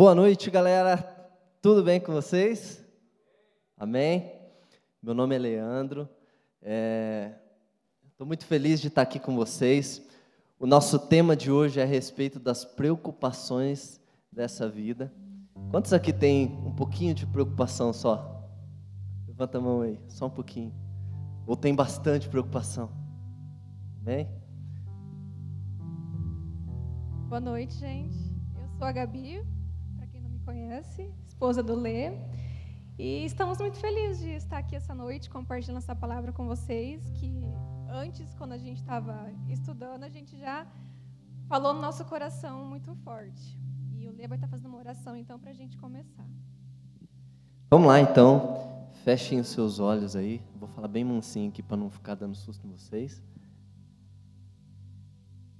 Boa 0.00 0.14
noite, 0.14 0.50
galera. 0.50 0.96
Tudo 1.60 1.84
bem 1.84 2.00
com 2.00 2.10
vocês? 2.10 2.82
Amém? 3.76 4.32
Meu 5.02 5.12
nome 5.12 5.36
é 5.36 5.38
Leandro. 5.38 6.08
Estou 6.62 8.24
é... 8.24 8.24
muito 8.24 8.46
feliz 8.46 8.80
de 8.80 8.88
estar 8.88 9.02
aqui 9.02 9.18
com 9.18 9.36
vocês. 9.36 10.00
O 10.58 10.66
nosso 10.66 10.98
tema 10.98 11.36
de 11.36 11.52
hoje 11.52 11.80
é 11.80 11.82
a 11.82 11.86
respeito 11.86 12.40
das 12.40 12.64
preocupações 12.64 14.00
dessa 14.32 14.66
vida. 14.66 15.12
Quantos 15.70 15.92
aqui 15.92 16.14
tem 16.14 16.46
um 16.64 16.74
pouquinho 16.74 17.14
de 17.14 17.26
preocupação 17.26 17.92
só? 17.92 18.42
Levanta 19.28 19.58
a 19.58 19.60
mão 19.60 19.82
aí, 19.82 20.00
só 20.08 20.28
um 20.28 20.30
pouquinho. 20.30 20.74
Ou 21.46 21.54
tem 21.54 21.74
bastante 21.74 22.26
preocupação? 22.26 22.90
Amém? 24.00 24.26
Boa 27.28 27.38
noite, 27.38 27.74
gente. 27.74 28.16
Eu 28.58 28.66
sou 28.78 28.86
a 28.86 28.92
Gabi, 28.92 29.44
conhece, 30.50 31.08
esposa 31.28 31.62
do 31.62 31.76
Lê. 31.76 32.10
E 32.98 33.24
estamos 33.24 33.58
muito 33.58 33.78
felizes 33.78 34.18
de 34.18 34.30
estar 34.30 34.58
aqui 34.58 34.74
essa 34.74 34.92
noite 34.92 35.30
compartilhando 35.30 35.78
essa 35.78 35.94
palavra 35.94 36.32
com 36.32 36.44
vocês, 36.44 37.08
que 37.18 37.30
antes, 37.88 38.34
quando 38.34 38.52
a 38.52 38.58
gente 38.58 38.78
estava 38.78 39.14
estudando, 39.48 40.02
a 40.02 40.08
gente 40.08 40.36
já 40.36 40.66
falou 41.46 41.72
no 41.72 41.80
nosso 41.80 42.04
coração 42.04 42.64
muito 42.64 42.92
forte. 42.96 43.56
E 43.96 44.08
o 44.08 44.12
Lê 44.12 44.26
vai 44.26 44.36
estar 44.38 44.48
fazendo 44.48 44.70
uma 44.70 44.78
oração, 44.78 45.14
então, 45.14 45.38
para 45.38 45.50
a 45.50 45.54
gente 45.54 45.78
começar. 45.78 46.26
Vamos 47.70 47.86
lá, 47.86 48.00
então. 48.00 48.90
Fechem 49.04 49.38
os 49.38 49.48
seus 49.48 49.78
olhos 49.78 50.16
aí. 50.16 50.42
Vou 50.56 50.68
falar 50.68 50.88
bem 50.88 51.04
mansinho 51.04 51.48
aqui 51.48 51.62
para 51.62 51.76
não 51.76 51.90
ficar 51.90 52.16
dando 52.16 52.34
susto 52.34 52.66
em 52.66 52.70
vocês. 52.70 53.22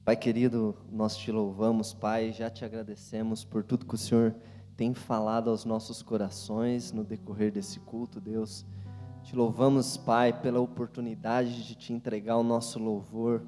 Pai 0.05 0.17
querido, 0.17 0.77
nós 0.91 1.17
te 1.17 1.31
louvamos, 1.31 1.95
Pai, 1.95 2.33
já 2.33 2.51
te 2.51 2.65
agradecemos 2.65 3.45
por 3.45 3.63
tudo 3.63 3.87
que 3.87 3.95
o 3.95 3.99
Senhor 3.99 4.35
tem 4.81 4.95
falado 4.95 5.51
aos 5.51 5.67
nossos 5.67 6.01
corações 6.01 6.91
no 6.91 7.05
decorrer 7.05 7.53
desse 7.53 7.79
culto, 7.81 8.19
Deus. 8.19 8.65
Te 9.23 9.37
louvamos, 9.37 9.99
Pai, 9.99 10.33
pela 10.33 10.59
oportunidade 10.59 11.67
de 11.67 11.75
te 11.75 11.93
entregar 11.93 12.39
o 12.39 12.43
nosso 12.43 12.79
louvor. 12.79 13.43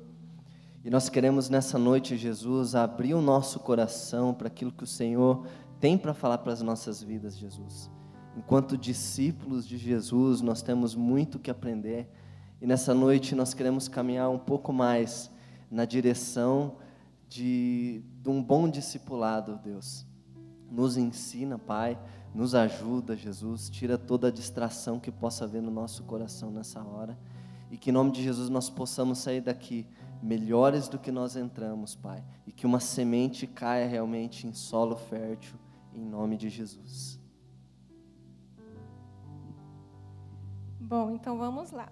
E 0.85 0.91
nós 0.91 1.09
queremos 1.09 1.49
nessa 1.49 1.79
noite, 1.79 2.19
Jesus, 2.19 2.75
abrir 2.75 3.15
o 3.15 3.23
nosso 3.23 3.61
coração 3.61 4.35
para 4.35 4.49
aquilo 4.49 4.71
que 4.71 4.85
o 4.85 4.87
Senhor 4.87 5.47
tem 5.81 5.97
para 5.97 6.13
falar 6.13 6.37
para 6.37 6.53
as 6.53 6.61
nossas 6.61 7.03
vidas, 7.03 7.39
Jesus. 7.39 7.91
Enquanto 8.37 8.77
discípulos 8.77 9.67
de 9.67 9.79
Jesus, 9.79 10.43
nós 10.43 10.61
temos 10.61 10.95
muito 10.95 11.39
que 11.39 11.51
aprender. 11.51 12.11
E 12.61 12.67
nessa 12.67 12.93
noite 12.93 13.35
nós 13.35 13.55
queremos 13.55 13.89
caminhar 13.89 14.29
um 14.29 14.39
pouco 14.39 14.71
mais 14.71 15.31
na 15.71 15.87
direção 15.87 16.77
de, 17.27 18.05
de 18.21 18.29
um 18.29 18.43
bom 18.43 18.69
discipulado, 18.69 19.59
Deus 19.65 20.12
nos 20.73 20.97
ensina, 20.97 21.59
Pai, 21.59 21.99
nos 22.35 22.55
ajuda, 22.55 23.15
Jesus, 23.15 23.69
tira 23.69 23.99
toda 23.99 24.29
a 24.29 24.31
distração 24.31 24.99
que 24.99 25.13
possa 25.13 25.45
haver 25.45 25.61
no 25.61 25.71
nosso 25.71 26.03
coração 26.05 26.51
nessa 26.51 26.83
hora. 26.83 27.19
E 27.71 27.77
que 27.77 27.91
em 27.91 27.93
nome 27.93 28.11
de 28.11 28.23
Jesus 28.23 28.49
nós 28.49 28.71
possamos 28.71 29.19
sair 29.19 29.41
daqui 29.41 29.87
melhores 30.23 30.89
do 30.89 30.99
que 30.99 31.13
nós 31.13 31.37
entramos, 31.37 31.95
Pai. 31.95 32.25
E 32.47 32.53
que 32.53 32.67
uma 32.67 32.81
semente 32.81 33.47
caia 33.47 33.87
realmente 33.87 34.47
em 34.47 34.53
solo 34.53 34.97
fértil, 34.97 35.57
em 35.95 36.05
nome 36.05 36.37
de 36.37 36.49
Jesus. 36.49 37.21
Bom, 40.81 41.11
então 41.11 41.39
vamos 41.39 41.71
lá. 41.71 41.91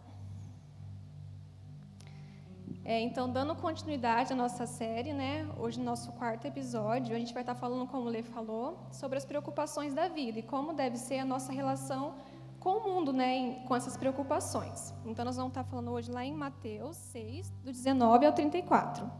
É, 2.84 2.98
então, 3.00 3.30
dando 3.30 3.54
continuidade 3.54 4.32
à 4.32 4.36
nossa 4.36 4.66
série, 4.66 5.12
né, 5.12 5.46
hoje 5.58 5.78
no 5.78 5.84
nosso 5.84 6.12
quarto 6.12 6.46
episódio, 6.46 7.14
a 7.14 7.18
gente 7.18 7.34
vai 7.34 7.42
estar 7.42 7.54
falando, 7.54 7.86
como 7.86 8.06
o 8.06 8.08
Lê 8.08 8.22
falou, 8.22 8.78
sobre 8.90 9.18
as 9.18 9.24
preocupações 9.24 9.92
da 9.92 10.08
vida 10.08 10.38
e 10.38 10.42
como 10.42 10.72
deve 10.72 10.96
ser 10.96 11.18
a 11.18 11.24
nossa 11.24 11.52
relação 11.52 12.14
com 12.58 12.78
o 12.78 12.84
mundo, 12.84 13.12
né, 13.12 13.62
com 13.68 13.76
essas 13.76 13.98
preocupações. 13.98 14.94
Então, 15.04 15.24
nós 15.26 15.36
vamos 15.36 15.50
estar 15.50 15.64
falando 15.64 15.90
hoje 15.90 16.10
lá 16.10 16.24
em 16.24 16.32
Mateus 16.32 16.96
6, 16.96 17.50
do 17.62 17.70
19 17.70 18.24
ao 18.24 18.32
34. 18.32 19.10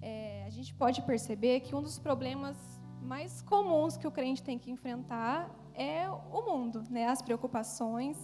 É, 0.00 0.44
a 0.46 0.50
gente 0.50 0.72
pode 0.74 1.02
perceber 1.02 1.60
que 1.60 1.74
um 1.74 1.82
dos 1.82 1.98
problemas 1.98 2.56
mais 3.02 3.42
comuns 3.42 3.98
que 3.98 4.06
o 4.06 4.10
crente 4.10 4.42
tem 4.42 4.58
que 4.58 4.70
enfrentar 4.70 5.50
é 5.74 6.08
o 6.08 6.42
mundo, 6.42 6.82
né, 6.88 7.08
as 7.08 7.20
preocupações 7.20 8.16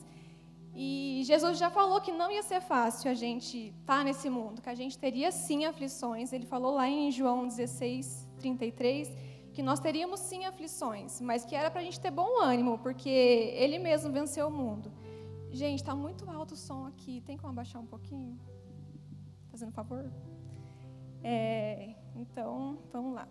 e 0.79 1.23
Jesus 1.25 1.57
já 1.57 1.71
falou 1.71 2.03
que 2.03 2.13
não 2.13 2.31
ia 2.31 2.43
ser 2.43 2.61
fácil 2.61 3.11
a 3.11 3.15
gente 3.15 3.69
estar 3.69 3.99
tá 4.01 4.05
nesse 4.05 4.29
mundo, 4.29 4.61
que 4.61 4.69
a 4.69 4.75
gente 4.75 4.99
teria 4.99 5.33
sim 5.33 5.65
aflições. 5.65 6.35
Ele 6.35 6.45
falou 6.45 6.75
lá 6.75 6.87
em 6.87 7.11
João 7.11 7.49
16, 7.49 8.29
33, 8.39 9.11
que 9.55 9.63
nós 9.63 9.81
teríamos 9.81 10.21
sim 10.21 10.45
aflições, 10.45 11.19
mas 11.19 11.47
que 11.47 11.57
era 11.57 11.71
para 11.71 11.81
a 11.81 11.85
gente 11.85 11.99
ter 11.99 12.11
bom 12.11 12.43
ânimo, 12.43 12.79
porque 12.81 13.09
Ele 13.09 13.79
mesmo 13.79 14.13
venceu 14.13 14.49
o 14.49 14.51
mundo. 14.51 14.93
Gente, 15.51 15.79
está 15.79 15.95
muito 15.95 16.31
alto 16.31 16.53
o 16.53 16.57
som 16.59 16.85
aqui. 16.85 17.23
Tem 17.23 17.39
como 17.39 17.53
abaixar 17.53 17.81
um 17.81 17.87
pouquinho? 17.87 18.39
Fazendo 19.51 19.73
favor? 19.73 20.13
É, 21.25 21.95
então, 22.15 22.77
vamos 22.93 23.15
lá. 23.15 23.27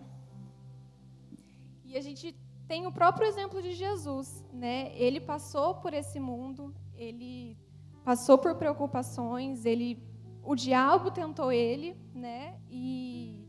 E 1.84 1.96
a 1.96 2.02
gente 2.02 2.36
tem 2.68 2.88
o 2.88 2.92
próprio 2.92 3.28
exemplo 3.28 3.62
de 3.62 3.74
Jesus, 3.74 4.44
né? 4.52 4.92
Ele 4.96 5.22
passou 5.22 5.76
por 5.76 5.94
esse 5.94 6.20
mundo, 6.20 6.74
ele 6.98 7.58
passou 8.04 8.38
por 8.38 8.56
preocupações, 8.56 9.66
ele, 9.66 10.02
o 10.44 10.56
diabo 10.56 11.12
tentou 11.12 11.52
ele, 11.52 11.96
né? 12.14 12.60
E 12.70 13.46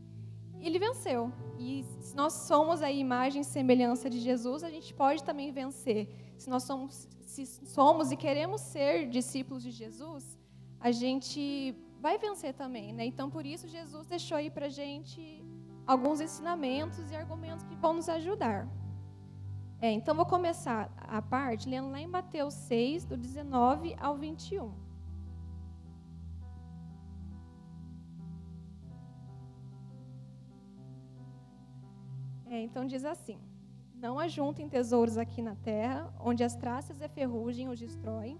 ele 0.59 0.79
venceu. 0.79 1.31
E 1.57 1.83
se 1.99 2.15
nós 2.15 2.33
somos 2.33 2.81
a 2.81 2.91
imagem 2.91 3.41
e 3.41 3.45
semelhança 3.45 4.09
de 4.09 4.19
Jesus, 4.19 4.63
a 4.63 4.69
gente 4.69 4.93
pode 4.93 5.23
também 5.23 5.51
vencer. 5.51 6.09
Se 6.37 6.49
nós 6.49 6.63
somos, 6.63 7.07
se 7.21 7.45
somos 7.45 8.11
e 8.11 8.15
queremos 8.15 8.61
ser 8.61 9.07
discípulos 9.09 9.63
de 9.63 9.71
Jesus, 9.71 10.37
a 10.79 10.91
gente 10.91 11.75
vai 11.99 12.17
vencer 12.17 12.53
também, 12.53 12.93
né? 12.93 13.05
Então 13.05 13.29
por 13.29 13.45
isso 13.45 13.67
Jesus 13.67 14.07
deixou 14.07 14.37
aí 14.37 14.49
para 14.49 14.69
gente 14.69 15.43
alguns 15.85 16.19
ensinamentos 16.19 17.11
e 17.11 17.15
argumentos 17.15 17.63
que 17.63 17.75
vão 17.75 17.93
nos 17.93 18.09
ajudar. 18.09 18.67
É, 19.79 19.91
então, 19.91 20.15
vou 20.15 20.25
começar 20.25 20.91
a 20.97 21.21
parte 21.21 21.69
lendo 21.69 21.91
lá 21.91 21.99
em 21.99 22.07
Mateus 22.07 22.55
6, 22.55 23.05
do 23.05 23.15
19 23.15 23.95
ao 23.99 24.17
21. 24.17 24.71
É, 32.49 32.59
então, 32.61 32.87
diz 32.87 33.05
assim: 33.05 33.37
Não 33.93 34.17
ajuntem 34.17 34.67
tesouros 34.67 35.15
aqui 35.15 35.43
na 35.43 35.55
terra, 35.55 36.11
onde 36.19 36.43
as 36.43 36.55
traças 36.55 36.99
e 36.99 37.07
ferrugem 37.07 37.69
os 37.69 37.79
destroem, 37.79 38.39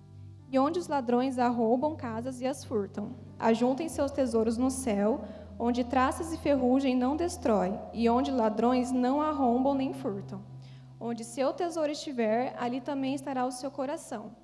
e 0.49 0.57
onde 0.57 0.79
os 0.79 0.87
ladrões 0.87 1.37
arrombam 1.37 1.95
casas 1.95 2.41
e 2.41 2.47
as 2.47 2.63
furtam. 2.63 3.11
Ajuntem 3.37 3.87
seus 3.89 4.09
tesouros 4.09 4.57
no 4.57 4.71
céu, 4.71 5.21
onde 5.59 5.83
traças 5.83 6.33
e 6.33 6.37
ferrugem 6.37 6.95
não 6.95 7.15
destrói, 7.15 7.77
e 7.93 8.09
onde 8.09 8.31
ladrões 8.31 8.91
não 8.91 9.21
arrombam 9.21 9.75
nem 9.75 9.93
furtam. 9.93 10.56
Onde 10.99 11.23
seu 11.23 11.53
tesouro 11.53 11.91
estiver, 11.91 12.55
ali 12.57 12.81
também 12.81 13.13
estará 13.13 13.45
o 13.45 13.51
seu 13.51 13.69
coração. 13.69 14.35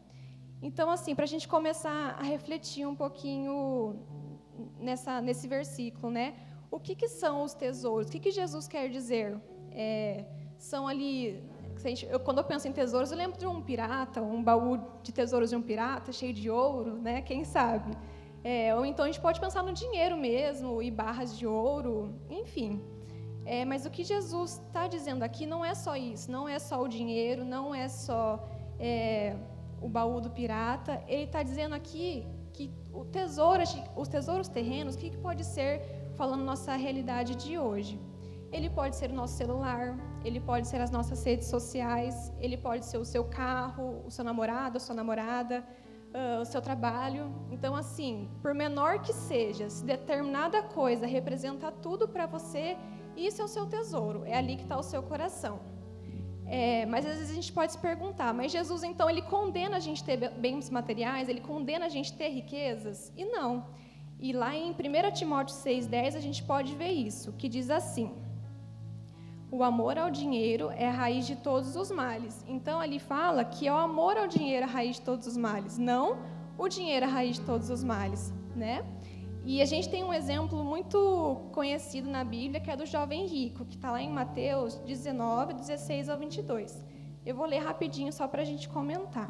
Então, 0.61 0.89
assim, 0.89 1.13
para 1.13 1.25
a 1.25 1.27
gente 1.27 1.47
começar 1.47 2.15
a 2.19 2.23
refletir 2.23 2.87
um 2.87 2.95
pouquinho 2.95 3.99
nessa, 4.79 5.19
nesse 5.21 5.47
versículo, 5.47 6.11
né? 6.11 6.35
O 6.71 6.79
que, 6.79 6.95
que 6.95 7.07
são 7.07 7.43
os 7.43 7.53
tesouros? 7.53 8.07
O 8.07 8.11
que, 8.11 8.19
que 8.19 8.31
Jesus 8.31 8.67
quer 8.67 8.89
dizer? 8.89 9.39
É, 9.71 10.25
são 10.57 10.87
ali. 10.87 11.43
Eu, 12.09 12.19
quando 12.19 12.37
eu 12.37 12.43
penso 12.43 12.67
em 12.67 12.71
tesouros, 12.71 13.11
eu 13.11 13.17
lembro 13.17 13.37
de 13.37 13.45
um 13.45 13.61
pirata, 13.61 14.21
um 14.21 14.41
baú 14.41 14.79
de 15.01 15.11
tesouros 15.11 15.49
de 15.49 15.55
um 15.55 15.61
pirata, 15.61 16.13
cheio 16.13 16.33
de 16.33 16.49
ouro, 16.49 16.93
né? 16.97 17.21
Quem 17.21 17.43
sabe? 17.43 17.91
É, 18.43 18.73
ou 18.75 18.85
então 18.85 19.03
a 19.03 19.07
gente 19.07 19.21
pode 19.21 19.39
pensar 19.39 19.63
no 19.63 19.73
dinheiro 19.73 20.15
mesmo, 20.15 20.81
e 20.81 20.89
barras 20.89 21.37
de 21.37 21.45
ouro, 21.45 22.13
enfim. 22.29 22.81
É, 23.45 23.65
mas 23.65 23.85
o 23.85 23.89
que 23.89 24.03
Jesus 24.03 24.61
está 24.67 24.87
dizendo 24.87 25.23
aqui 25.23 25.45
não 25.45 25.63
é 25.65 25.75
só 25.75 25.95
isso, 25.95 26.31
não 26.31 26.47
é 26.47 26.59
só 26.59 26.81
o 26.81 26.87
dinheiro, 26.87 27.43
não 27.43 27.75
é 27.75 27.87
só 27.89 28.47
é, 28.79 29.35
o 29.81 29.89
baú 29.89 30.21
do 30.21 30.29
pirata. 30.29 31.03
Ele 31.07 31.23
está 31.23 31.43
dizendo 31.43 31.75
aqui 31.75 32.25
que 32.53 32.71
o 32.93 33.03
tesouro, 33.03 33.63
os 33.95 34.07
tesouros 34.07 34.47
terrenos, 34.47 34.95
o 34.95 34.97
que, 34.97 35.09
que 35.09 35.17
pode 35.17 35.43
ser, 35.43 35.81
falando 36.15 36.43
nossa 36.43 36.75
realidade 36.75 37.35
de 37.35 37.57
hoje? 37.57 37.99
Ele 38.51 38.69
pode 38.69 38.95
ser 38.95 39.09
o 39.09 39.13
nosso 39.13 39.35
celular, 39.35 39.97
ele 40.23 40.39
pode 40.39 40.67
ser 40.67 40.79
as 40.79 40.91
nossas 40.91 41.23
redes 41.23 41.47
sociais, 41.47 42.31
ele 42.39 42.55
pode 42.55 42.85
ser 42.85 42.97
o 42.97 43.05
seu 43.05 43.25
carro, 43.25 44.03
o 44.05 44.11
seu 44.11 44.23
namorado, 44.23 44.77
a 44.77 44.79
sua 44.79 44.95
namorada, 44.95 45.65
uh, 46.13 46.41
o 46.41 46.45
seu 46.45 46.61
trabalho. 46.61 47.33
Então, 47.49 47.75
assim, 47.75 48.29
por 48.41 48.53
menor 48.53 48.99
que 48.99 49.11
seja, 49.11 49.69
se 49.69 49.83
determinada 49.83 50.61
coisa 50.61 51.07
representa 51.07 51.71
tudo 51.71 52.07
para 52.07 52.27
você, 52.27 52.77
isso 53.15 53.41
é 53.41 53.45
o 53.45 53.47
seu 53.47 53.65
tesouro, 53.65 54.23
é 54.25 54.37
ali 54.37 54.55
que 54.55 54.63
está 54.63 54.77
o 54.77 54.83
seu 54.83 55.01
coração. 55.03 55.59
É, 56.45 56.85
mas 56.85 57.05
às 57.05 57.15
vezes 57.17 57.31
a 57.31 57.35
gente 57.35 57.51
pode 57.53 57.71
se 57.71 57.77
perguntar, 57.77 58.33
mas 58.33 58.51
Jesus 58.51 58.83
então 58.83 59.09
ele 59.09 59.21
condena 59.21 59.77
a 59.77 59.79
gente 59.79 60.03
ter 60.03 60.29
bens 60.31 60.69
materiais, 60.69 61.29
ele 61.29 61.41
condena 61.41 61.85
a 61.85 61.89
gente 61.89 62.13
ter 62.13 62.29
riquezas? 62.29 63.11
E 63.15 63.25
não. 63.25 63.65
E 64.19 64.31
lá 64.31 64.55
em 64.55 64.71
1 64.71 65.11
Timóteo 65.13 65.55
6,10 65.55 66.15
a 66.15 66.19
gente 66.19 66.43
pode 66.43 66.75
ver 66.75 66.91
isso, 66.91 67.33
que 67.33 67.49
diz 67.49 67.69
assim: 67.69 68.11
O 69.51 69.63
amor 69.63 69.97
ao 69.97 70.09
dinheiro 70.09 70.69
é 70.71 70.87
a 70.87 70.91
raiz 70.91 71.25
de 71.25 71.35
todos 71.35 71.75
os 71.75 71.91
males. 71.91 72.43
Então, 72.47 72.83
ele 72.83 72.99
fala 72.99 73.43
que 73.43 73.67
é 73.67 73.73
o 73.73 73.77
amor 73.77 74.17
ao 74.17 74.27
dinheiro 74.27 74.65
a 74.65 74.69
raiz 74.69 74.95
de 74.97 75.01
todos 75.01 75.27
os 75.27 75.35
males, 75.35 75.77
não 75.77 76.19
o 76.57 76.67
dinheiro 76.67 77.05
a 77.05 77.09
raiz 77.09 77.35
de 77.37 77.41
todos 77.41 77.69
os 77.69 77.83
males, 77.83 78.33
né? 78.55 78.85
E 79.45 79.61
a 79.61 79.65
gente 79.65 79.89
tem 79.89 80.05
um 80.05 80.13
exemplo 80.13 80.63
muito 80.63 81.41
conhecido 81.51 82.09
na 82.09 82.23
Bíblia, 82.23 82.61
que 82.61 82.71
é 82.71 82.77
do 82.77 82.85
jovem 82.85 83.25
rico, 83.25 83.65
que 83.65 83.75
está 83.75 83.91
lá 83.91 84.01
em 84.01 84.09
Mateus 84.09 84.75
19, 84.79 85.53
16 85.55 86.07
ao 86.07 86.17
22. 86.17 86.81
Eu 87.25 87.35
vou 87.35 87.45
ler 87.45 87.59
rapidinho 87.59 88.11
só 88.13 88.25
para 88.25 88.41
a 88.41 88.45
gente 88.45 88.69
comentar. 88.69 89.29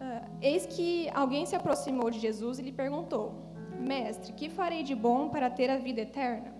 Uh, 0.00 0.28
eis 0.40 0.66
que 0.66 1.08
alguém 1.10 1.46
se 1.46 1.54
aproximou 1.54 2.10
de 2.10 2.18
Jesus 2.18 2.58
e 2.58 2.62
lhe 2.62 2.72
perguntou: 2.72 3.34
Mestre, 3.78 4.32
que 4.32 4.48
farei 4.48 4.82
de 4.82 4.96
bom 4.96 5.28
para 5.28 5.48
ter 5.48 5.70
a 5.70 5.78
vida 5.78 6.00
eterna? 6.00 6.52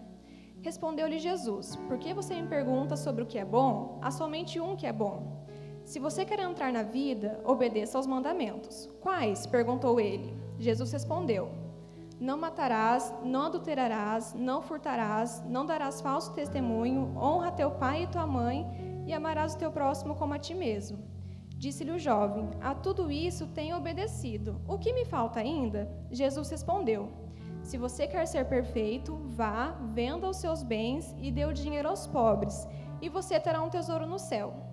Respondeu-lhe 0.63 1.19
Jesus: 1.19 1.75
Por 1.75 1.99
que 1.99 2.15
você 2.15 2.41
me 2.41 2.47
pergunta 2.47 2.97
sobre 2.97 3.25
o 3.25 3.27
que 3.27 3.39
é 3.39 3.45
bom? 3.45 3.99
Há 4.01 4.13
somente 4.13 4.61
um 4.61 4.77
que 4.77 4.87
é 4.87 4.93
bom. 4.93 5.45
Se 5.85 5.99
você 5.99 6.25
quer 6.25 6.39
entrar 6.39 6.73
na 6.73 6.85
vida, 6.85 7.41
obedeça 7.45 7.99
aos 7.99 8.07
mandamentos. 8.07 8.89
Quais? 9.01 9.45
perguntou 9.47 9.99
ele. 9.99 10.48
Jesus 10.59 10.93
respondeu: 10.93 11.51
Não 12.21 12.37
matarás, 12.37 13.15
não 13.25 13.47
adulterarás, 13.47 14.35
não 14.35 14.61
furtarás, 14.61 15.43
não 15.49 15.65
darás 15.65 16.01
falso 16.01 16.33
testemunho, 16.35 17.17
honra 17.17 17.53
teu 17.53 17.71
pai 17.71 18.03
e 18.03 18.07
tua 18.09 18.27
mãe 18.27 18.67
e 19.07 19.13
amarás 19.13 19.55
o 19.55 19.59
teu 19.59 19.71
próximo 19.71 20.15
como 20.17 20.35
a 20.35 20.39
ti 20.39 20.55
mesmo. 20.55 20.99
Disse-lhe 21.57 21.93
o 21.93 21.99
jovem: 21.99 22.51
A 22.61 22.75
tudo 22.75 23.11
isso 23.11 23.47
tenho 23.49 23.77
obedecido. 23.77 24.61
O 24.67 24.79
que 24.79 24.93
me 24.93 25.05
falta 25.05 25.41
ainda? 25.41 25.91
Jesus 26.11 26.51
respondeu: 26.51 27.09
Se 27.63 27.79
você 27.79 28.07
quer 28.07 28.27
ser 28.27 28.45
perfeito, 28.47 29.17
vá, 29.25 29.71
venda 29.93 30.29
os 30.29 30.37
seus 30.37 30.63
bens 30.63 31.17
e 31.19 31.31
dê 31.31 31.45
o 31.45 31.53
dinheiro 31.53 31.89
aos 31.89 32.07
pobres, 32.07 32.69
e 33.01 33.09
você 33.09 33.41
terá 33.41 33.63
um 33.63 33.71
tesouro 33.71 34.07
no 34.07 34.19
céu. 34.19 34.68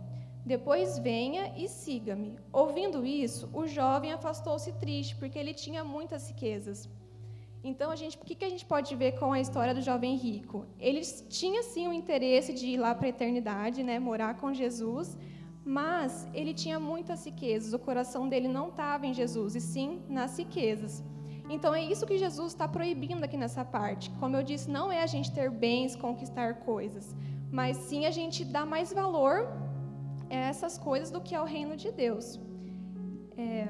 Depois 0.46 1.00
venha 1.00 1.52
e 1.58 1.68
siga-me. 1.68 2.38
Ouvindo 2.54 3.04
isso, 3.04 3.50
o 3.52 3.66
jovem 3.66 4.14
afastou-se 4.14 4.72
triste, 4.74 5.16
porque 5.16 5.40
ele 5.40 5.56
tinha 5.56 5.84
muitas 5.84 6.30
riquezas. 6.30 6.88
Então, 7.64 7.90
a 7.90 7.96
gente, 7.96 8.16
o 8.16 8.20
que, 8.20 8.36
que 8.36 8.46
a 8.46 8.50
gente 8.50 8.64
pode 8.64 8.96
ver 8.96 9.14
com 9.14 9.34
a 9.34 9.40
história 9.40 9.74
do 9.74 9.82
jovem 9.82 10.16
rico? 10.16 10.68
Ele 10.80 11.02
tinha 11.02 11.64
sim 11.64 11.88
o 11.88 11.94
interesse 11.94 12.54
de 12.54 12.68
ir 12.68 12.78
lá 12.78 12.94
para 12.94 13.08
a 13.08 13.10
eternidade, 13.10 13.82
né, 13.82 13.98
morar 13.98 14.36
com 14.38 14.54
Jesus, 14.54 15.18
mas 15.66 16.28
ele 16.32 16.54
tinha 16.54 16.80
muitas 16.80 17.26
riquezas. 17.26 17.74
O 17.74 17.80
coração 17.80 18.30
dele 18.30 18.48
não 18.48 18.70
estava 18.70 19.08
em 19.08 19.16
Jesus, 19.16 19.56
e 19.56 19.62
sim 19.62 20.04
nas 20.08 20.38
riquezas. 20.38 21.04
Então, 21.50 21.74
é 21.74 21.84
isso 21.84 22.06
que 22.06 22.20
Jesus 22.20 22.52
está 22.52 22.68
proibindo 22.68 23.24
aqui 23.24 23.36
nessa 23.36 23.66
parte. 23.66 24.12
Como 24.20 24.36
eu 24.36 24.44
disse, 24.44 24.70
não 24.70 24.92
é 24.92 25.02
a 25.02 25.08
gente 25.08 25.32
ter 25.32 25.50
bens, 25.50 25.96
conquistar 25.96 26.60
coisas, 26.60 27.16
mas 27.52 27.78
sim 27.78 28.06
a 28.06 28.12
gente 28.12 28.46
dar 28.46 28.66
mais 28.66 28.94
valor 28.94 29.65
a 30.30 30.36
essas 30.36 30.78
coisas 30.78 31.12
do 31.12 31.22
que 31.22 31.36
ao 31.36 31.46
reino 31.46 31.76
de 31.76 31.92
Deus. 31.92 32.40
É... 33.38 33.68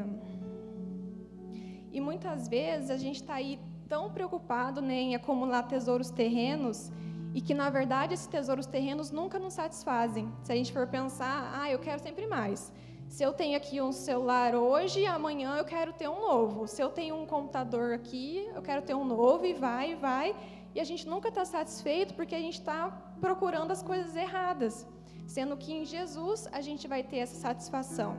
E 1.91 2.01
muitas 2.01 2.47
vezes 2.47 2.89
a 2.89 2.97
gente 2.97 3.21
está 3.21 3.35
aí 3.35 3.59
tão 3.87 4.11
preocupado 4.11 4.81
né, 4.81 4.95
em 4.95 5.15
acumular 5.15 5.63
tesouros 5.63 6.09
terrenos 6.09 6.91
e 7.33 7.41
que, 7.41 7.53
na 7.53 7.69
verdade, 7.69 8.13
esses 8.13 8.27
tesouros 8.27 8.65
terrenos 8.65 9.11
nunca 9.11 9.37
nos 9.37 9.53
satisfazem. 9.53 10.31
Se 10.43 10.51
a 10.51 10.55
gente 10.55 10.71
for 10.71 10.87
pensar, 10.87 11.51
ah, 11.53 11.69
eu 11.69 11.79
quero 11.79 12.01
sempre 12.01 12.25
mais. 12.27 12.71
Se 13.07 13.23
eu 13.23 13.33
tenho 13.33 13.55
aqui 13.55 13.81
um 13.81 13.91
celular 13.91 14.55
hoje, 14.55 15.05
amanhã 15.05 15.55
eu 15.57 15.65
quero 15.65 15.93
ter 15.93 16.07
um 16.07 16.19
novo. 16.19 16.67
Se 16.67 16.81
eu 16.81 16.89
tenho 16.89 17.15
um 17.15 17.25
computador 17.25 17.93
aqui, 17.93 18.49
eu 18.53 18.61
quero 18.61 18.81
ter 18.81 18.95
um 18.95 19.05
novo 19.05 19.45
e 19.45 19.53
vai, 19.53 19.95
vai. 19.95 20.35
E 20.73 20.79
a 20.79 20.83
gente 20.83 21.07
nunca 21.07 21.29
está 21.29 21.45
satisfeito 21.45 22.13
porque 22.13 22.35
a 22.35 22.39
gente 22.39 22.59
está 22.59 22.89
procurando 23.21 23.71
as 23.71 23.81
coisas 23.81 24.15
erradas. 24.15 24.87
Sendo 25.25 25.57
que 25.57 25.73
em 25.73 25.85
Jesus 25.85 26.47
a 26.51 26.61
gente 26.61 26.87
vai 26.87 27.03
ter 27.03 27.17
essa 27.17 27.35
satisfação. 27.35 28.17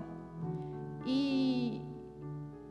E, 1.04 1.80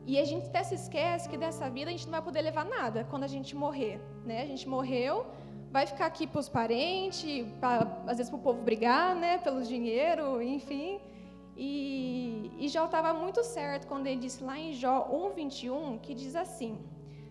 e 0.06 0.18
a 0.18 0.24
gente 0.24 0.46
até 0.48 0.62
se 0.62 0.74
esquece 0.74 1.28
que 1.28 1.36
dessa 1.36 1.70
vida 1.70 1.90
a 1.90 1.92
gente 1.92 2.04
não 2.06 2.12
vai 2.12 2.22
poder 2.22 2.42
levar 2.42 2.64
nada 2.64 3.04
quando 3.04 3.24
a 3.24 3.28
gente 3.28 3.56
morrer. 3.56 4.00
Né? 4.24 4.42
A 4.42 4.46
gente 4.46 4.68
morreu, 4.68 5.26
vai 5.70 5.86
ficar 5.86 6.06
aqui 6.06 6.26
para 6.26 6.40
os 6.40 6.48
parentes, 6.48 7.46
pra, 7.60 8.02
às 8.06 8.18
vezes 8.18 8.30
para 8.30 8.38
o 8.38 8.42
povo 8.42 8.60
brigar, 8.62 9.14
né? 9.14 9.38
pelo 9.38 9.62
dinheiro, 9.62 10.42
enfim. 10.42 11.00
E, 11.56 12.52
e 12.58 12.68
Jó 12.68 12.84
estava 12.84 13.14
muito 13.14 13.42
certo 13.42 13.86
quando 13.86 14.06
ele 14.06 14.20
disse 14.20 14.44
lá 14.44 14.58
em 14.58 14.74
Jó 14.74 15.08
1,21, 15.10 16.00
que 16.00 16.14
diz 16.14 16.36
assim: 16.36 16.78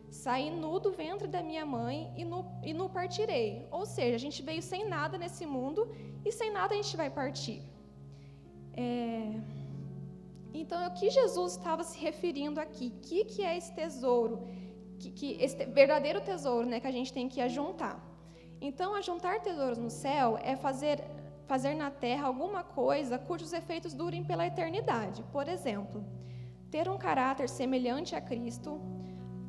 Saí 0.09 0.49
nu 0.49 0.79
do 0.79 0.91
ventre 0.91 1.27
da 1.27 1.41
minha 1.43 1.65
mãe 1.65 2.13
e 2.15 2.23
no, 2.23 2.45
e 2.63 2.73
no 2.73 2.89
partirei. 2.89 3.67
Ou 3.71 3.85
seja, 3.85 4.15
a 4.15 4.19
gente 4.19 4.41
veio 4.41 4.61
sem 4.61 4.87
nada 4.87 5.17
nesse 5.17 5.45
mundo 5.45 5.87
e 6.23 6.31
sem 6.31 6.51
nada 6.51 6.73
a 6.73 6.77
gente 6.77 6.95
vai 6.95 7.09
partir. 7.09 7.61
É... 8.73 9.39
Então, 10.53 10.87
o 10.87 10.93
que 10.93 11.09
Jesus 11.09 11.53
estava 11.53 11.83
se 11.83 11.97
referindo 11.99 12.59
aqui? 12.59 12.87
O 12.95 12.99
que, 13.01 13.25
que 13.25 13.41
é 13.43 13.57
esse 13.57 13.73
tesouro? 13.73 14.47
Que, 14.99 15.11
que 15.11 15.31
esse 15.43 15.65
verdadeiro 15.65 16.21
tesouro 16.21 16.65
né, 16.65 16.79
que 16.79 16.87
a 16.87 16.91
gente 16.91 17.11
tem 17.11 17.27
que 17.27 17.41
ajuntar. 17.41 18.01
Então, 18.61 18.95
ajuntar 18.95 19.41
tesouros 19.41 19.77
no 19.77 19.89
céu 19.89 20.39
é 20.41 20.55
fazer, 20.55 21.03
fazer 21.45 21.75
na 21.75 21.91
terra 21.91 22.27
alguma 22.27 22.63
coisa 22.63 23.19
cujos 23.19 23.51
efeitos 23.51 23.93
durem 23.93 24.23
pela 24.23 24.47
eternidade. 24.47 25.23
Por 25.31 25.47
exemplo, 25.49 26.05
ter 26.71 26.89
um 26.89 26.97
caráter 26.97 27.49
semelhante 27.49 28.15
a 28.15 28.21
Cristo, 28.21 28.79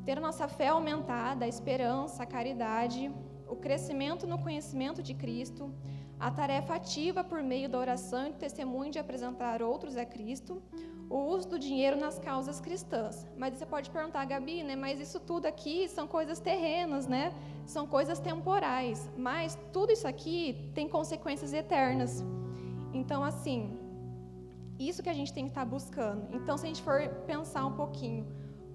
ter 0.06 0.20
nossa 0.20 0.46
fé 0.46 0.68
aumentada, 0.68 1.44
a 1.44 1.48
esperança, 1.48 2.22
a 2.22 2.26
caridade, 2.26 3.10
o 3.48 3.56
crescimento 3.56 4.24
no 4.32 4.38
conhecimento 4.38 5.02
de 5.02 5.12
Cristo, 5.14 5.74
a 6.18 6.30
tarefa 6.30 6.76
ativa 6.76 7.24
por 7.24 7.42
meio 7.42 7.68
da 7.68 7.78
oração 7.78 8.28
e 8.28 8.30
do 8.30 8.38
testemunho 8.38 8.92
de 8.92 9.00
apresentar 9.00 9.60
outros 9.62 9.96
a 9.96 10.06
Cristo, 10.06 10.62
o 11.10 11.18
uso 11.34 11.48
do 11.48 11.58
dinheiro 11.58 11.96
nas 11.96 12.18
causas 12.20 12.60
cristãs. 12.60 13.26
Mas 13.36 13.54
você 13.54 13.66
pode 13.66 13.90
perguntar, 13.90 14.24
Gabi, 14.24 14.62
né, 14.62 14.76
mas 14.76 15.00
isso 15.00 15.18
tudo 15.18 15.46
aqui 15.46 15.88
são 15.88 16.06
coisas 16.06 16.38
terrenas, 16.38 17.06
né? 17.06 17.34
São 17.66 17.86
coisas 17.86 18.18
temporais. 18.18 19.10
Mas 19.16 19.58
tudo 19.72 19.92
isso 19.92 20.06
aqui 20.06 20.70
tem 20.74 20.88
consequências 20.88 21.52
eternas. 21.52 22.24
Então, 22.92 23.22
assim, 23.22 23.78
isso 24.78 25.02
que 25.02 25.08
a 25.08 25.14
gente 25.14 25.32
tem 25.32 25.44
que 25.44 25.50
estar 25.50 25.64
buscando. 25.64 26.34
Então, 26.34 26.56
se 26.56 26.64
a 26.64 26.68
gente 26.68 26.82
for 26.82 27.08
pensar 27.26 27.66
um 27.66 27.72
pouquinho, 27.72 28.26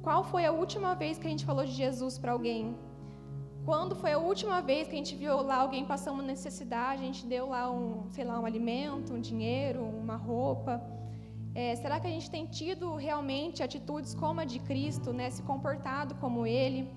qual 0.01 0.23
foi 0.23 0.45
a 0.45 0.51
última 0.51 0.95
vez 0.95 1.17
que 1.17 1.27
a 1.27 1.29
gente 1.29 1.45
falou 1.45 1.65
de 1.65 1.71
Jesus 1.71 2.17
para 2.17 2.31
alguém? 2.31 2.75
Quando 3.63 3.95
foi 3.95 4.11
a 4.11 4.17
última 4.17 4.59
vez 4.59 4.87
que 4.87 4.95
a 4.95 4.97
gente 4.97 5.15
viu 5.15 5.41
lá 5.41 5.57
alguém 5.57 5.85
passando 5.85 6.15
uma 6.15 6.23
necessidade, 6.23 7.03
a 7.03 7.05
gente 7.05 7.25
deu 7.27 7.49
lá 7.49 7.71
um, 7.71 8.09
sei 8.09 8.23
lá, 8.23 8.39
um 8.39 8.45
alimento, 8.45 9.13
um 9.13 9.21
dinheiro, 9.21 9.83
uma 9.83 10.15
roupa? 10.15 10.81
É, 11.53 11.75
será 11.75 11.99
que 11.99 12.07
a 12.07 12.09
gente 12.09 12.31
tem 12.31 12.45
tido 12.47 12.95
realmente 12.95 13.61
atitudes 13.61 14.15
como 14.15 14.39
a 14.39 14.45
de 14.45 14.57
Cristo, 14.59 15.13
né, 15.13 15.29
se 15.29 15.43
comportado 15.43 16.15
como 16.15 16.47
Ele? 16.47 16.89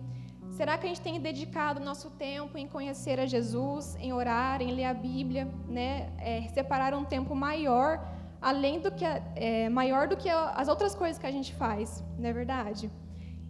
Será 0.52 0.78
que 0.78 0.86
a 0.86 0.88
gente 0.88 1.00
tem 1.00 1.20
dedicado 1.20 1.80
nosso 1.80 2.10
tempo 2.10 2.56
em 2.56 2.66
conhecer 2.66 3.18
a 3.18 3.26
Jesus, 3.26 3.96
em 3.96 4.12
orar, 4.12 4.62
em 4.62 4.70
ler 4.70 4.84
a 4.84 4.94
Bíblia, 4.94 5.52
né, 5.68 6.12
é, 6.18 6.48
separar 6.54 6.94
um 6.94 7.04
tempo 7.04 7.34
maior, 7.34 8.13
além 8.44 8.78
do 8.78 8.90
que 8.92 9.06
é, 9.06 9.70
maior 9.70 10.06
do 10.06 10.16
que 10.18 10.28
as 10.28 10.68
outras 10.68 10.94
coisas 10.94 11.18
que 11.18 11.26
a 11.26 11.30
gente 11.30 11.54
faz, 11.54 12.04
não 12.18 12.28
é 12.28 12.32
verdade? 12.32 12.90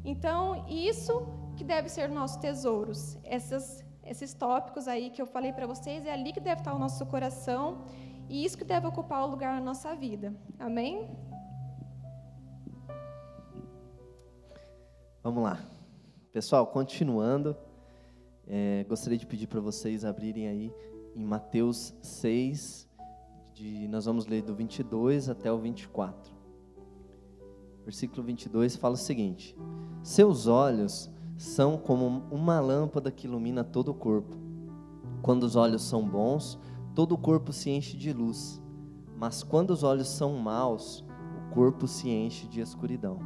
Então 0.05 0.65
isso 0.69 1.13
que 1.57 1.65
deve 1.65 1.89
ser 1.89 2.09
nossos 2.09 2.37
tesouros, 2.37 3.19
essas, 3.25 3.85
esses 4.05 4.33
tópicos 4.33 4.87
aí 4.87 5.11
que 5.11 5.21
eu 5.21 5.27
falei 5.27 5.53
para 5.53 5.67
vocês 5.67 6.07
é 6.07 6.13
ali 6.13 6.33
que 6.33 6.39
deve 6.39 6.61
estar 6.61 6.73
o 6.73 6.79
nosso 6.79 7.05
coração 7.07 7.85
e 8.29 8.45
isso 8.45 8.57
que 8.57 8.65
deve 8.65 8.87
ocupar 8.87 9.25
o 9.25 9.27
lugar 9.27 9.57
na 9.57 9.61
nossa 9.61 9.97
vida. 9.97 10.33
Amém? 10.61 11.11
Vamos 15.25 15.43
lá. 15.43 15.59
Pessoal, 16.33 16.69
continuando, 16.69 17.57
é, 18.47 18.85
gostaria 18.89 19.19
de 19.19 19.27
pedir 19.27 19.49
para 19.49 19.61
vocês 19.61 20.05
abrirem 20.05 20.47
aí 20.47 20.73
em 21.17 21.25
Mateus 21.25 21.95
6, 22.01 22.89
de, 23.55 23.87
nós 23.89 24.05
vamos 24.05 24.27
ler 24.27 24.43
do 24.43 24.55
22 24.55 25.29
até 25.29 25.51
o 25.51 25.59
24. 25.59 26.35
Versículo 27.85 28.23
22 28.23 28.77
fala 28.77 28.95
o 28.95 28.99
seguinte: 28.99 29.57
Seus 30.03 30.47
olhos 30.47 31.11
são 31.37 31.79
como 31.79 32.25
uma 32.31 32.61
lâmpada 32.61 33.11
que 33.11 33.27
ilumina 33.27 33.63
todo 33.63 33.91
o 33.91 33.95
corpo. 33.95 34.37
Quando 35.23 35.45
os 35.45 35.57
olhos 35.57 35.83
são 35.83 36.07
bons, 36.07 36.59
todo 36.95 37.13
o 37.13 37.19
corpo 37.19 37.53
se 37.53 37.71
enche 37.71 37.97
de 37.97 38.13
luz, 38.13 38.61
mas 39.17 39.43
quando 39.43 39.71
os 39.71 39.83
olhos 39.83 40.09
são 40.09 40.37
maus, 40.37 41.05
o 41.39 41.55
corpo 41.55 41.87
se 41.87 42.11
enche 42.11 42.47
de 42.49 42.61
escuridão. 42.61 43.19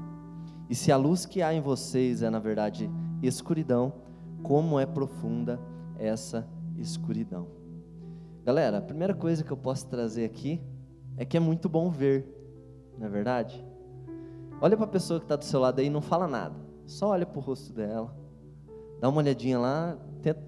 E 0.69 0.75
se 0.75 0.93
a 0.93 0.97
luz 0.97 1.25
que 1.25 1.41
há 1.41 1.55
em 1.55 1.61
vocês 1.61 2.23
é, 2.23 2.29
na 2.29 2.39
verdade, 2.39 2.91
escuridão, 3.23 3.93
como 4.43 4.79
é 4.79 4.85
profunda 4.85 5.59
essa 5.99 6.47
escuridão. 6.77 7.58
Galera, 8.49 8.79
a 8.79 8.81
primeira 8.81 9.13
coisa 9.13 9.45
que 9.45 9.51
eu 9.51 9.59
posso 9.59 9.87
trazer 9.89 10.25
aqui 10.25 10.59
é 11.19 11.25
que 11.27 11.37
é 11.37 11.41
muito 11.41 11.69
bom 11.69 11.91
ver, 11.91 12.27
não 12.97 13.07
é 13.07 13.11
verdade? 13.11 13.63
Olha 14.59 14.75
para 14.75 14.87
a 14.87 14.89
pessoa 14.89 15.21
que 15.21 15.27
está 15.27 15.37
do 15.37 15.45
seu 15.45 15.61
lado 15.61 15.81
aí 15.81 15.89
e 15.89 15.91
não 15.91 16.01
fala 16.01 16.27
nada, 16.27 16.55
só 16.87 17.11
olha 17.11 17.27
para 17.27 17.39
o 17.39 17.43
rosto 17.43 17.75
dela, 17.75 18.11
dá 19.03 19.09
uma 19.11 19.19
olhadinha 19.19 19.59
lá, 19.59 19.99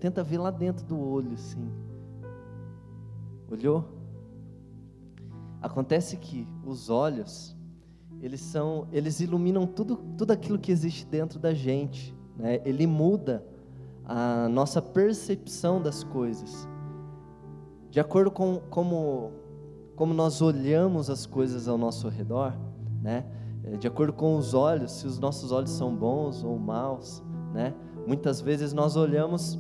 tenta, 0.01 0.23
ver 0.25 0.39
lá 0.39 0.51
dentro 0.51 0.83
do 0.87 0.99
olho, 0.99 1.35
assim 1.35 1.71
Olhou? 3.51 3.85
Acontece 5.61 6.17
que 6.17 6.49
os 6.65 6.89
olhos, 6.89 7.55
eles 8.23 8.41
são, 8.41 8.89
eles 8.93 9.21
iluminam 9.21 9.67
tudo, 9.67 9.97
tudo 10.17 10.31
aquilo 10.31 10.59
que 10.59 10.73
existe 10.73 11.05
dentro 11.05 11.39
da 11.39 11.53
gente, 11.53 12.17
né? 12.35 12.63
Ele 12.65 12.87
muda 12.87 13.45
a 14.07 14.49
nossa 14.49 14.81
percepção 14.81 15.83
das 15.83 16.03
coisas. 16.03 16.67
De 17.91 17.99
acordo 17.99 18.31
com 18.31 18.61
como 18.71 19.33
como 19.97 20.15
nós 20.15 20.41
olhamos 20.41 21.11
as 21.11 21.27
coisas 21.27 21.69
ao 21.69 21.77
nosso 21.77 22.09
redor, 22.09 22.55
né? 23.03 23.27
É, 23.63 23.77
de 23.77 23.87
acordo 23.87 24.15
com 24.15 24.35
os 24.37 24.55
olhos, 24.55 24.93
se 24.93 25.07
os 25.07 25.19
nossos 25.19 25.53
olhos 25.53 25.69
são 25.71 25.95
bons 25.95 26.43
ou 26.43 26.59
maus, 26.59 27.23
né? 27.53 27.75
Muitas 28.07 28.41
vezes 28.41 28.73
nós 28.73 28.97
olhamos 28.97 29.59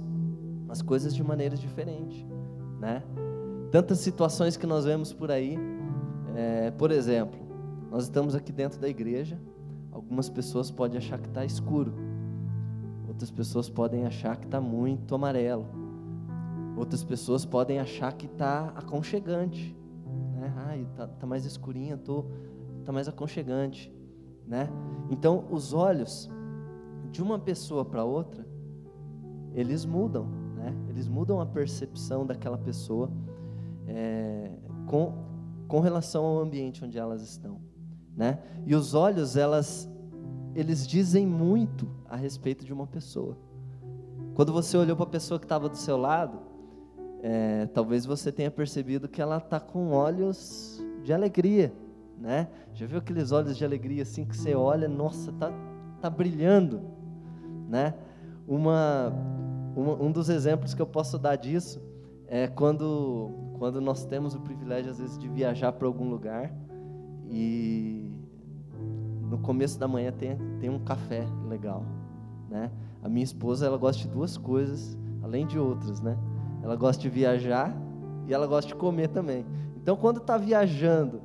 as 0.71 0.81
coisas 0.81 1.15
de 1.15 1.23
maneira 1.23 1.57
diferente, 1.57 2.27
né? 2.81 3.03
Tantas 3.71 3.99
situações 3.99 4.57
que 4.57 4.67
nós 4.67 4.87
vemos 4.87 5.13
por 5.13 5.31
aí, 5.31 5.59
é, 6.35 6.71
por 6.71 6.91
exemplo, 6.91 7.39
nós 7.91 8.05
estamos 8.05 8.35
aqui 8.35 8.51
dentro 8.51 8.81
da 8.81 8.89
igreja, 8.89 9.39
algumas 9.93 10.31
pessoas 10.31 10.71
podem 10.71 10.97
achar 10.97 11.19
que 11.19 11.29
está 11.29 11.45
escuro, 11.45 11.93
outras 13.07 13.31
pessoas 13.31 13.69
podem 13.69 14.07
achar 14.07 14.37
que 14.39 14.47
está 14.47 14.61
muito 14.61 15.15
amarelo, 15.15 15.67
outras 16.81 17.05
pessoas 17.05 17.45
podem 17.45 17.79
achar 17.79 18.13
que 18.13 18.27
está 18.27 18.73
aconchegante, 18.75 19.77
né? 20.35 20.53
Ai, 20.57 20.87
tá, 20.97 21.07
tá 21.07 21.27
mais 21.27 21.45
escurinha, 21.45 21.97
tô, 21.97 22.25
tá 22.85 22.93
mais 22.93 23.07
aconchegante, 23.07 23.95
né? 24.47 24.69
Então, 25.11 25.47
os 25.51 25.73
olhos 25.73 26.29
de 27.11 27.23
uma 27.23 27.39
pessoa 27.39 27.85
para 27.85 28.05
outra, 28.05 28.47
eles 29.55 29.85
mudam, 29.85 30.27
né? 30.57 30.75
Eles 30.89 31.07
mudam 31.07 31.41
a 31.41 31.47
percepção 31.47 32.27
daquela 32.27 32.59
pessoa 32.59 33.11
é, 33.87 34.51
com 34.87 35.31
com 35.71 35.79
relação 35.79 36.25
ao 36.25 36.41
ambiente 36.41 36.85
onde 36.85 36.99
elas 36.99 37.23
estão, 37.23 37.61
né? 38.17 38.43
E 38.67 38.75
os 38.75 38.93
olhos, 38.93 39.37
elas, 39.37 39.89
eles 40.53 40.85
dizem 40.85 41.25
muito 41.25 41.89
a 42.09 42.17
respeito 42.17 42.65
de 42.65 42.73
uma 42.73 42.89
pessoa. 42.89 43.39
Quando 44.35 44.53
você 44.53 44.77
olhou 44.77 44.97
para 44.97 45.05
a 45.05 45.11
pessoa 45.11 45.39
que 45.39 45.45
estava 45.45 45.69
do 45.69 45.77
seu 45.77 45.97
lado, 45.97 46.50
é, 47.23 47.67
talvez 47.67 48.07
você 48.07 48.33
tenha 48.33 48.51
percebido 48.51 49.09
que 49.09 49.21
ela 49.21 49.37
está 49.37 49.61
com 49.61 49.91
olhos 49.91 50.83
de 51.03 51.13
alegria, 51.13 51.73
né? 52.19 52.49
Já 52.75 52.87
viu 52.87 52.99
aqueles 52.99 53.33
olhos 53.33 53.57
de 53.57 53.65
alegria 53.65 54.03
assim 54.03 54.25
que 54.25 54.37
você 54.37 54.55
olha, 54.55 54.89
nossa, 54.89 55.33
tá, 55.33 55.53
tá 56.01 56.09
brilhando, 56.09 56.81
né? 57.69 57.95
Uma, 58.49 59.13
uma, 59.77 60.03
um 60.03 60.11
dos 60.11 60.29
exemplos 60.29 60.75
que 60.75 60.81
eu 60.81 60.87
posso 60.87 61.19
dar 61.19 61.37
disso 61.37 61.81
é 62.27 62.47
quando, 62.47 63.31
quando 63.59 63.81
nós 63.81 64.05
temos 64.05 64.35
o 64.35 64.41
privilégio 64.41 64.91
às 64.91 64.99
vezes 64.99 65.19
de 65.19 65.29
viajar 65.29 65.73
para 65.73 65.87
algum 65.87 66.09
lugar 66.09 66.53
e 67.29 68.11
no 69.29 69.39
começo 69.39 69.79
da 69.79 69.87
manhã 69.87 70.11
tem, 70.11 70.37
tem 70.59 70.71
um 70.71 70.79
café 70.79 71.27
legal, 71.49 71.85
né? 72.49 72.71
A 73.03 73.09
minha 73.09 73.25
esposa 73.25 73.67
ela 73.67 73.77
gosta 73.77 74.03
de 74.03 74.09
duas 74.09 74.37
coisas, 74.37 74.99
além 75.23 75.47
de 75.47 75.59
outras, 75.59 76.01
né? 76.01 76.19
Ela 76.63 76.77
gosta 76.77 77.03
de 77.03 77.09
viajar 77.09 77.75
e 78.27 78.35
ela 78.35 78.47
gosta 78.47 78.69
de 78.69 78.75
comer 78.75 79.09
também. 79.09 79.45
Então, 79.77 79.97
quando 79.97 80.19
está 80.19 80.37
viajando 80.37 81.21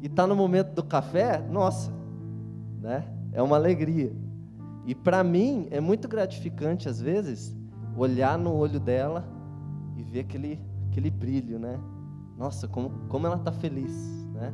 e 0.00 0.06
está 0.06 0.26
no 0.26 0.36
momento 0.36 0.74
do 0.74 0.84
café, 0.84 1.38
nossa, 1.38 1.90
né? 2.80 3.08
É 3.32 3.42
uma 3.42 3.56
alegria. 3.56 4.12
E 4.86 4.94
para 4.94 5.24
mim 5.24 5.66
é 5.70 5.80
muito 5.80 6.06
gratificante 6.06 6.88
às 6.88 7.00
vezes 7.00 7.56
olhar 7.96 8.38
no 8.38 8.54
olho 8.54 8.78
dela 8.78 9.26
e 9.96 10.02
ver 10.02 10.20
aquele 10.20 10.60
aquele 10.90 11.10
brilho, 11.10 11.58
né? 11.58 11.80
Nossa, 12.36 12.68
como 12.68 12.90
como 13.08 13.26
ela 13.26 13.36
está 13.36 13.50
feliz, 13.50 14.26
né? 14.32 14.52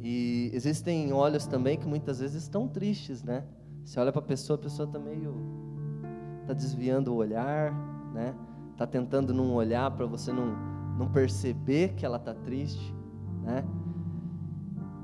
E 0.00 0.50
existem 0.52 1.12
olhos 1.12 1.46
também 1.46 1.78
que 1.78 1.86
muitas 1.86 2.18
vezes 2.18 2.42
estão 2.42 2.66
tristes, 2.66 3.22
né? 3.22 3.44
Você 3.84 4.00
olha 4.00 4.10
para 4.10 4.20
a 4.20 4.24
pessoa, 4.24 4.58
a 4.58 4.62
pessoa 4.62 4.86
está 4.86 4.98
meio 4.98 5.34
está 6.40 6.52
desviando 6.52 7.12
o 7.12 7.16
olhar, 7.16 7.72
né? 8.12 8.34
Tá 8.76 8.86
tentando 8.86 9.32
não 9.32 9.54
olhar 9.54 9.90
para 9.90 10.06
você 10.06 10.32
não, 10.32 10.56
não 10.98 11.08
perceber 11.08 11.94
que 11.94 12.04
ela 12.04 12.16
está 12.16 12.34
triste, 12.34 12.94
né? 13.42 13.64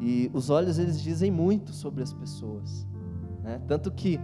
E 0.00 0.31
os 0.33 0.49
olhos 0.49 0.79
eles 0.79 1.00
dizem 1.00 1.31
muito 1.31 1.73
sobre 1.73 2.03
as 2.03 2.12
pessoas, 2.12 2.87
né? 3.43 3.61
Tanto 3.67 3.91
que 3.91 4.21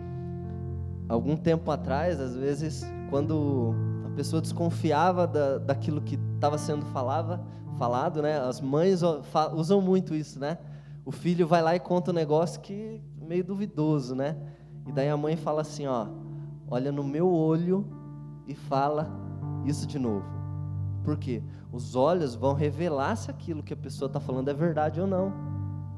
algum 1.09 1.37
tempo 1.37 1.71
atrás, 1.71 2.21
às 2.21 2.35
vezes, 2.37 2.85
quando 3.11 3.75
a 4.07 4.11
pessoa 4.11 4.41
desconfiava 4.41 5.27
da, 5.27 5.59
daquilo 5.59 6.01
que 6.01 6.19
estava 6.35 6.57
sendo 6.59 6.87
falava, 6.87 7.45
falado, 7.77 8.23
né? 8.23 8.39
As 8.39 8.61
mães 8.61 9.01
usam 9.55 9.81
muito 9.81 10.15
isso, 10.15 10.39
né? 10.39 10.59
O 11.05 11.11
filho 11.11 11.47
vai 11.47 11.61
lá 11.61 11.75
e 11.75 11.81
conta 11.81 12.11
um 12.11 12.15
negócio 12.15 12.61
que 12.61 13.03
meio 13.21 13.45
duvidoso, 13.45 14.15
né? 14.15 14.37
E 14.87 14.93
daí 14.93 15.09
a 15.09 15.17
mãe 15.17 15.37
fala 15.37 15.63
assim, 15.63 15.87
ó, 15.87 16.07
olha 16.69 16.93
no 16.93 17.03
meu 17.03 17.29
olho 17.29 17.85
e 18.47 18.55
fala 18.55 19.11
isso 19.65 19.87
de 19.87 19.99
novo. 19.99 20.25
Por 21.03 21.17
quê? 21.17 21.43
Os 21.73 21.95
olhos 21.97 22.35
vão 22.35 22.55
revelar 22.55 23.17
se 23.17 23.31
aquilo 23.31 23.63
que 23.63 23.73
a 23.73 23.77
pessoa 23.77 24.07
está 24.07 24.21
falando 24.21 24.49
é 24.49 24.55
verdade 24.55 25.01
ou 25.01 25.07
não. 25.07 25.33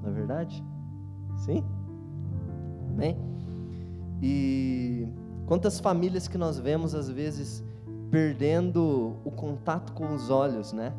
Não 0.02 0.10
é 0.10 0.12
verdade? 0.12 0.64
Sim? 1.36 1.64
Amém? 2.90 3.16
E 4.22 5.06
quantas 5.46 5.78
famílias 5.78 6.26
que 6.26 6.38
nós 6.38 6.58
vemos 6.58 6.94
às 6.94 7.08
vezes 7.08 7.62
perdendo 8.10 9.16
o 9.24 9.30
contato 9.30 9.92
com 9.92 10.14
os 10.14 10.30
olhos, 10.30 10.72
né? 10.72 10.92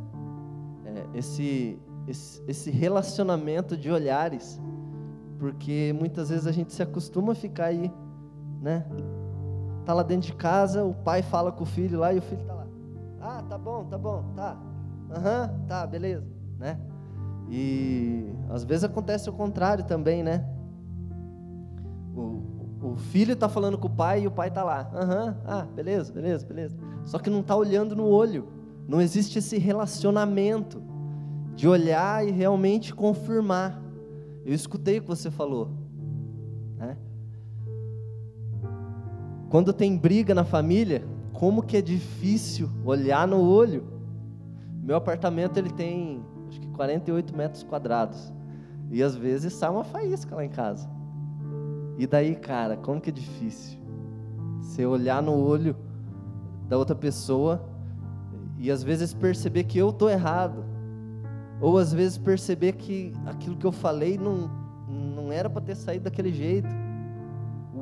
É, 0.86 1.18
esse, 1.18 1.80
esse, 2.08 2.44
esse 2.48 2.72
relacionamento 2.72 3.75
de 3.75 3.89
olhares, 3.89 4.62
porque 5.39 5.94
muitas 5.98 6.30
vezes 6.30 6.48
a 6.48 6.51
gente 6.51 6.74
se 6.74 6.82
acostuma 6.84 7.32
a 7.32 7.36
ficar 7.36 7.66
aí, 7.66 7.92
né? 8.62 8.86
Tá 9.88 9.94
lá 9.94 10.03
dentro 10.03 10.27
de 10.27 10.34
casa, 10.34 10.84
o 10.84 10.94
pai 10.94 11.22
fala 11.22 11.50
com 11.50 11.63
o 11.63 11.65
filho 11.65 11.98
lá 11.98 12.12
e 12.12 12.17
o 12.17 12.22
filho 12.22 12.44
tá 12.44 12.53
lá. 12.53 12.67
Ah, 13.22 13.41
tá 13.48 13.58
bom, 13.58 13.86
tá 13.86 13.98
bom, 13.98 14.22
tá. 14.36 14.58
Aham, 15.10 15.50
uhum, 15.50 15.65
tá, 15.65 15.88
beleza, 15.88 16.27
né? 16.60 16.77
E 17.50 18.29
às 18.50 18.65
vezes 18.65 18.84
acontece 18.84 19.29
o 19.29 19.34
contrário 19.34 19.86
também, 19.86 20.22
né? 20.22 20.46
O, 22.13 22.41
o 22.82 22.96
filho 22.98 23.34
tá 23.34 23.48
falando 23.48 23.77
com 23.77 23.88
o 23.88 23.89
pai 23.89 24.24
e 24.24 24.27
o 24.27 24.32
pai 24.32 24.51
tá 24.51 24.62
lá. 24.62 24.91
Aham, 24.94 25.25
uhum, 25.27 25.36
ah, 25.46 25.65
beleza, 25.74 26.12
beleza, 26.12 26.46
beleza. 26.46 26.77
Só 27.06 27.17
que 27.17 27.29
não 27.29 27.41
tá 27.41 27.56
olhando 27.56 27.96
no 27.96 28.08
olho. 28.08 28.46
Não 28.89 29.00
existe 29.00 29.39
esse 29.39 29.58
relacionamento 29.58 30.84
de 31.56 31.65
olhar 31.65 32.27
e 32.27 32.32
realmente 32.32 32.94
confirmar. 32.94 33.82
Eu 34.46 34.53
escutei 34.53 34.98
o 34.98 35.01
que 35.01 35.08
você 35.08 35.32
falou. 35.32 35.76
Quando 39.50 39.72
tem 39.72 39.98
briga 39.98 40.36
na 40.36 40.44
família, 40.44 41.04
como 41.34 41.62
que 41.62 41.77
é 41.77 41.82
difícil 41.82 42.70
olhar 42.84 43.27
no 43.27 43.39
olho. 43.39 43.84
Meu 44.82 44.96
apartamento 44.96 45.58
ele 45.58 45.70
tem 45.70 46.22
acho 46.48 46.60
que 46.60 46.68
48 46.68 47.36
metros 47.36 47.63
quadrados. 47.63 48.34
E 48.89 49.04
às 49.04 49.16
vezes 49.16 49.54
sai 49.54 49.70
uma 49.70 49.84
faísca 49.84 50.36
lá 50.36 50.44
em 50.44 50.50
casa. 50.50 50.89
E 51.98 52.08
daí, 52.08 52.36
cara, 52.36 52.77
como 52.77 53.01
que 53.01 53.10
é 53.10 53.13
difícil? 53.13 53.80
Você 54.60 54.86
olhar 54.86 55.22
no 55.22 55.34
olho 55.34 55.75
da 56.68 56.77
outra 56.77 56.96
pessoa 56.96 57.68
e 58.58 58.72
às 58.72 58.84
vezes 58.84 59.13
perceber 59.13 59.63
que 59.63 59.77
eu 59.77 59.89
estou 59.89 60.10
errado. 60.10 60.63
Ou 61.60 61.77
às 61.77 61.94
vezes 61.94 62.18
perceber 62.18 62.74
que 62.74 63.13
aquilo 63.25 63.58
que 63.58 63.66
eu 63.66 63.72
falei 63.72 64.18
não, 64.18 64.50
não 64.88 65.32
era 65.32 65.50
para 65.50 65.62
ter 65.62 65.75
saído 65.75 66.06
daquele 66.06 66.32
jeito. 66.32 66.70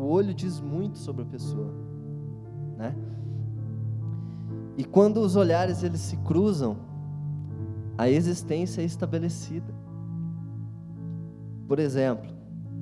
O 0.05 0.09
olho 0.09 0.35
diz 0.35 0.61
muito 0.61 0.99
sobre 0.99 1.23
a 1.23 1.25
pessoa, 1.25 1.73
né? 2.77 2.95
E 4.77 4.83
quando 4.83 5.17
os 5.19 5.35
olhares 5.35 5.81
eles 5.81 5.99
se 5.99 6.15
cruzam, 6.17 6.77
a 7.97 8.07
existência 8.07 8.83
é 8.83 8.85
estabelecida. 8.85 9.73
Por 11.67 11.79
exemplo, 11.79 12.29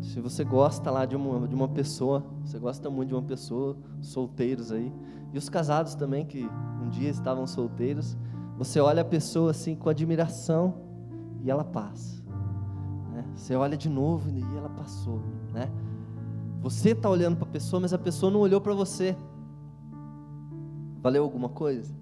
se 0.02 0.20
você 0.20 0.44
gosta 0.44 0.92
lá 0.92 1.06
de 1.06 1.16
uma, 1.16 1.48
de 1.48 1.56
uma 1.56 1.70
pessoa, 1.70 2.26
você 2.44 2.60
gosta 2.60 2.90
muito 2.90 3.08
de 3.08 3.16
uma 3.16 3.24
pessoa, 3.24 3.78
solteiros 4.02 4.70
aí, 4.70 4.92
e 5.32 5.38
os 5.38 5.48
casados 5.48 5.96
também 5.96 6.26
que 6.26 6.46
um 6.84 6.90
dia 6.90 7.10
estavam 7.10 7.48
solteiros, 7.48 8.18
você 8.58 8.82
olha 8.82 9.02
a 9.02 9.06
pessoa 9.06 9.52
assim 9.52 9.76
com 9.76 9.88
admiração 9.88 10.74
e 11.42 11.50
ela 11.50 11.64
passa. 11.64 12.22
Né? 13.14 13.24
Você 13.34 13.56
olha 13.56 13.78
de 13.78 13.88
novo 13.88 14.30
e 14.30 14.42
ela 14.58 14.68
passou, 14.68 15.22
né? 15.54 15.72
Você 16.64 16.92
está 16.92 17.10
olhando 17.10 17.36
para 17.36 17.46
a 17.46 17.52
pessoa, 17.52 17.82
mas 17.82 17.92
a 17.92 17.98
pessoa 17.98 18.32
não 18.32 18.40
olhou 18.40 18.62
para 18.62 18.74
você. 18.74 19.18
Valeu 21.02 21.22
alguma 21.22 21.50
coisa? 21.50 21.94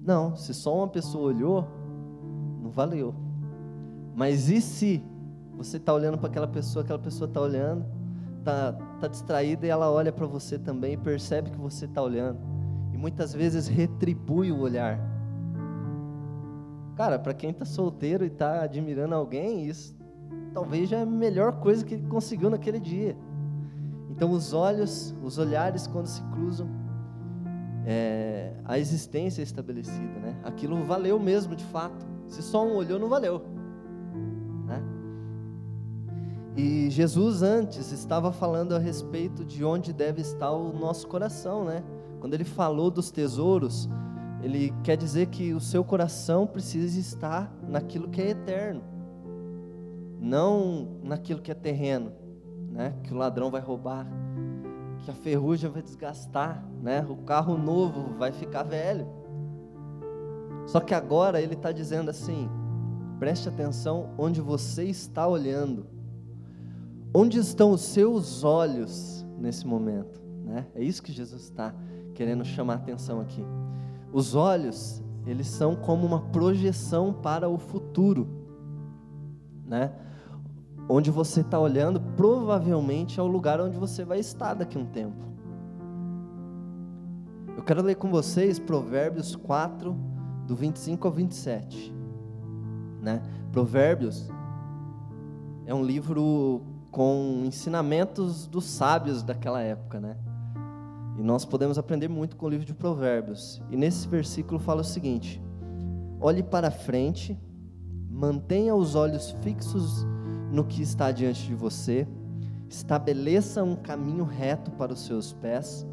Não, 0.00 0.36
se 0.36 0.54
só 0.54 0.78
uma 0.78 0.86
pessoa 0.86 1.24
olhou, 1.24 1.66
não 2.62 2.70
valeu. 2.70 3.12
Mas 4.14 4.48
e 4.48 4.60
se 4.60 5.02
você 5.56 5.78
está 5.78 5.92
olhando 5.92 6.16
para 6.16 6.28
aquela 6.28 6.46
pessoa, 6.46 6.84
aquela 6.84 6.98
pessoa 7.00 7.26
está 7.26 7.40
olhando, 7.40 7.84
está 8.38 8.72
tá 9.00 9.08
distraída 9.08 9.66
e 9.66 9.68
ela 9.68 9.90
olha 9.90 10.12
para 10.12 10.26
você 10.26 10.56
também 10.56 10.92
e 10.92 10.96
percebe 10.96 11.50
que 11.50 11.58
você 11.58 11.86
está 11.86 12.00
olhando. 12.00 12.38
E 12.92 12.96
muitas 12.96 13.34
vezes 13.34 13.66
retribui 13.66 14.52
o 14.52 14.60
olhar. 14.60 15.00
Cara, 16.94 17.18
para 17.18 17.34
quem 17.34 17.50
está 17.50 17.64
solteiro 17.64 18.22
e 18.22 18.28
está 18.28 18.62
admirando 18.62 19.16
alguém, 19.16 19.66
isso 19.66 19.96
talvez 20.54 20.88
já 20.88 20.98
é 20.98 21.02
a 21.02 21.06
melhor 21.06 21.58
coisa 21.58 21.84
que 21.84 21.94
ele 21.94 22.06
conseguiu 22.06 22.48
naquele 22.48 22.78
dia. 22.78 23.16
Então, 24.08 24.30
os 24.30 24.52
olhos, 24.52 25.12
os 25.22 25.36
olhares, 25.36 25.88
quando 25.88 26.06
se 26.06 26.22
cruzam, 26.32 26.68
é, 27.84 28.54
a 28.64 28.78
existência 28.78 29.42
é 29.42 29.44
estabelecida, 29.44 30.20
né? 30.20 30.38
Aquilo 30.44 30.82
valeu 30.84 31.18
mesmo, 31.18 31.56
de 31.56 31.64
fato. 31.64 32.06
Se 32.28 32.40
só 32.40 32.64
um 32.64 32.76
olhou, 32.76 32.98
não 32.98 33.08
valeu. 33.08 33.42
Né? 34.64 34.82
E 36.56 36.88
Jesus 36.88 37.42
antes 37.42 37.90
estava 37.90 38.30
falando 38.30 38.74
a 38.74 38.78
respeito 38.78 39.44
de 39.44 39.64
onde 39.64 39.92
deve 39.92 40.22
estar 40.22 40.52
o 40.52 40.72
nosso 40.72 41.08
coração, 41.08 41.64
né? 41.64 41.82
Quando 42.20 42.34
ele 42.34 42.44
falou 42.44 42.90
dos 42.90 43.10
tesouros, 43.10 43.88
ele 44.40 44.72
quer 44.84 44.96
dizer 44.96 45.26
que 45.26 45.52
o 45.52 45.60
seu 45.60 45.82
coração 45.82 46.46
precisa 46.46 47.00
estar 47.00 47.52
naquilo 47.68 48.08
que 48.08 48.22
é 48.22 48.30
eterno, 48.30 48.80
não 50.24 50.88
naquilo 51.02 51.42
que 51.42 51.50
é 51.50 51.54
terreno, 51.54 52.10
né? 52.70 52.94
Que 53.02 53.12
o 53.12 53.16
ladrão 53.16 53.50
vai 53.50 53.60
roubar, 53.60 54.06
que 55.04 55.10
a 55.10 55.14
ferrugem 55.14 55.70
vai 55.70 55.82
desgastar, 55.82 56.64
né? 56.82 57.04
O 57.08 57.16
carro 57.16 57.58
novo 57.58 58.14
vai 58.18 58.32
ficar 58.32 58.62
velho. 58.62 59.06
Só 60.66 60.80
que 60.80 60.94
agora 60.94 61.42
ele 61.42 61.52
está 61.52 61.70
dizendo 61.70 62.08
assim: 62.08 62.48
preste 63.18 63.50
atenção 63.50 64.14
onde 64.16 64.40
você 64.40 64.84
está 64.84 65.28
olhando, 65.28 65.86
onde 67.12 67.38
estão 67.38 67.72
os 67.72 67.82
seus 67.82 68.42
olhos 68.44 69.26
nesse 69.38 69.66
momento, 69.66 70.22
né? 70.42 70.66
É 70.74 70.82
isso 70.82 71.02
que 71.02 71.12
Jesus 71.12 71.42
está 71.42 71.74
querendo 72.14 72.44
chamar 72.46 72.74
a 72.74 72.76
atenção 72.76 73.20
aqui. 73.20 73.44
Os 74.10 74.34
olhos, 74.34 75.02
eles 75.26 75.48
são 75.48 75.76
como 75.76 76.06
uma 76.06 76.20
projeção 76.30 77.12
para 77.12 77.46
o 77.46 77.58
futuro, 77.58 78.26
né? 79.66 79.92
Onde 80.88 81.10
você 81.10 81.40
está 81.40 81.58
olhando, 81.58 82.00
provavelmente 82.16 83.18
é 83.18 83.22
o 83.22 83.26
lugar 83.26 83.60
onde 83.60 83.76
você 83.76 84.04
vai 84.04 84.18
estar 84.18 84.54
daqui 84.54 84.76
a 84.76 84.80
um 84.80 84.86
tempo. 84.86 85.24
Eu 87.56 87.62
quero 87.62 87.82
ler 87.82 87.94
com 87.94 88.10
vocês 88.10 88.58
Provérbios 88.58 89.34
4, 89.34 89.96
do 90.46 90.54
25 90.54 91.08
ao 91.08 91.14
27. 91.14 91.94
Né? 93.00 93.22
Provérbios 93.50 94.28
é 95.66 95.74
um 95.74 95.82
livro 95.82 96.62
com 96.90 97.42
ensinamentos 97.44 98.46
dos 98.46 98.64
sábios 98.64 99.22
daquela 99.22 99.60
época, 99.60 99.98
né? 99.98 100.16
E 101.18 101.22
nós 101.22 101.44
podemos 101.44 101.78
aprender 101.78 102.08
muito 102.08 102.36
com 102.36 102.46
o 102.46 102.48
livro 102.48 102.66
de 102.66 102.74
Provérbios. 102.74 103.62
E 103.70 103.76
nesse 103.76 104.06
versículo 104.06 104.58
fala 104.58 104.80
o 104.80 104.84
seguinte: 104.84 105.40
Olhe 106.20 106.42
para 106.42 106.70
frente, 106.70 107.38
mantenha 108.10 108.74
os 108.74 108.94
olhos 108.94 109.30
fixos 109.42 110.06
no 110.54 110.64
que 110.64 110.82
está 110.82 111.10
diante 111.10 111.46
de 111.46 111.54
você, 111.54 112.06
estabeleça 112.68 113.64
um 113.64 113.74
caminho 113.74 114.24
reto 114.24 114.70
para 114.70 114.92
os 114.92 115.04
seus 115.04 115.32
pés, 115.32 115.84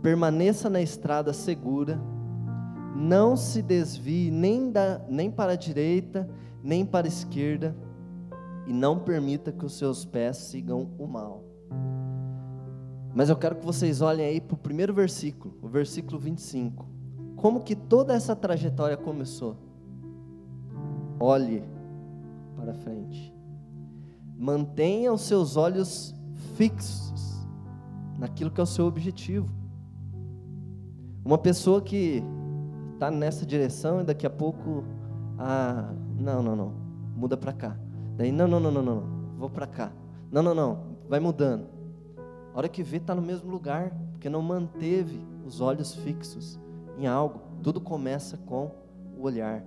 permaneça 0.00 0.70
na 0.70 0.80
estrada 0.80 1.32
segura, 1.32 2.00
não 2.94 3.36
se 3.36 3.60
desvie 3.60 4.30
nem, 4.30 4.70
da, 4.70 5.00
nem 5.08 5.28
para 5.28 5.52
a 5.52 5.56
direita, 5.56 6.28
nem 6.62 6.86
para 6.86 7.06
a 7.06 7.08
esquerda, 7.08 7.76
e 8.64 8.72
não 8.72 9.00
permita 9.00 9.50
que 9.50 9.64
os 9.64 9.76
seus 9.76 10.04
pés 10.04 10.36
sigam 10.36 10.88
o 10.96 11.06
mal. 11.08 11.42
Mas 13.12 13.28
eu 13.28 13.34
quero 13.34 13.56
que 13.56 13.66
vocês 13.66 14.00
olhem 14.00 14.24
aí 14.24 14.40
para 14.40 14.54
o 14.54 14.58
primeiro 14.58 14.94
versículo, 14.94 15.58
o 15.60 15.66
versículo 15.66 16.16
25. 16.16 16.86
Como 17.34 17.60
que 17.60 17.74
toda 17.74 18.14
essa 18.14 18.36
trajetória 18.36 18.96
começou? 18.96 19.56
Olhe 21.18 21.64
para 22.56 22.72
frente. 22.72 23.39
Mantenha 24.40 25.12
os 25.12 25.20
seus 25.20 25.56
olhos 25.56 26.14
fixos 26.56 27.46
naquilo 28.18 28.50
que 28.50 28.58
é 28.60 28.62
o 28.62 28.66
seu 28.66 28.86
objetivo. 28.86 29.48
Uma 31.22 31.36
pessoa 31.36 31.82
que 31.82 32.22
está 32.94 33.10
nessa 33.10 33.44
direção 33.44 34.00
e 34.00 34.04
daqui 34.04 34.26
a 34.26 34.30
pouco, 34.30 34.82
ah, 35.38 35.92
não, 36.18 36.42
não, 36.42 36.56
não, 36.56 36.72
muda 37.14 37.36
para 37.36 37.52
cá. 37.52 37.76
Daí, 38.16 38.32
não, 38.32 38.48
não, 38.48 38.58
não, 38.58 38.70
não, 38.70 38.82
não, 38.82 39.02
vou 39.36 39.50
para 39.50 39.66
cá. 39.66 39.92
Não, 40.32 40.42
não, 40.42 40.54
não, 40.54 40.96
vai 41.06 41.20
mudando 41.20 41.80
a 42.54 42.58
hora 42.58 42.68
que 42.68 42.82
vê, 42.82 42.96
está 42.96 43.14
no 43.14 43.22
mesmo 43.22 43.50
lugar, 43.50 43.92
porque 44.12 44.28
não 44.28 44.42
manteve 44.42 45.20
os 45.46 45.60
olhos 45.60 45.94
fixos 45.94 46.58
em 46.98 47.06
algo. 47.06 47.40
Tudo 47.62 47.80
começa 47.80 48.36
com 48.38 48.70
o 49.16 49.22
olhar. 49.22 49.64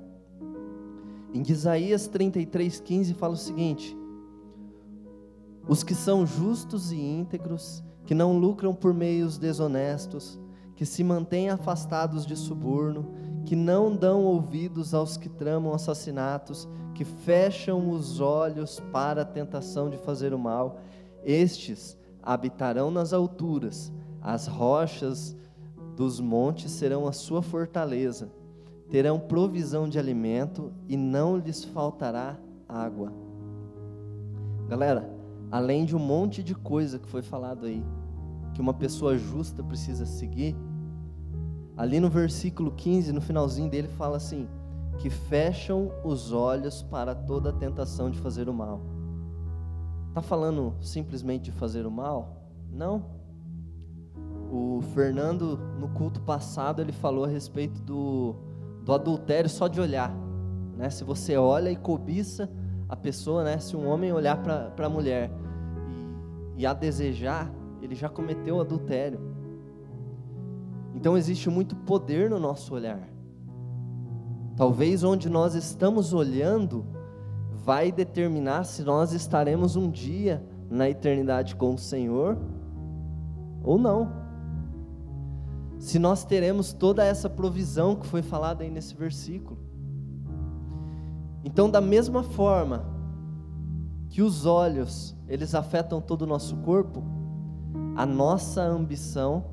Em 1.33 1.41
Isaías 1.47 2.09
33,15 2.09 3.13
fala 3.15 3.33
o 3.33 3.37
seguinte: 3.37 3.97
Os 5.67 5.83
que 5.83 5.95
são 5.95 6.25
justos 6.25 6.91
e 6.91 6.99
íntegros, 6.99 7.83
que 8.05 8.13
não 8.13 8.37
lucram 8.37 8.73
por 8.75 8.93
meios 8.93 9.37
desonestos, 9.37 10.39
que 10.75 10.85
se 10.85 11.03
mantêm 11.03 11.49
afastados 11.49 12.25
de 12.25 12.35
suborno, 12.35 13.13
que 13.45 13.55
não 13.55 13.95
dão 13.95 14.23
ouvidos 14.23 14.93
aos 14.93 15.17
que 15.17 15.29
tramam 15.29 15.73
assassinatos, 15.73 16.67
que 16.93 17.05
fecham 17.05 17.89
os 17.89 18.19
olhos 18.19 18.79
para 18.91 19.21
a 19.21 19.25
tentação 19.25 19.89
de 19.89 19.97
fazer 19.97 20.33
o 20.33 20.39
mal, 20.39 20.79
estes 21.23 21.97
habitarão 22.21 22.91
nas 22.91 23.13
alturas, 23.13 23.91
as 24.21 24.47
rochas 24.47 25.35
dos 25.95 26.19
montes 26.19 26.71
serão 26.71 27.07
a 27.07 27.11
sua 27.11 27.41
fortaleza, 27.41 28.31
terão 28.89 29.19
provisão 29.19 29.87
de 29.87 29.99
alimento 29.99 30.71
e 30.87 30.95
não 30.95 31.37
lhes 31.37 31.63
faltará 31.63 32.37
água. 32.67 33.11
Galera, 34.67 35.12
além 35.53 35.85
de 35.85 35.95
um 35.95 35.99
monte 35.99 36.41
de 36.41 36.55
coisa 36.55 36.97
que 36.97 37.07
foi 37.07 37.21
falado 37.21 37.67
aí, 37.67 37.85
que 38.55 38.59
uma 38.59 38.73
pessoa 38.73 39.15
justa 39.15 39.61
precisa 39.61 40.03
seguir, 40.03 40.55
ali 41.77 41.99
no 41.99 42.09
versículo 42.09 42.71
15, 42.71 43.13
no 43.13 43.21
finalzinho 43.21 43.69
dele, 43.69 43.87
fala 43.87 44.17
assim: 44.17 44.47
que 44.97 45.11
fecham 45.11 45.91
os 46.03 46.33
olhos 46.33 46.81
para 46.81 47.13
toda 47.13 47.51
a 47.51 47.53
tentação 47.53 48.09
de 48.09 48.17
fazer 48.17 48.49
o 48.49 48.53
mal. 48.53 48.81
Está 50.09 50.23
falando 50.23 50.73
simplesmente 50.81 51.45
de 51.45 51.51
fazer 51.51 51.85
o 51.85 51.91
mal? 51.91 52.49
Não. 52.71 53.05
O 54.51 54.81
Fernando, 54.95 55.59
no 55.79 55.89
culto 55.89 56.19
passado, 56.21 56.81
ele 56.81 56.91
falou 56.91 57.25
a 57.25 57.27
respeito 57.27 57.79
do, 57.79 58.35
do 58.83 58.91
adultério 58.91 59.51
só 59.51 59.67
de 59.67 59.79
olhar. 59.79 60.11
Né? 60.75 60.89
Se 60.89 61.03
você 61.03 61.37
olha 61.37 61.69
e 61.69 61.75
cobiça 61.75 62.49
a 62.89 62.95
pessoa, 62.95 63.43
né? 63.43 63.59
se 63.59 63.75
um 63.75 63.87
homem 63.87 64.11
olhar 64.11 64.37
para 64.41 64.73
a 64.77 64.89
mulher 64.89 65.42
e, 66.55 66.65
a 66.65 66.73
desejar, 66.73 67.51
ele 67.81 67.95
já 67.95 68.09
cometeu 68.09 68.61
adultério. 68.61 69.19
Então 70.95 71.17
existe 71.17 71.49
muito 71.49 71.75
poder 71.75 72.29
no 72.29 72.39
nosso 72.39 72.73
olhar. 72.73 73.09
Talvez 74.55 75.03
onde 75.03 75.29
nós 75.29 75.55
estamos 75.55 76.13
olhando 76.13 76.85
vai 77.51 77.91
determinar 77.91 78.65
se 78.65 78.83
nós 78.83 79.11
estaremos 79.13 79.75
um 79.75 79.89
dia 79.89 80.45
na 80.69 80.89
eternidade 80.89 81.55
com 81.55 81.73
o 81.73 81.77
Senhor 81.77 82.37
ou 83.63 83.77
não. 83.77 84.11
Se 85.79 85.97
nós 85.97 86.23
teremos 86.23 86.71
toda 86.71 87.03
essa 87.03 87.29
provisão 87.29 87.95
que 87.95 88.05
foi 88.05 88.21
falada 88.21 88.63
aí 88.63 88.69
nesse 88.69 88.95
versículo. 88.95 89.57
Então, 91.43 91.69
da 91.69 91.81
mesma 91.81 92.23
forma 92.23 92.92
que 94.13 94.21
os 94.21 94.45
olhos, 94.45 95.17
eles 95.27 95.55
afetam 95.55 95.99
todo 95.99 96.21
o 96.21 96.27
nosso 96.27 96.55
corpo, 96.57 97.03
a 97.95 98.05
nossa 98.05 98.61
ambição 98.61 99.45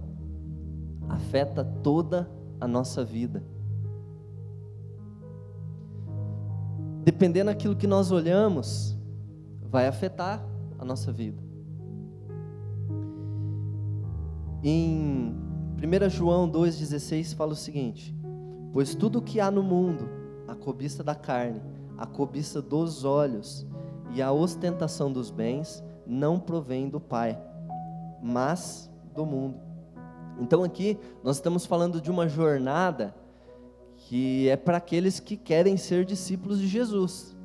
afeta 1.08 1.64
toda 1.64 2.30
a 2.60 2.68
nossa 2.68 3.02
vida. 3.02 3.42
dependendo 7.04 7.50
daquilo 7.50 7.74
que 7.74 7.86
nós 7.86 8.12
olhamos, 8.12 8.96
vai 9.68 9.86
afetar 9.86 10.44
a 10.78 10.84
nossa 10.84 11.10
vida. 11.10 11.42
Em 14.62 15.34
1 15.82 16.10
João 16.10 16.50
2,16 16.50 17.34
fala 17.34 17.52
o 17.52 17.56
seguinte: 17.56 18.14
Pois 18.72 18.94
tudo 18.94 19.18
o 19.18 19.22
que 19.22 19.40
há 19.40 19.50
no 19.50 19.62
mundo, 19.62 20.08
a 20.46 20.54
cobiça 20.54 21.02
da 21.02 21.14
carne, 21.14 21.60
a 21.96 22.06
cobiça 22.06 22.60
dos 22.60 23.04
olhos 23.04 23.66
e 24.12 24.20
a 24.20 24.32
ostentação 24.32 25.12
dos 25.12 25.30
bens, 25.30 25.82
não 26.06 26.38
provém 26.38 26.88
do 26.88 27.00
Pai, 27.00 27.38
mas 28.22 28.90
do 29.14 29.24
mundo. 29.24 29.60
Então 30.40 30.64
aqui 30.64 30.98
nós 31.22 31.36
estamos 31.36 31.66
falando 31.66 32.00
de 32.00 32.10
uma 32.10 32.28
jornada 32.28 33.14
que 33.96 34.48
é 34.48 34.56
para 34.56 34.78
aqueles 34.78 35.20
que 35.20 35.36
querem 35.36 35.76
ser 35.76 36.04
discípulos 36.04 36.58
de 36.58 36.66
Jesus. 36.66 37.36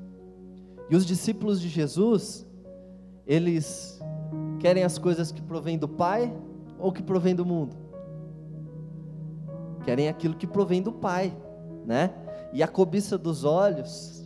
E 0.90 0.96
os 0.96 1.06
discípulos 1.06 1.60
de 1.60 1.68
Jesus, 1.68 2.46
eles 3.28 4.00
querem 4.60 4.84
as 4.84 4.98
coisas 4.98 5.32
que 5.32 5.42
provêm 5.42 5.78
do 5.78 5.88
Pai 5.88 6.34
ou 6.80 6.92
que 6.92 7.04
provêm 7.04 7.36
do 7.36 7.46
mundo? 7.46 7.76
Querem 9.84 10.08
aquilo 10.08 10.36
que 10.36 10.48
provém 10.48 10.82
do 10.82 10.92
Pai, 10.92 11.36
né? 11.86 12.12
E 12.54 12.64
a 12.64 12.68
cobiça 12.68 13.18
dos 13.18 13.44
olhos, 13.44 14.25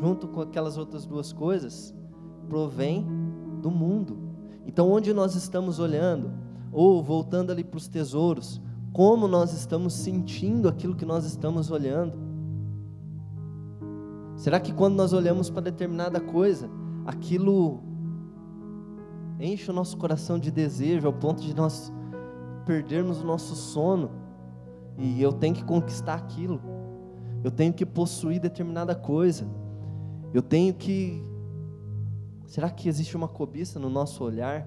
junto 0.00 0.28
com 0.28 0.40
aquelas 0.40 0.78
outras 0.78 1.04
duas 1.04 1.32
coisas, 1.32 1.94
provém 2.48 3.06
do 3.60 3.70
mundo. 3.70 4.18
Então, 4.66 4.90
onde 4.90 5.12
nós 5.12 5.34
estamos 5.34 5.78
olhando, 5.78 6.30
ou 6.72 7.02
voltando 7.02 7.50
ali 7.50 7.64
para 7.64 7.78
os 7.78 7.88
tesouros, 7.88 8.60
como 8.92 9.26
nós 9.26 9.52
estamos 9.52 9.94
sentindo 9.94 10.68
aquilo 10.68 10.94
que 10.94 11.04
nós 11.04 11.24
estamos 11.24 11.70
olhando? 11.70 12.18
Será 14.36 14.60
que 14.60 14.72
quando 14.72 14.94
nós 14.94 15.12
olhamos 15.12 15.50
para 15.50 15.62
determinada 15.62 16.20
coisa, 16.20 16.70
aquilo 17.04 17.80
enche 19.40 19.70
o 19.70 19.74
nosso 19.74 19.96
coração 19.96 20.38
de 20.38 20.50
desejo 20.50 21.06
ao 21.06 21.12
ponto 21.12 21.42
de 21.42 21.54
nós 21.54 21.92
perdermos 22.66 23.20
o 23.20 23.26
nosso 23.26 23.54
sono 23.54 24.10
e 24.96 25.22
eu 25.22 25.32
tenho 25.32 25.54
que 25.54 25.64
conquistar 25.64 26.14
aquilo, 26.14 26.60
eu 27.42 27.50
tenho 27.50 27.72
que 27.72 27.86
possuir 27.86 28.40
determinada 28.40 28.94
coisa, 28.94 29.46
eu 30.32 30.42
tenho 30.42 30.74
que. 30.74 31.22
Será 32.46 32.70
que 32.70 32.88
existe 32.88 33.16
uma 33.16 33.28
cobiça 33.28 33.78
no 33.78 33.88
nosso 33.88 34.24
olhar? 34.24 34.66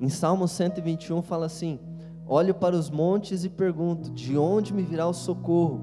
Em 0.00 0.08
Salmo 0.08 0.48
121 0.48 1.22
fala 1.22 1.46
assim: 1.46 1.78
Olho 2.26 2.54
para 2.54 2.74
os 2.74 2.90
montes 2.90 3.44
e 3.44 3.48
pergunto: 3.48 4.10
de 4.10 4.36
onde 4.36 4.72
me 4.72 4.82
virá 4.82 5.06
o 5.06 5.12
socorro? 5.12 5.80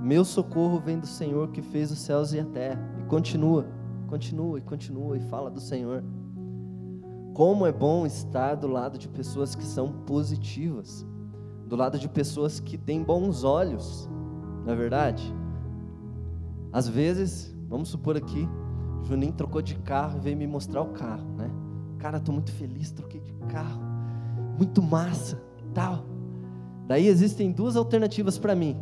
Meu 0.00 0.24
socorro 0.24 0.78
vem 0.78 0.98
do 0.98 1.06
Senhor 1.06 1.48
que 1.48 1.62
fez 1.62 1.90
os 1.90 1.98
céus 1.98 2.32
e 2.32 2.38
a 2.38 2.44
terra. 2.44 2.80
E 3.00 3.04
continua, 3.04 3.66
continua 4.08 4.58
e 4.58 4.62
continua 4.62 5.16
e 5.16 5.20
fala 5.20 5.50
do 5.50 5.60
Senhor. 5.60 6.04
Como 7.34 7.66
é 7.66 7.72
bom 7.72 8.06
estar 8.06 8.54
do 8.54 8.66
lado 8.66 8.98
de 8.98 9.08
pessoas 9.08 9.54
que 9.54 9.64
são 9.64 9.92
positivas, 9.92 11.04
do 11.66 11.76
lado 11.76 11.98
de 11.98 12.08
pessoas 12.08 12.60
que 12.60 12.78
têm 12.78 13.02
bons 13.02 13.44
olhos, 13.44 14.08
não 14.64 14.72
é 14.72 14.76
verdade? 14.76 15.34
Às 16.76 16.86
vezes, 16.86 17.56
vamos 17.70 17.88
supor 17.88 18.18
aqui, 18.18 18.46
Juninho 19.04 19.32
trocou 19.32 19.62
de 19.62 19.76
carro 19.76 20.18
e 20.18 20.20
veio 20.20 20.36
me 20.36 20.46
mostrar 20.46 20.82
o 20.82 20.88
carro, 20.88 21.26
né? 21.34 21.50
Cara, 21.98 22.18
estou 22.18 22.34
muito 22.34 22.52
feliz, 22.52 22.90
troquei 22.90 23.18
de 23.18 23.32
carro, 23.48 23.80
muito 24.58 24.82
massa, 24.82 25.40
tal. 25.72 26.04
Daí 26.86 27.06
existem 27.06 27.50
duas 27.50 27.76
alternativas 27.76 28.36
para 28.36 28.54
mim. 28.54 28.76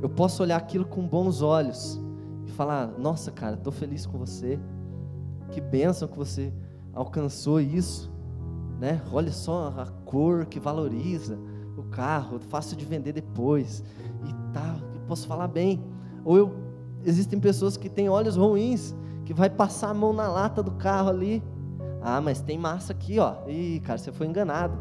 Eu 0.00 0.08
posso 0.08 0.40
olhar 0.40 0.56
aquilo 0.56 0.84
com 0.84 1.04
bons 1.04 1.42
olhos 1.42 2.00
e 2.46 2.52
falar: 2.52 2.86
Nossa, 2.96 3.32
cara, 3.32 3.56
estou 3.56 3.72
feliz 3.72 4.06
com 4.06 4.16
você. 4.16 4.56
Que 5.50 5.60
bênção 5.60 6.06
que 6.06 6.16
você 6.16 6.52
alcançou 6.92 7.60
isso, 7.60 8.08
né? 8.78 9.02
Olha 9.10 9.32
só 9.32 9.74
a 9.76 9.86
cor 10.04 10.46
que 10.46 10.60
valoriza 10.60 11.36
o 11.76 11.82
carro, 11.82 12.38
fácil 12.38 12.76
de 12.76 12.84
vender 12.84 13.12
depois 13.12 13.82
e 14.22 14.52
tal. 14.52 14.76
Eu 14.94 15.00
posso 15.08 15.26
falar 15.26 15.48
bem. 15.48 15.82
Ou 16.24 16.36
eu, 16.36 16.69
existem 17.04 17.38
pessoas 17.40 17.76
que 17.76 17.88
têm 17.88 18.08
olhos 18.08 18.36
ruins, 18.36 18.94
que 19.24 19.34
vai 19.34 19.48
passar 19.48 19.90
a 19.90 19.94
mão 19.94 20.12
na 20.12 20.28
lata 20.28 20.62
do 20.62 20.72
carro 20.72 21.10
ali. 21.10 21.42
Ah, 22.02 22.20
mas 22.20 22.40
tem 22.40 22.58
massa 22.58 22.92
aqui, 22.92 23.18
ó. 23.18 23.36
Ih, 23.46 23.80
cara, 23.80 23.98
você 23.98 24.10
foi 24.10 24.26
enganado. 24.26 24.76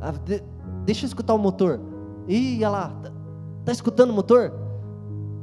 Ah, 0.00 0.12
de, 0.12 0.42
deixa 0.84 1.04
eu 1.04 1.08
escutar 1.08 1.34
o 1.34 1.38
motor. 1.38 1.80
Ih, 2.26 2.56
olha 2.58 2.68
lá, 2.70 2.88
tá, 3.02 3.12
tá 3.64 3.72
escutando 3.72 4.10
o 4.10 4.14
motor? 4.14 4.52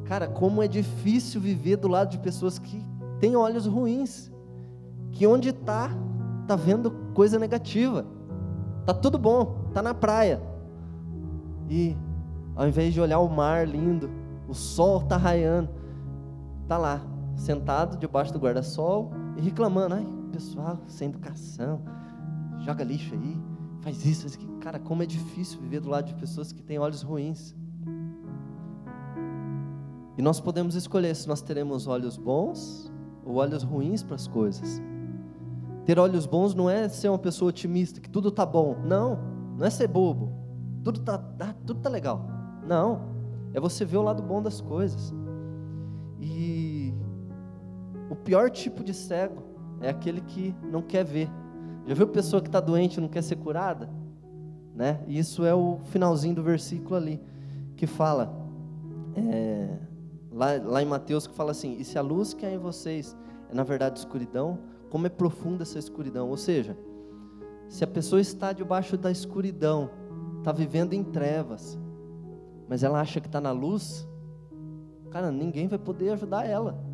Cara, 0.06 0.28
como 0.28 0.63
é 0.63 0.68
difícil 0.68 1.39
viver 1.39 1.78
do 1.78 1.88
lado 1.88 2.10
de 2.10 2.18
pessoas 2.18 2.58
que 2.58 2.84
têm 3.20 3.36
olhos 3.36 3.65
ruins, 3.65 4.32
que 5.12 5.28
onde 5.28 5.50
está, 5.50 5.92
está 6.42 6.56
vendo 6.56 6.92
coisa 7.13 7.38
negativa. 7.38 8.06
Tá 8.86 8.94
tudo 8.94 9.20
bom, 9.20 9.70
tá 9.74 9.82
na 9.82 9.94
praia. 9.94 10.42
E 11.70 11.96
ao 12.56 12.68
invés 12.68 12.94
de 12.94 13.00
olhar 13.00 13.20
o 13.20 13.30
mar 13.30 13.68
lindo, 13.68 14.10
o 14.48 14.54
sol 14.54 15.02
tá 15.02 15.15
raiando, 15.15 15.70
tá 16.69 16.77
lá, 16.77 17.01
sentado 17.36 17.97
debaixo 17.97 18.32
do 18.32 18.38
guarda-sol 18.38 19.12
e 19.36 19.41
reclamando, 19.41 19.95
ai, 19.95 20.08
pessoal, 20.32 20.77
sem 20.86 21.10
educação, 21.10 21.82
joga 22.60 22.84
lixo 22.84 23.15
aí, 23.15 23.41
faz 23.82 24.05
isso, 24.05 24.21
faz 24.21 24.36
aquilo. 24.36 24.60
Cara, 24.60 24.77
como 24.77 25.01
é 25.01 25.05
difícil 25.08 25.60
viver 25.60 25.79
do 25.79 25.89
lado 25.89 26.05
de 26.05 26.13
pessoas 26.13 26.51
que 26.51 26.62
têm 26.62 26.77
olhos 26.77 27.01
ruins. 27.01 27.55
E 30.15 30.21
nós 30.21 30.39
podemos 30.39 30.75
escolher 30.75 31.15
se 31.15 31.27
nós 31.27 31.41
teremos 31.41 31.88
olhos 31.88 32.17
bons 32.17 32.91
ou 33.25 33.38
olhos 33.38 33.63
ruins 33.63 34.03
para 34.03 34.15
as 34.15 34.27
coisas. 34.27 34.79
Ter 35.86 35.97
olhos 35.97 36.27
bons 36.27 36.53
não 36.53 36.69
é 36.69 36.88
ser 36.88 37.10
uma 37.10 37.17
pessoa 37.17 37.49
otimista, 37.49 37.99
que 37.99 38.10
tudo 38.10 38.29
tá 38.29 38.45
bom. 38.45 38.77
Não, 38.86 39.17
não 39.58 39.65
é 39.65 39.71
ser 39.71 39.88
bobo. 39.88 40.32
Tudo 40.84 40.99
tá, 40.99 41.17
tá, 41.17 41.55
tudo 41.65 41.79
tá 41.79 41.89
legal. 41.89 42.29
Não, 42.67 43.10
é 43.55 43.60
você 43.60 43.84
ver 43.84 43.97
o 43.97 44.03
lado 44.03 44.21
bom 44.21 44.39
das 44.39 44.62
coisas. 44.62 45.12
E 46.19 46.59
pior 48.23 48.49
tipo 48.49 48.84
de 48.84 48.93
cego 48.93 49.43
é 49.82 49.89
aquele 49.89 50.21
que 50.21 50.55
não 50.63 50.82
quer 50.82 51.03
ver. 51.03 51.29
Já 51.86 51.93
viu 51.93 52.08
pessoa 52.08 52.41
que 52.41 52.47
está 52.47 52.60
doente 52.60 52.97
e 52.97 53.01
não 53.01 53.08
quer 53.08 53.23
ser 53.23 53.36
curada? 53.38 53.89
Né? 54.75 55.03
Isso 55.08 55.45
é 55.45 55.53
o 55.53 55.79
finalzinho 55.86 56.36
do 56.36 56.43
versículo 56.43 56.95
ali, 56.95 57.21
que 57.75 57.88
fala. 57.88 58.34
É, 59.15 59.77
lá, 60.32 60.47
lá 60.63 60.82
em 60.82 60.86
Mateus 60.86 61.27
que 61.27 61.34
fala 61.34 61.51
assim: 61.51 61.77
E 61.79 61.84
se 61.84 61.97
a 61.97 62.01
luz 62.01 62.34
que 62.34 62.45
há 62.45 62.51
em 62.51 62.58
vocês 62.58 63.17
é 63.49 63.55
na 63.55 63.63
verdade 63.63 63.99
escuridão, 63.99 64.60
como 64.89 65.08
é 65.08 65.10
profunda 65.10 65.63
essa 65.63 65.79
escuridão? 65.79 66.29
Ou 66.29 66.38
seja, 66.38 66.77
se 67.67 67.84
a 67.84 67.88
pessoa 67.88 68.21
está 68.21 68.53
debaixo 68.53 68.97
da 68.97 69.12
escuridão, 69.12 69.89
está 70.39 70.51
vivendo 70.51 70.93
em 70.93 71.03
trevas, 71.03 71.77
mas 72.67 72.84
ela 72.84 72.99
acha 72.99 73.19
que 73.19 73.27
está 73.27 73.41
na 73.41 73.51
luz, 73.51 74.08
cara, 75.10 75.32
ninguém 75.32 75.67
vai 75.67 75.79
poder 75.79 76.12
ajudar 76.12 76.45
ela. 76.47 76.88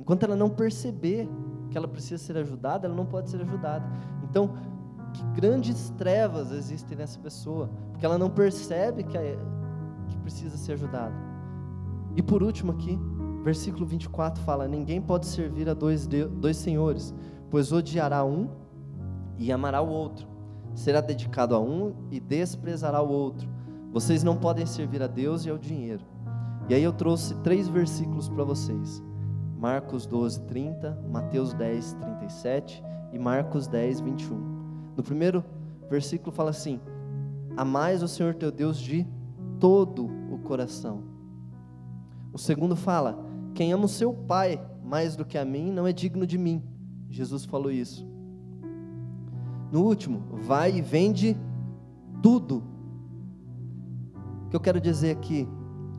Enquanto 0.00 0.22
ela 0.22 0.34
não 0.34 0.48
perceber 0.48 1.28
que 1.70 1.76
ela 1.76 1.86
precisa 1.86 2.16
ser 2.22 2.36
ajudada, 2.38 2.86
ela 2.86 2.96
não 2.96 3.04
pode 3.04 3.28
ser 3.28 3.40
ajudada. 3.42 3.86
Então, 4.24 4.54
que 5.12 5.22
grandes 5.38 5.90
trevas 5.90 6.50
existem 6.52 6.96
nessa 6.96 7.18
pessoa, 7.18 7.68
porque 7.90 8.06
ela 8.06 8.16
não 8.16 8.30
percebe 8.30 9.04
que, 9.04 9.16
é, 9.16 9.38
que 10.08 10.16
precisa 10.18 10.56
ser 10.56 10.72
ajudada. 10.72 11.14
E 12.16 12.22
por 12.22 12.42
último 12.42 12.72
aqui, 12.72 12.98
versículo 13.44 13.84
24 13.84 14.42
fala: 14.42 14.66
Ninguém 14.66 15.02
pode 15.02 15.26
servir 15.26 15.68
a 15.68 15.74
dois, 15.74 16.06
dois 16.06 16.56
senhores, 16.56 17.14
pois 17.50 17.70
odiará 17.70 18.24
um 18.24 18.48
e 19.38 19.52
amará 19.52 19.82
o 19.82 19.88
outro, 19.88 20.26
será 20.74 21.00
dedicado 21.00 21.54
a 21.54 21.60
um 21.60 21.94
e 22.10 22.18
desprezará 22.18 23.02
o 23.02 23.08
outro. 23.08 23.48
Vocês 23.92 24.22
não 24.22 24.36
podem 24.36 24.64
servir 24.64 25.02
a 25.02 25.06
Deus 25.06 25.44
e 25.44 25.50
ao 25.50 25.58
dinheiro. 25.58 26.04
E 26.68 26.74
aí 26.74 26.82
eu 26.82 26.92
trouxe 26.92 27.34
três 27.42 27.68
versículos 27.68 28.28
para 28.28 28.44
vocês: 28.44 29.02
Marcos 29.60 30.06
12, 30.06 30.40
30, 30.42 30.98
Mateus 31.08 31.52
10, 31.52 31.92
37 31.92 32.82
e 33.12 33.18
Marcos 33.18 33.68
10, 33.68 34.00
21. 34.00 34.34
No 34.96 35.02
primeiro 35.02 35.44
versículo 35.88 36.32
fala 36.32 36.50
assim: 36.50 36.80
Amais 37.56 38.02
o 38.02 38.08
Senhor 38.08 38.34
teu 38.34 38.50
Deus 38.50 38.78
de 38.78 39.06
todo 39.60 40.06
o 40.32 40.38
coração 40.38 41.10
o 42.32 42.38
segundo 42.38 42.76
fala: 42.76 43.18
Quem 43.54 43.72
ama 43.72 43.84
o 43.84 43.88
seu 43.88 44.12
pai 44.12 44.60
mais 44.84 45.16
do 45.16 45.24
que 45.24 45.38
a 45.38 45.44
mim 45.44 45.70
não 45.72 45.86
é 45.86 45.92
digno 45.92 46.26
de 46.26 46.38
mim. 46.38 46.62
Jesus 47.08 47.44
falou 47.44 47.70
isso. 47.70 48.06
No 49.70 49.82
último, 49.82 50.22
vai 50.32 50.76
e 50.76 50.82
vende 50.82 51.36
tudo. 52.22 52.62
O 54.46 54.50
que 54.50 54.56
eu 54.56 54.60
quero 54.60 54.80
dizer 54.80 55.12
aqui, 55.12 55.48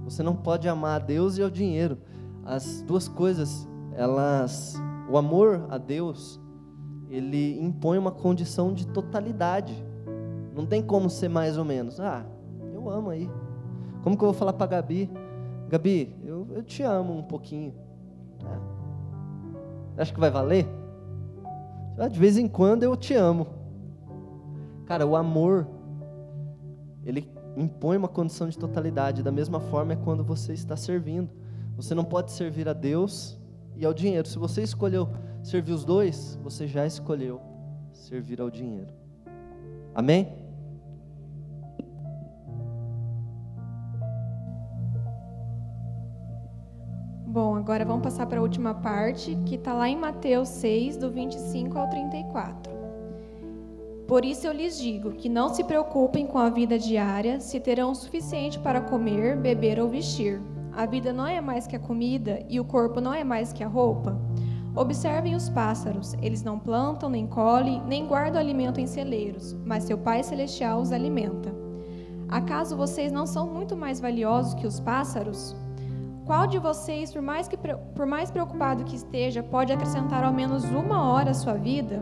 você 0.03 0.21
não 0.21 0.35
pode 0.35 0.67
amar 0.67 1.01
a 1.01 1.03
Deus 1.03 1.37
e 1.37 1.43
ao 1.43 1.49
dinheiro. 1.49 1.97
As 2.45 2.81
duas 2.81 3.07
coisas, 3.07 3.67
elas, 3.93 4.75
o 5.09 5.17
amor 5.17 5.65
a 5.69 5.77
Deus, 5.77 6.39
ele 7.09 7.59
impõe 7.61 7.97
uma 7.97 8.11
condição 8.11 8.73
de 8.73 8.87
totalidade. 8.87 9.73
Não 10.55 10.65
tem 10.65 10.81
como 10.81 11.09
ser 11.09 11.29
mais 11.29 11.57
ou 11.57 11.65
menos. 11.65 11.99
Ah, 11.99 12.25
eu 12.73 12.89
amo 12.89 13.09
aí. 13.09 13.29
Como 14.03 14.17
que 14.17 14.23
eu 14.23 14.29
vou 14.29 14.33
falar 14.33 14.53
para 14.53 14.67
Gabi? 14.67 15.09
Gabi, 15.69 16.15
eu, 16.23 16.47
eu 16.51 16.63
te 16.63 16.83
amo 16.83 17.17
um 17.17 17.23
pouquinho. 17.23 17.73
É. 19.97 20.01
Acho 20.01 20.13
que 20.13 20.19
vai 20.19 20.31
valer? 20.31 20.67
Ah, 21.97 22.07
de 22.07 22.19
vez 22.19 22.37
em 22.37 22.47
quando 22.47 22.83
eu 22.83 22.95
te 22.95 23.13
amo. 23.13 23.47
Cara, 24.85 25.05
o 25.05 25.15
amor, 25.15 25.67
ele 27.05 27.29
impõe 27.55 27.97
uma 27.97 28.07
condição 28.07 28.49
de 28.49 28.57
totalidade. 28.57 29.21
Da 29.21 29.31
mesma 29.31 29.59
forma 29.59 29.93
é 29.93 29.95
quando 29.95 30.23
você 30.23 30.53
está 30.53 30.75
servindo. 30.75 31.29
Você 31.81 31.95
não 31.95 32.03
pode 32.03 32.31
servir 32.31 32.69
a 32.69 32.73
Deus 32.73 33.39
e 33.75 33.83
ao 33.83 33.91
dinheiro. 33.91 34.27
Se 34.27 34.37
você 34.37 34.61
escolheu 34.61 35.09
servir 35.41 35.71
os 35.71 35.83
dois, 35.83 36.37
você 36.43 36.67
já 36.67 36.85
escolheu 36.85 37.41
servir 37.91 38.39
ao 38.39 38.51
dinheiro. 38.51 38.93
Amém? 39.95 40.31
Bom, 47.25 47.55
agora 47.55 47.83
vamos 47.83 48.03
passar 48.03 48.27
para 48.27 48.37
a 48.37 48.43
última 48.43 48.75
parte, 48.75 49.35
que 49.47 49.55
está 49.55 49.73
lá 49.73 49.89
em 49.89 49.97
Mateus 49.97 50.49
6, 50.49 50.97
do 50.97 51.09
25 51.09 51.79
ao 51.79 51.89
34. 51.89 52.71
Por 54.07 54.23
isso 54.23 54.45
eu 54.45 54.53
lhes 54.53 54.77
digo 54.77 55.13
que 55.13 55.27
não 55.27 55.49
se 55.49 55.63
preocupem 55.63 56.27
com 56.27 56.37
a 56.37 56.49
vida 56.49 56.77
diária, 56.77 57.39
se 57.39 57.59
terão 57.59 57.91
o 57.91 57.95
suficiente 57.95 58.59
para 58.59 58.81
comer, 58.81 59.35
beber 59.35 59.79
ou 59.79 59.89
vestir. 59.89 60.50
A 60.73 60.85
vida 60.85 61.11
não 61.11 61.27
é 61.27 61.41
mais 61.41 61.67
que 61.67 61.75
a 61.75 61.79
comida 61.79 62.45
e 62.47 62.59
o 62.59 62.65
corpo 62.65 63.01
não 63.01 63.13
é 63.13 63.23
mais 63.23 63.51
que 63.51 63.63
a 63.63 63.67
roupa. 63.67 64.17
Observem 64.73 65.35
os 65.35 65.49
pássaros, 65.49 66.13
eles 66.21 66.43
não 66.43 66.57
plantam, 66.57 67.09
nem 67.09 67.27
colhem, 67.27 67.81
nem 67.85 68.07
guardam 68.07 68.39
alimento 68.39 68.79
em 68.79 68.87
celeiros, 68.87 69.53
mas 69.65 69.83
seu 69.83 69.97
Pai 69.97 70.23
Celestial 70.23 70.79
os 70.79 70.93
alimenta. 70.93 71.53
Acaso 72.29 72.77
vocês 72.77 73.11
não 73.11 73.25
são 73.25 73.45
muito 73.47 73.75
mais 73.75 73.99
valiosos 73.99 74.53
que 74.53 74.65
os 74.65 74.79
pássaros? 74.79 75.53
Qual 76.25 76.47
de 76.47 76.57
vocês, 76.57 77.11
por 77.11 77.21
mais, 77.21 77.49
que, 77.49 77.57
por 77.57 78.05
mais 78.05 78.31
preocupado 78.31 78.85
que 78.85 78.95
esteja, 78.95 79.43
pode 79.43 79.73
acrescentar 79.73 80.23
ao 80.23 80.31
menos 80.31 80.63
uma 80.63 81.11
hora 81.11 81.31
à 81.31 81.33
sua 81.33 81.55
vida? 81.55 82.01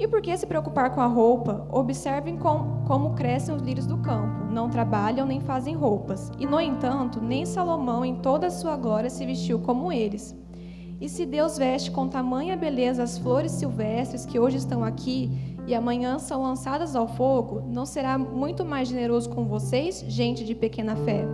E 0.00 0.08
por 0.08 0.22
que 0.22 0.34
se 0.34 0.46
preocupar 0.46 0.94
com 0.94 1.02
a 1.02 1.06
roupa? 1.06 1.68
Observem 1.70 2.34
com, 2.38 2.82
como 2.86 3.12
crescem 3.12 3.54
os 3.54 3.60
lírios 3.60 3.84
do 3.84 3.98
campo. 3.98 4.50
Não 4.50 4.70
trabalham 4.70 5.26
nem 5.26 5.42
fazem 5.42 5.74
roupas. 5.74 6.32
E, 6.38 6.46
no 6.46 6.58
entanto, 6.58 7.20
nem 7.20 7.44
Salomão, 7.44 8.02
em 8.02 8.14
toda 8.14 8.46
a 8.46 8.50
sua 8.50 8.78
glória, 8.78 9.10
se 9.10 9.26
vestiu 9.26 9.58
como 9.58 9.92
eles. 9.92 10.34
E 10.98 11.06
se 11.06 11.26
Deus 11.26 11.58
veste 11.58 11.90
com 11.90 12.08
tamanha 12.08 12.56
beleza 12.56 13.02
as 13.02 13.18
flores 13.18 13.52
silvestres 13.52 14.24
que 14.24 14.40
hoje 14.40 14.56
estão 14.56 14.82
aqui 14.82 15.30
e 15.66 15.74
amanhã 15.74 16.18
são 16.18 16.44
lançadas 16.44 16.96
ao 16.96 17.06
fogo, 17.06 17.62
não 17.68 17.84
será 17.84 18.16
muito 18.16 18.64
mais 18.64 18.88
generoso 18.88 19.28
com 19.28 19.44
vocês, 19.44 20.02
gente 20.08 20.46
de 20.46 20.54
pequena 20.54 20.96
fé? 20.96 21.26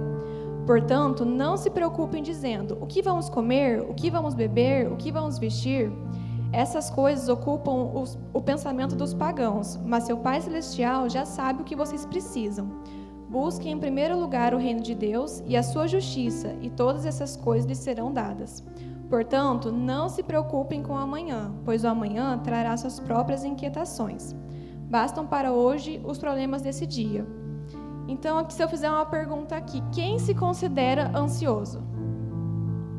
Portanto, 0.66 1.24
não 1.24 1.56
se 1.56 1.70
preocupem 1.70 2.20
dizendo: 2.20 2.76
o 2.80 2.86
que 2.86 3.00
vamos 3.00 3.28
comer, 3.28 3.80
o 3.88 3.94
que 3.94 4.10
vamos 4.10 4.34
beber, 4.34 4.90
o 4.90 4.96
que 4.96 5.12
vamos 5.12 5.38
vestir. 5.38 5.88
Essas 6.52 6.88
coisas 6.90 7.28
ocupam 7.28 7.90
os, 7.94 8.18
o 8.32 8.40
pensamento 8.40 8.94
dos 8.94 9.12
pagãos, 9.12 9.78
mas 9.84 10.04
seu 10.04 10.16
Pai 10.16 10.40
Celestial 10.40 11.08
já 11.08 11.24
sabe 11.24 11.62
o 11.62 11.64
que 11.64 11.76
vocês 11.76 12.06
precisam. 12.06 12.70
Busquem 13.28 13.72
em 13.72 13.78
primeiro 13.78 14.18
lugar 14.18 14.54
o 14.54 14.58
reino 14.58 14.80
de 14.80 14.94
Deus 14.94 15.42
e 15.46 15.56
a 15.56 15.62
sua 15.62 15.88
justiça, 15.88 16.54
e 16.60 16.70
todas 16.70 17.04
essas 17.04 17.36
coisas 17.36 17.66
lhes 17.66 17.78
serão 17.78 18.12
dadas. 18.12 18.62
Portanto, 19.08 19.70
não 19.70 20.08
se 20.08 20.22
preocupem 20.22 20.82
com 20.82 20.94
o 20.94 20.98
amanhã, 20.98 21.52
pois 21.64 21.84
o 21.84 21.88
amanhã 21.88 22.38
trará 22.38 22.76
suas 22.76 23.00
próprias 23.00 23.44
inquietações. 23.44 24.34
Bastam 24.88 25.26
para 25.26 25.52
hoje 25.52 26.00
os 26.04 26.18
problemas 26.18 26.62
desse 26.62 26.86
dia. 26.86 27.26
Então, 28.08 28.38
aqui, 28.38 28.54
se 28.54 28.62
eu 28.62 28.68
fizer 28.68 28.88
uma 28.88 29.04
pergunta 29.04 29.56
aqui, 29.56 29.82
quem 29.92 30.18
se 30.18 30.34
considera 30.34 31.10
ansioso? 31.16 31.82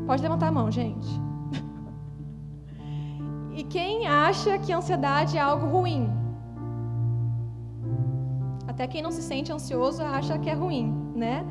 Pode 0.05 0.21
levantar 0.21 0.47
a 0.47 0.51
mão, 0.51 0.69
gente. 0.69 1.26
E 3.57 3.63
quem 3.63 4.05
acha 4.05 4.59
que 4.59 4.71
ansiedade 4.71 5.35
é 5.35 5.41
algo 5.41 5.65
ruim? 5.65 6.07
Até 8.67 8.85
quem 8.85 9.01
não 9.01 9.11
se 9.11 9.23
sente 9.23 9.51
ansioso 9.51 10.03
acha 10.03 10.37
que 10.37 10.47
é 10.47 10.53
ruim, 10.53 10.93
né? 11.15 11.43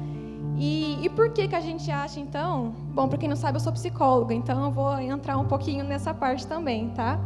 E, 0.56 1.04
e, 1.04 1.08
por 1.10 1.30
que, 1.30 1.48
que 1.48 1.56
a 1.56 1.60
gente 1.60 1.90
acha, 1.90 2.20
então? 2.20 2.72
Bom, 2.94 3.08
para 3.08 3.18
quem 3.18 3.28
não 3.28 3.34
sabe, 3.34 3.56
eu 3.56 3.60
sou 3.60 3.72
psicóloga, 3.72 4.32
então 4.32 4.66
eu 4.66 4.70
vou 4.70 4.96
entrar 5.00 5.36
um 5.36 5.46
pouquinho 5.46 5.84
nessa 5.84 6.14
parte 6.14 6.46
também, 6.46 6.90
tá? 6.90 7.18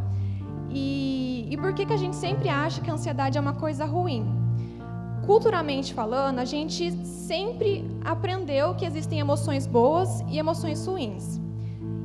E, 0.71 1.47
e 1.51 1.55
por 1.57 1.73
que, 1.75 1.85
que 1.85 1.93
a 1.93 1.97
gente 1.97 2.15
sempre 2.15 2.49
acha 2.49 2.81
que 2.81 2.89
a 2.89 2.93
ansiedade 2.93 3.37
é 3.37 3.41
uma 3.41 3.53
coisa 3.53 3.85
ruim? 3.85 4.25
Culturalmente 5.27 5.93
falando, 5.93 6.39
a 6.39 6.45
gente 6.45 6.91
sempre 7.05 7.87
aprendeu 8.03 8.73
que 8.73 8.83
existem 8.83 9.19
emoções 9.19 9.67
boas 9.67 10.21
e 10.27 10.39
emoções 10.39 10.83
ruins. 10.87 11.39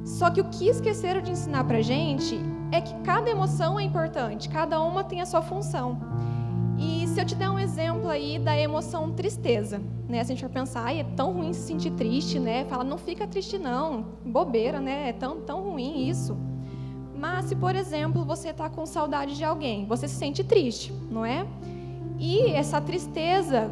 Só 0.05 0.29
que 0.29 0.43
o 0.43 0.45
que 0.45 0.69
esqueceram 0.69 1.23
de 1.23 1.31
ensinar 1.31 1.65
para 1.65 1.81
gente 1.81 2.39
é 2.73 2.81
que 2.81 2.95
cada 3.03 3.31
emoção 3.31 3.79
é 3.79 3.83
importante, 3.83 4.49
cada 4.49 4.81
uma 4.81 5.05
tem 5.05 5.21
a 5.21 5.27
sua 5.27 5.43
função. 5.43 5.99
E 6.79 7.07
se 7.07 7.21
eu 7.21 7.25
te 7.25 7.35
der 7.35 7.49
um 7.49 7.59
exemplo 7.59 8.09
aí 8.09 8.39
da 8.39 8.57
emoção 8.57 9.11
tristeza, 9.13 9.81
né? 10.09 10.23
Se 10.23 10.33
a 10.33 10.35
gente 10.35 10.45
for 10.45 10.53
pensar, 10.53 10.85
ai, 10.85 11.01
é 11.01 11.05
tão 11.05 11.33
ruim 11.33 11.53
se 11.53 11.61
sentir 11.61 11.91
triste, 11.93 12.39
né? 12.39 12.65
Fala, 12.67 12.85
não 12.85 12.99
fica 12.99 13.27
triste 13.27 13.59
não, 13.59 14.05
bobeira, 14.25 14.81
né? 14.81 15.09
É 15.09 15.13
tão, 15.13 15.41
tão 15.41 15.71
ruim 15.71 16.07
isso. 16.09 16.37
Mas 17.17 17.47
se, 17.47 17.57
por 17.57 17.75
exemplo, 17.75 18.25
você 18.25 18.51
está 18.51 18.69
com 18.69 18.85
saudade 18.85 19.37
de 19.37 19.45
alguém, 19.45 19.87
você 19.87 20.07
se 20.07 20.17
sente 20.17 20.45
triste, 20.45 20.93
não 21.11 21.25
é? 21.25 21.47
E 22.19 22.51
essa 22.51 22.81
tristeza, 22.81 23.71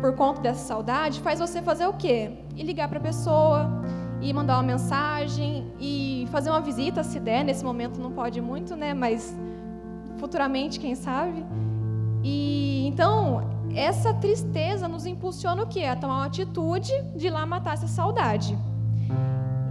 por 0.00 0.14
conta 0.14 0.42
dessa 0.42 0.66
saudade, 0.66 1.20
faz 1.20 1.40
você 1.40 1.62
fazer 1.62 1.86
o 1.86 1.94
quê? 1.94 2.32
E 2.54 2.62
ligar 2.62 2.88
para 2.88 2.98
a 2.98 3.02
pessoa, 3.02 3.81
e 4.22 4.32
mandar 4.32 4.54
uma 4.56 4.62
mensagem, 4.62 5.66
e 5.80 6.28
fazer 6.30 6.48
uma 6.48 6.60
visita, 6.60 7.02
se 7.02 7.18
der. 7.18 7.44
Nesse 7.44 7.64
momento 7.64 8.00
não 8.00 8.12
pode 8.12 8.40
muito, 8.40 8.76
né? 8.76 8.94
Mas 8.94 9.36
futuramente, 10.16 10.78
quem 10.78 10.94
sabe? 10.94 11.44
E 12.22 12.86
então, 12.86 13.50
essa 13.74 14.14
tristeza 14.14 14.86
nos 14.86 15.06
impulsiona 15.06 15.64
o 15.64 15.66
quê? 15.66 15.84
A 15.84 15.96
tomar 15.96 16.18
uma 16.18 16.26
atitude 16.26 16.92
de 17.16 17.26
ir 17.26 17.30
lá 17.30 17.44
matar 17.44 17.74
essa 17.74 17.88
saudade. 17.88 18.56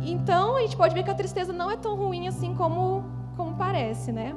Então, 0.04 0.58
a 0.58 0.62
gente 0.62 0.76
pode 0.76 0.94
ver 0.94 1.04
que 1.04 1.12
a 1.12 1.16
tristeza 1.16 1.54
não 1.54 1.72
é 1.72 1.78
tão 1.78 1.96
ruim 1.96 2.28
assim 2.28 2.54
como, 2.54 3.06
como 3.38 3.56
parece, 3.56 4.12
né? 4.12 4.36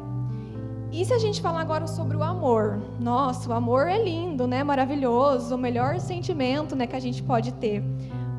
E 0.93 1.05
se 1.05 1.13
a 1.13 1.19
gente 1.19 1.43
falar 1.43 1.61
agora 1.61 1.89
sobre 1.89 2.17
o 2.17 2.23
amor? 2.23 2.81
Nossa, 3.01 3.51
o 3.51 3.53
amor 3.53 3.89
é 3.89 4.01
lindo, 4.01 4.47
né? 4.47 4.63
Maravilhoso, 4.63 5.57
o 5.57 5.59
melhor 5.59 5.99
sentimento 5.99 6.77
né, 6.77 6.87
que 6.87 6.95
a 6.95 7.01
gente 7.01 7.21
pode 7.21 7.51
ter. 7.55 7.83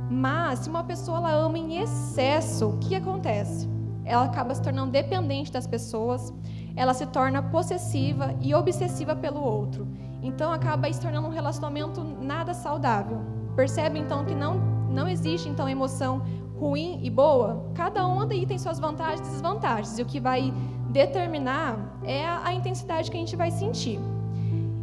Mas 0.10 0.60
se 0.60 0.70
uma 0.70 0.84
pessoa 0.84 1.18
ela 1.18 1.32
ama 1.32 1.58
em 1.58 1.82
excesso, 1.82 2.70
o 2.70 2.78
que 2.78 2.96
acontece? 2.96 3.68
Ela 4.04 4.26
acaba 4.26 4.54
se 4.54 4.62
tornando 4.62 4.92
dependente 4.92 5.52
das 5.52 5.66
pessoas, 5.66 6.34
ela 6.76 6.94
se 6.94 7.06
torna 7.08 7.42
possessiva 7.42 8.36
e 8.40 8.54
obsessiva 8.54 9.16
pelo 9.16 9.42
outro. 9.42 9.88
Então 10.22 10.52
acaba 10.52 10.92
se 10.92 11.02
tornando 11.02 11.28
um 11.28 11.32
relacionamento 11.32 12.04
nada 12.04 12.54
saudável. 12.54 13.20
Percebe 13.56 14.00
então 14.00 14.26
que 14.26 14.36
não 14.36 14.76
não 14.90 15.10
existe 15.10 15.50
então 15.50 15.68
emoção 15.68 16.22
ruim 16.58 17.00
e 17.04 17.10
boa. 17.10 17.70
Cada 17.76 18.06
uma 18.08 18.26
daí 18.26 18.46
tem 18.46 18.58
suas 18.58 18.80
vantagens 18.80 19.28
e 19.28 19.32
desvantagens. 19.32 20.00
E 20.00 20.02
o 20.02 20.06
que 20.06 20.20
vai 20.20 20.54
determinar 20.90 22.00
é 22.04 22.26
a, 22.26 22.46
a 22.46 22.54
intensidade 22.54 23.12
que 23.12 23.18
a 23.18 23.20
gente 23.20 23.36
vai 23.36 23.52
sentir. 23.52 24.00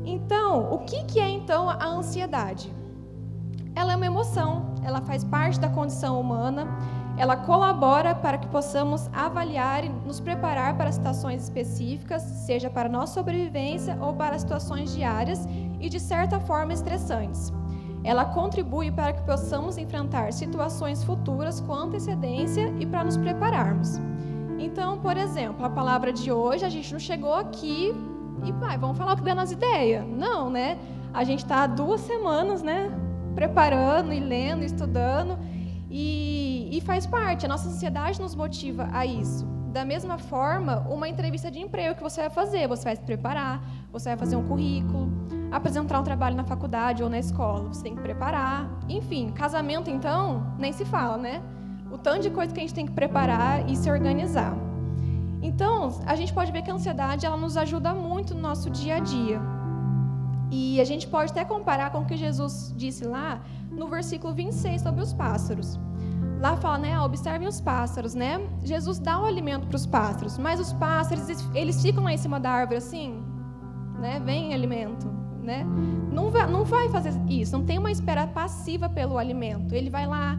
Então, 0.04 0.72
o 0.72 0.78
que, 0.80 1.04
que 1.04 1.20
é 1.20 1.28
então 1.28 1.70
a 1.70 1.87
ansiedade? 1.87 2.70
Ela 3.74 3.92
é 3.92 3.96
uma 3.96 4.06
emoção, 4.06 4.74
ela 4.82 5.00
faz 5.00 5.24
parte 5.24 5.58
da 5.58 5.68
condição 5.68 6.20
humana 6.20 6.66
ela 7.16 7.37
colabora 7.37 8.14
para 8.14 8.38
que 8.38 8.46
possamos 8.48 9.08
avaliar 9.12 9.85
e 9.85 9.88
nos 9.88 10.18
preparar 10.18 10.76
para 10.76 10.90
situações 10.90 11.42
específicas, 11.42 12.22
seja 12.22 12.70
para 12.70 12.88
nossa 12.88 13.14
sobrevivência 13.14 13.96
ou 14.00 14.14
para 14.14 14.38
situações 14.38 14.94
diárias 14.94 15.46
e 15.80 15.88
de 15.88 16.00
certa 16.00 16.40
forma 16.40 16.72
estressantes. 16.72 17.52
Ela 18.02 18.24
contribui 18.24 18.90
para 18.90 19.12
que 19.12 19.22
possamos 19.22 19.78
enfrentar 19.78 20.32
situações 20.32 21.04
futuras 21.04 21.61
com 21.61 21.74
antecedência 21.74 22.74
e 22.80 22.87
para 22.87 23.04
nos 23.04 23.16
prepararmos. 23.16 24.00
Então, 24.58 24.98
por 24.98 25.16
exemplo, 25.16 25.64
a 25.64 25.70
palavra 25.70 26.12
de 26.12 26.32
hoje, 26.32 26.64
a 26.64 26.68
gente 26.68 26.92
não 26.92 26.98
chegou 26.98 27.35
aqui 27.35 27.94
e 28.44 28.52
vai, 28.52 28.76
vamos 28.78 28.96
falar 28.96 29.12
o 29.12 29.16
que 29.16 29.22
dá 29.22 29.35
nas 29.35 29.52
ideias. 29.52 30.04
Não, 30.06 30.50
né? 30.50 30.78
A 31.14 31.22
gente 31.24 31.40
está 31.40 31.64
há 31.64 31.66
duas 31.66 32.00
semanas, 32.00 32.62
né? 32.62 32.90
Preparando 33.34 34.12
e 34.12 34.20
lendo, 34.20 34.64
estudando. 34.64 35.38
E, 35.90 36.68
e 36.72 36.80
faz 36.80 37.06
parte, 37.06 37.44
a 37.44 37.48
nossa 37.48 37.68
ansiedade 37.68 38.20
nos 38.20 38.34
motiva 38.34 38.88
a 38.92 39.04
isso. 39.04 39.46
Da 39.72 39.84
mesma 39.84 40.18
forma, 40.18 40.80
uma 40.90 41.08
entrevista 41.08 41.50
de 41.50 41.58
emprego 41.58 41.94
que 41.94 42.02
você 42.02 42.22
vai 42.22 42.30
fazer, 42.30 42.68
você 42.68 42.84
vai 42.84 42.96
se 42.96 43.02
preparar, 43.02 43.62
você 43.90 44.10
vai 44.10 44.18
fazer 44.18 44.36
um 44.36 44.46
currículo, 44.46 45.10
apresentar 45.50 46.00
um 46.00 46.02
trabalho 46.02 46.36
na 46.36 46.44
faculdade 46.44 47.02
ou 47.02 47.08
na 47.08 47.18
escola, 47.18 47.68
você 47.68 47.82
tem 47.82 47.94
que 47.94 48.02
preparar. 48.02 48.68
Enfim, 48.88 49.30
casamento 49.32 49.90
então, 49.90 50.54
nem 50.58 50.72
se 50.72 50.84
fala, 50.84 51.16
né? 51.16 51.42
O 51.90 51.98
tanto 51.98 52.20
de 52.20 52.30
coisa 52.30 52.52
que 52.52 52.60
a 52.60 52.62
gente 52.62 52.74
tem 52.74 52.86
que 52.86 52.92
preparar 52.92 53.68
e 53.68 53.76
se 53.76 53.90
organizar. 53.90 54.54
Então, 55.42 56.00
a 56.06 56.14
gente 56.14 56.32
pode 56.32 56.52
ver 56.52 56.62
que 56.62 56.70
a 56.70 56.74
ansiedade 56.74 57.26
ela 57.26 57.36
nos 57.36 57.56
ajuda 57.56 57.92
muito 57.92 58.34
no 58.34 58.40
nosso 58.40 58.70
dia 58.70 58.96
a 58.96 58.98
dia. 59.00 59.40
E 60.54 60.78
a 60.82 60.84
gente 60.84 61.06
pode 61.06 61.30
até 61.30 61.46
comparar 61.46 61.90
com 61.90 62.00
o 62.00 62.04
que 62.04 62.14
Jesus 62.14 62.74
disse 62.76 63.06
lá 63.06 63.40
no 63.70 63.88
versículo 63.88 64.34
26 64.34 64.82
sobre 64.82 65.02
os 65.02 65.10
pássaros. 65.14 65.80
Lá 66.42 66.58
fala, 66.58 66.76
né, 66.76 67.00
observem 67.00 67.48
os 67.48 67.58
pássaros, 67.58 68.14
né? 68.14 68.38
Jesus 68.62 68.98
dá 68.98 69.18
o 69.18 69.24
alimento 69.24 69.66
para 69.66 69.76
os 69.76 69.86
pássaros, 69.86 70.36
mas 70.36 70.60
os 70.60 70.70
pássaros, 70.74 71.26
eles 71.54 71.80
ficam 71.80 72.04
lá 72.04 72.12
em 72.12 72.18
cima 72.18 72.38
da 72.38 72.50
árvore 72.50 72.76
assim, 72.76 73.24
né? 73.98 74.20
Vem 74.22 74.52
alimento, 74.52 75.06
né? 75.42 75.64
Não 76.12 76.30
vai, 76.30 76.46
não 76.46 76.64
vai 76.64 76.90
fazer 76.90 77.14
isso, 77.30 77.56
não 77.56 77.64
tem 77.64 77.78
uma 77.78 77.90
espera 77.90 78.26
passiva 78.26 78.90
pelo 78.90 79.16
alimento. 79.16 79.74
Ele 79.74 79.88
vai 79.88 80.06
lá, 80.06 80.38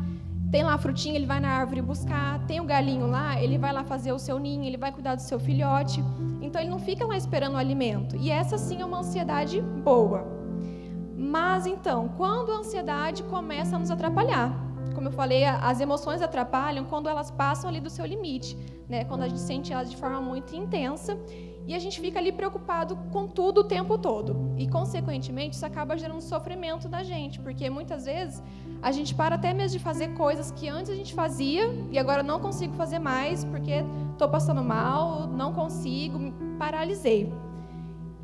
tem 0.51 0.61
lá 0.61 0.75
a 0.75 0.77
frutinha, 0.77 1.15
ele 1.15 1.25
vai 1.25 1.39
na 1.39 1.49
árvore 1.49 1.81
buscar, 1.81 2.37
tem 2.45 2.59
o 2.59 2.65
galinho 2.65 3.07
lá, 3.07 3.41
ele 3.41 3.57
vai 3.57 3.73
lá 3.73 3.83
fazer 3.83 4.11
o 4.11 4.19
seu 4.19 4.37
ninho, 4.37 4.63
ele 4.63 4.77
vai 4.77 4.91
cuidar 4.91 5.15
do 5.15 5.21
seu 5.21 5.39
filhote. 5.39 6.03
Então 6.53 6.61
ele 6.61 6.69
não 6.69 6.77
fica 6.77 7.03
lá 7.03 7.17
esperando 7.17 7.55
o 7.55 7.57
alimento. 7.57 8.15
E 8.15 8.29
essa 8.29 8.59
sim 8.59 8.79
é 8.79 8.85
uma 8.85 8.99
ansiedade 8.99 9.59
boa. 9.59 10.23
Mas 11.17 11.65
então, 11.65 12.09
quando 12.09 12.51
a 12.51 12.57
ansiedade 12.57 13.23
começa 13.23 13.75
a 13.75 13.79
nos 13.79 13.89
atrapalhar, 13.89 14.53
como 14.93 15.07
eu 15.07 15.11
falei, 15.11 15.45
as 15.45 15.81
emoções 15.81 16.21
atrapalham 16.21 16.85
quando 16.85 17.09
elas 17.09 17.31
passam 17.31 17.67
ali 17.67 17.79
do 17.79 17.89
seu 17.89 18.05
limite, 18.05 18.55
né? 18.87 19.03
Quando 19.03 19.23
a 19.23 19.27
gente 19.27 19.39
sente 19.39 19.73
elas 19.73 19.89
de 19.89 19.97
forma 19.97 20.21
muito 20.21 20.55
intensa 20.55 21.17
e 21.65 21.73
a 21.73 21.79
gente 21.79 21.99
fica 21.99 22.19
ali 22.19 22.31
preocupado 22.31 22.97
com 23.11 23.27
tudo 23.27 23.61
o 23.61 23.63
tempo 23.63 23.97
todo. 23.97 24.53
E, 24.55 24.67
consequentemente, 24.67 25.55
isso 25.55 25.65
acaba 25.65 25.97
gerando 25.97 26.21
sofrimento 26.21 26.87
da 26.87 27.01
gente, 27.01 27.39
porque 27.39 27.67
muitas 27.67 28.05
vezes 28.05 28.43
a 28.81 28.91
gente 28.91 29.15
para 29.15 29.35
até 29.35 29.53
mesmo 29.53 29.77
de 29.77 29.83
fazer 29.83 30.09
coisas 30.09 30.51
que 30.51 30.67
antes 30.67 30.91
a 30.91 30.95
gente 30.95 31.13
fazia 31.13 31.63
e 31.89 31.97
agora 31.97 32.21
não 32.21 32.39
consigo 32.39 32.73
fazer 32.75 32.99
mais 32.99 33.43
porque 33.45 33.83
estou 34.11 34.27
passando 34.27 34.61
mal, 34.63 35.25
não 35.27 35.53
consigo, 35.53 36.33
paralisei. 36.53 37.31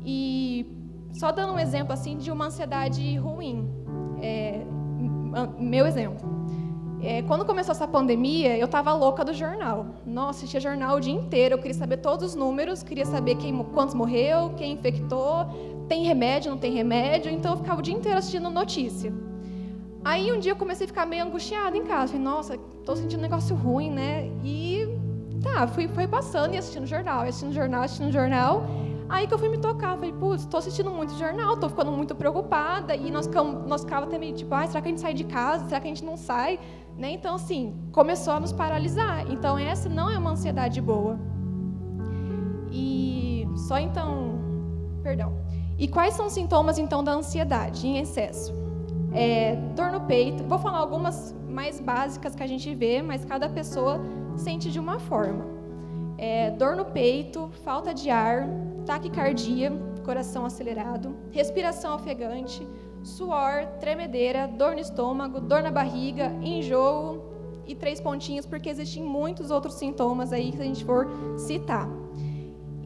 E 0.04 0.66
só 1.12 1.30
dando 1.32 1.52
um 1.52 1.58
exemplo 1.58 1.92
assim 1.92 2.16
de 2.16 2.30
uma 2.30 2.46
ansiedade 2.46 3.16
ruim, 3.16 3.68
é, 4.22 4.64
meu 5.58 5.86
exemplo. 5.86 6.28
É, 7.02 7.22
quando 7.22 7.46
começou 7.46 7.72
essa 7.72 7.88
pandemia, 7.88 8.58
eu 8.58 8.66
estava 8.66 8.92
louca 8.92 9.24
do 9.24 9.32
jornal. 9.32 9.86
Nossa, 10.06 10.40
assistia 10.40 10.60
jornal 10.60 10.96
o 10.96 11.00
dia 11.00 11.14
inteiro. 11.14 11.54
Eu 11.54 11.58
queria 11.58 11.74
saber 11.74 11.96
todos 11.96 12.24
os 12.26 12.34
números, 12.34 12.82
queria 12.82 13.06
saber 13.06 13.36
quem, 13.36 13.56
quantos 13.64 13.94
morreu, 13.94 14.50
quem 14.56 14.72
infectou, 14.72 15.46
tem 15.88 16.04
remédio, 16.04 16.50
não 16.50 16.58
tem 16.58 16.72
remédio. 16.72 17.32
Então 17.32 17.52
eu 17.52 17.56
ficava 17.56 17.80
o 17.80 17.82
dia 17.82 17.94
inteiro 17.94 18.18
assistindo 18.18 18.50
notícia. 18.50 19.12
Aí 20.04 20.30
um 20.30 20.38
dia 20.38 20.52
eu 20.52 20.56
comecei 20.56 20.84
a 20.84 20.88
ficar 20.88 21.06
meio 21.06 21.24
angustiada 21.24 21.76
em 21.76 21.84
casa. 21.84 22.12
Falei, 22.12 22.22
nossa, 22.22 22.54
estou 22.54 22.94
sentindo 22.96 23.18
um 23.18 23.22
negócio 23.22 23.56
ruim, 23.56 23.90
né? 23.90 24.30
E 24.44 24.86
tá, 25.42 25.66
fui, 25.66 25.88
fui 25.88 26.06
passando 26.06 26.54
e 26.54 26.58
assistindo 26.58 26.86
jornal, 26.86 27.22
assistindo 27.22 27.52
jornal, 27.52 27.82
assistindo 27.82 28.12
jornal. 28.12 28.64
Aí 29.08 29.26
que 29.26 29.34
eu 29.34 29.38
fui 29.38 29.48
me 29.48 29.58
tocar, 29.58 29.96
falei, 29.96 30.12
putz, 30.12 30.42
estou 30.42 30.58
assistindo 30.58 30.90
muito 30.90 31.12
jornal, 31.18 31.54
estou 31.54 31.68
ficando 31.68 31.90
muito 31.90 32.14
preocupada. 32.14 32.94
E 32.94 33.10
nós 33.10 33.28
nós 33.66 33.82
ficava 33.82 34.06
até 34.06 34.16
meio 34.18 34.34
tipo, 34.34 34.54
ah, 34.54 34.66
será 34.66 34.80
que 34.80 34.86
a 34.86 34.90
gente 34.90 35.00
sai 35.00 35.14
de 35.14 35.24
casa? 35.24 35.64
Será 35.66 35.80
que 35.80 35.88
a 35.88 35.90
gente 35.90 36.04
não 36.04 36.16
sai? 36.16 36.60
Né? 36.96 37.10
Então, 37.12 37.34
assim, 37.34 37.74
começou 37.90 38.34
a 38.34 38.40
nos 38.40 38.52
paralisar. 38.52 39.24
Então, 39.28 39.58
essa 39.58 39.88
não 39.88 40.08
é 40.08 40.16
uma 40.16 40.30
ansiedade 40.30 40.80
boa. 40.80 41.18
E 42.70 43.48
só 43.56 43.78
então, 43.78 44.38
perdão. 45.02 45.32
E 45.76 45.88
quais 45.88 46.14
são 46.14 46.26
os 46.26 46.32
sintomas 46.32 46.78
então 46.78 47.02
da 47.02 47.12
ansiedade 47.12 47.86
em 47.88 47.98
excesso? 47.98 48.52
É, 49.12 49.56
dor 49.74 49.90
no 49.90 50.02
peito. 50.02 50.44
Vou 50.44 50.58
falar 50.58 50.78
algumas 50.78 51.34
mais 51.48 51.80
básicas 51.80 52.36
que 52.36 52.42
a 52.42 52.46
gente 52.46 52.72
vê, 52.74 53.02
mas 53.02 53.24
cada 53.24 53.48
pessoa 53.48 54.00
sente 54.36 54.70
de 54.70 54.78
uma 54.78 54.98
forma. 54.98 55.44
É, 56.18 56.50
dor 56.50 56.76
no 56.76 56.84
peito, 56.84 57.50
falta 57.64 57.94
de 57.94 58.10
ar, 58.10 58.46
taquicardia, 58.84 59.72
coração 60.04 60.44
acelerado, 60.44 61.14
respiração 61.30 61.94
ofegante, 61.94 62.66
suor, 63.02 63.66
tremedeira, 63.80 64.46
dor 64.46 64.72
no 64.72 64.80
estômago, 64.80 65.40
dor 65.40 65.62
na 65.62 65.70
barriga, 65.70 66.32
enjoo 66.42 67.30
e 67.66 67.74
três 67.74 68.00
pontinhos, 68.00 68.44
porque 68.44 68.68
existem 68.68 69.02
muitos 69.02 69.50
outros 69.50 69.74
sintomas 69.74 70.32
aí 70.32 70.52
que 70.52 70.60
a 70.60 70.64
gente 70.64 70.84
for 70.84 71.08
citar. 71.38 71.88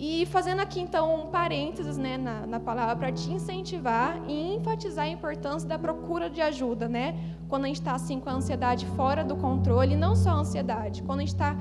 E 0.07 0.27
fazendo 0.27 0.61
aqui 0.61 0.81
então 0.81 1.15
um 1.15 1.29
parênteses 1.29 1.97
né, 1.97 2.19
na, 2.19 2.47
na 2.47 2.61
palavra 2.61 2.95
para 2.95 3.11
te 3.11 3.33
incentivar 3.33 4.21
e 4.29 4.55
enfatizar 4.55 5.07
a 5.07 5.09
importância 5.09 5.67
da 5.67 5.79
procura 5.79 6.29
de 6.29 6.43
ajuda, 6.43 6.87
né? 6.87 7.19
Quando 7.49 7.65
a 7.65 7.69
gente 7.69 7.81
está 7.81 7.95
assim 7.95 8.21
com 8.21 8.29
a 8.29 8.35
ansiedade 8.35 8.85
fora 8.97 9.25
do 9.25 9.35
controle, 9.35 9.97
não 9.97 10.15
só 10.15 10.29
a 10.29 10.35
ansiedade, 10.35 11.03
quando 11.05 11.21
a 11.21 11.23
gente 11.23 11.33
está 11.33 11.57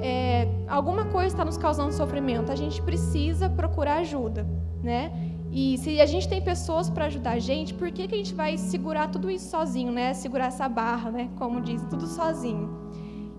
é, 0.00 0.48
alguma 0.66 1.04
coisa 1.04 1.28
está 1.28 1.44
nos 1.44 1.56
causando 1.56 1.92
sofrimento, 1.92 2.50
a 2.50 2.56
gente 2.56 2.82
precisa 2.82 3.48
procurar 3.48 3.98
ajuda, 3.98 4.44
né? 4.82 5.12
E 5.52 5.78
se 5.78 6.00
a 6.00 6.06
gente 6.06 6.28
tem 6.28 6.42
pessoas 6.42 6.90
para 6.90 7.04
ajudar 7.04 7.34
a 7.34 7.38
gente, 7.38 7.72
por 7.72 7.92
que, 7.92 8.08
que 8.08 8.14
a 8.16 8.18
gente 8.18 8.34
vai 8.34 8.58
segurar 8.58 9.06
tudo 9.06 9.30
isso 9.30 9.48
sozinho, 9.48 9.92
né? 9.92 10.14
Segurar 10.14 10.46
essa 10.46 10.68
barra, 10.68 11.12
né? 11.12 11.30
Como 11.36 11.60
dizem, 11.60 11.88
tudo 11.88 12.08
sozinho. 12.08 12.83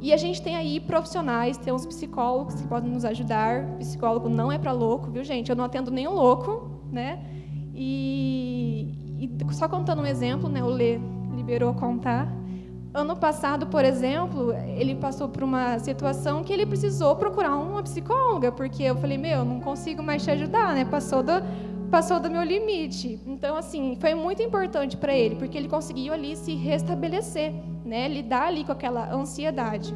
E 0.02 0.14
a 0.14 0.18
gente 0.18 0.42
tem 0.42 0.56
aí 0.56 0.80
profissionais, 0.80 1.58
tem 1.58 1.74
uns 1.74 1.86
psicólogos 1.86 2.56
que 2.56 2.68
podem 2.68 2.92
nos 2.92 3.06
ajudar. 3.06 3.66
Psicólogo 3.78 4.30
não 4.30 4.52
é 4.52 4.58
para 4.58 4.72
louco, 4.72 5.10
viu, 5.10 5.24
gente? 5.24 5.50
Eu 5.50 5.56
não 5.56 5.66
atendo 5.66 5.90
nenhum 5.90 6.14
louco, 6.14 6.70
né? 6.92 7.24
E, 7.74 8.94
e 9.20 9.54
só 9.54 9.68
contando 9.68 10.02
um 10.02 10.06
exemplo, 10.06 10.50
né? 10.50 10.64
O 10.64 10.68
Lê 10.68 11.00
liberou 11.36 11.74
contar. 11.74 12.32
Ano 12.94 13.16
passado, 13.18 13.68
por 13.68 13.84
exemplo, 13.84 14.54
ele 14.54 14.96
passou 14.96 15.28
por 15.28 15.44
uma 15.44 15.78
situação 15.80 16.44
que 16.44 16.54
ele 16.54 16.66
precisou 16.66 17.16
procurar 17.18 17.58
uma 17.58 17.84
psicóloga, 17.84 18.54
porque 18.54 18.84
eu 18.84 18.96
falei, 18.96 19.18
meu, 19.18 19.44
não 19.44 19.60
consigo 19.60 20.02
mais 20.02 20.24
te 20.24 20.32
ajudar, 20.32 20.74
né? 20.74 20.86
Passou 20.86 21.22
do, 21.22 21.34
passou 21.96 22.20
do 22.20 22.30
meu 22.30 22.44
limite. 22.44 23.18
Então, 23.26 23.56
assim, 23.56 23.96
foi 24.02 24.14
muito 24.14 24.44
importante 24.44 24.98
para 24.98 25.16
ele, 25.16 25.36
porque 25.36 25.58
ele 25.58 25.70
conseguiu 25.70 26.12
ali 26.12 26.36
se 26.36 26.54
restabelecer, 26.54 27.54
né? 27.86 28.10
Lidar 28.10 28.48
ali 28.48 28.66
com 28.66 28.74
aquela 28.74 29.10
ansiedade. 29.14 29.96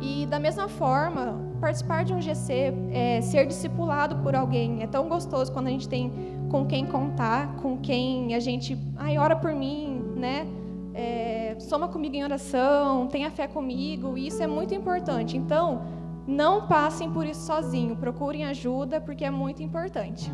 E 0.00 0.26
da 0.26 0.40
mesma 0.40 0.66
forma, 0.66 1.40
participar 1.60 2.04
de 2.04 2.12
um 2.12 2.20
GC, 2.20 2.74
é, 2.90 3.20
ser 3.20 3.46
discipulado 3.46 4.16
por 4.16 4.34
alguém, 4.34 4.82
é 4.82 4.88
tão 4.88 5.08
gostoso 5.08 5.52
quando 5.52 5.68
a 5.68 5.70
gente 5.70 5.88
tem 5.88 6.10
com 6.50 6.66
quem 6.66 6.84
contar, 6.84 7.54
com 7.62 7.78
quem 7.78 8.34
a 8.34 8.40
gente, 8.40 8.76
ai, 8.96 9.16
ora 9.16 9.36
por 9.36 9.54
mim, 9.54 10.02
né? 10.16 10.44
é, 10.92 11.54
soma 11.60 11.86
comigo 11.86 12.16
em 12.16 12.24
oração, 12.24 13.06
tenha 13.06 13.30
fé 13.30 13.46
comigo, 13.46 14.18
e 14.18 14.26
isso 14.26 14.42
é 14.42 14.46
muito 14.48 14.74
importante. 14.74 15.36
Então, 15.36 15.82
não 16.26 16.66
passem 16.66 17.12
por 17.12 17.26
isso 17.26 17.46
sozinho, 17.46 17.94
procurem 17.94 18.44
ajuda, 18.44 19.00
porque 19.00 19.24
é 19.24 19.30
muito 19.30 19.62
importante. 19.62 20.32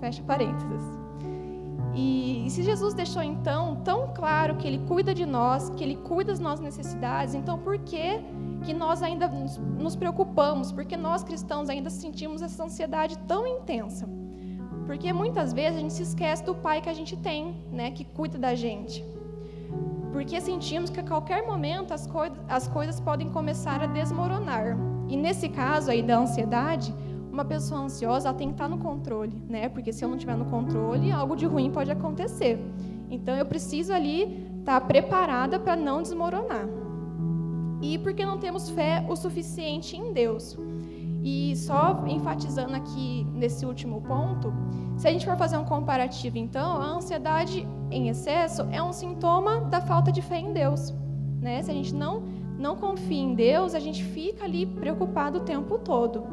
Fecha 0.00 0.22
parênteses. 0.22 0.82
E, 1.94 2.46
e, 2.46 2.50
se 2.50 2.62
Jesus 2.62 2.94
deixou 2.94 3.22
então 3.22 3.76
tão 3.82 4.12
claro 4.14 4.56
que 4.56 4.66
Ele 4.68 4.78
cuida 4.86 5.12
de 5.12 5.26
nós, 5.26 5.70
que 5.70 5.82
Ele 5.82 5.96
cuida 5.96 6.30
das 6.32 6.40
nossas 6.40 6.60
necessidades, 6.60 7.34
então 7.34 7.58
por 7.58 7.78
que, 7.78 8.20
que 8.62 8.72
nós 8.72 9.02
ainda 9.02 9.26
nos, 9.26 9.56
nos 9.56 9.96
preocupamos? 9.96 10.70
Porque 10.70 10.96
nós 10.96 11.24
cristãos 11.24 11.68
ainda 11.68 11.90
sentimos 11.90 12.42
essa 12.42 12.64
ansiedade 12.64 13.18
tão 13.26 13.46
intensa? 13.46 14.08
Porque 14.86 15.12
muitas 15.12 15.52
vezes 15.52 15.78
a 15.78 15.80
gente 15.80 15.94
se 15.94 16.02
esquece 16.02 16.44
do 16.44 16.54
Pai 16.54 16.80
que 16.80 16.88
a 16.88 16.94
gente 16.94 17.16
tem, 17.16 17.64
né, 17.72 17.90
que 17.90 18.04
cuida 18.04 18.38
da 18.38 18.54
gente 18.54 19.04
porque 20.18 20.40
sentimos 20.40 20.90
que 20.90 20.98
a 20.98 21.02
qualquer 21.04 21.46
momento 21.46 21.94
as, 21.94 22.04
coi 22.04 22.32
as 22.48 22.66
coisas 22.66 22.98
podem 22.98 23.28
começar 23.28 23.80
a 23.80 23.86
desmoronar. 23.86 24.76
E 25.08 25.16
nesse 25.16 25.48
caso 25.48 25.92
aí 25.92 26.02
da 26.02 26.18
ansiedade, 26.18 26.92
uma 27.38 27.44
pessoa 27.44 27.82
ansiosa 27.82 28.34
tem 28.34 28.48
que 28.48 28.54
estar 28.54 28.68
no 28.68 28.78
controle, 28.78 29.40
né? 29.48 29.68
Porque 29.68 29.92
se 29.92 30.04
eu 30.04 30.08
não 30.08 30.16
estiver 30.16 30.36
no 30.36 30.46
controle, 30.46 31.12
algo 31.12 31.36
de 31.36 31.46
ruim 31.46 31.70
pode 31.70 31.88
acontecer. 31.88 32.58
Então 33.08 33.36
eu 33.36 33.46
preciso 33.46 33.92
ali 33.92 34.44
estar 34.58 34.80
preparada 34.80 35.60
para 35.60 35.76
não 35.76 36.02
desmoronar. 36.02 36.66
E 37.80 37.96
porque 37.98 38.26
não 38.26 38.38
temos 38.38 38.68
fé 38.70 39.06
o 39.08 39.14
suficiente 39.14 39.96
em 39.96 40.12
Deus. 40.12 40.58
E 41.22 41.54
só 41.56 42.04
enfatizando 42.08 42.74
aqui 42.74 43.24
nesse 43.32 43.64
último 43.64 44.00
ponto, 44.00 44.52
se 44.96 45.06
a 45.06 45.12
gente 45.12 45.24
for 45.24 45.36
fazer 45.36 45.58
um 45.58 45.64
comparativo, 45.64 46.38
então, 46.38 46.82
a 46.82 46.86
ansiedade 46.86 47.68
em 47.88 48.08
excesso 48.08 48.62
é 48.72 48.82
um 48.82 48.92
sintoma 48.92 49.60
da 49.60 49.80
falta 49.80 50.10
de 50.10 50.20
fé 50.20 50.40
em 50.40 50.52
Deus. 50.52 50.92
Né? 51.40 51.62
Se 51.62 51.70
a 51.70 51.74
gente 51.74 51.94
não, 51.94 52.24
não 52.58 52.74
confia 52.74 53.22
em 53.22 53.34
Deus, 53.34 53.76
a 53.76 53.78
gente 53.78 54.02
fica 54.02 54.44
ali 54.44 54.66
preocupado 54.66 55.38
o 55.38 55.42
tempo 55.42 55.78
todo. 55.78 56.24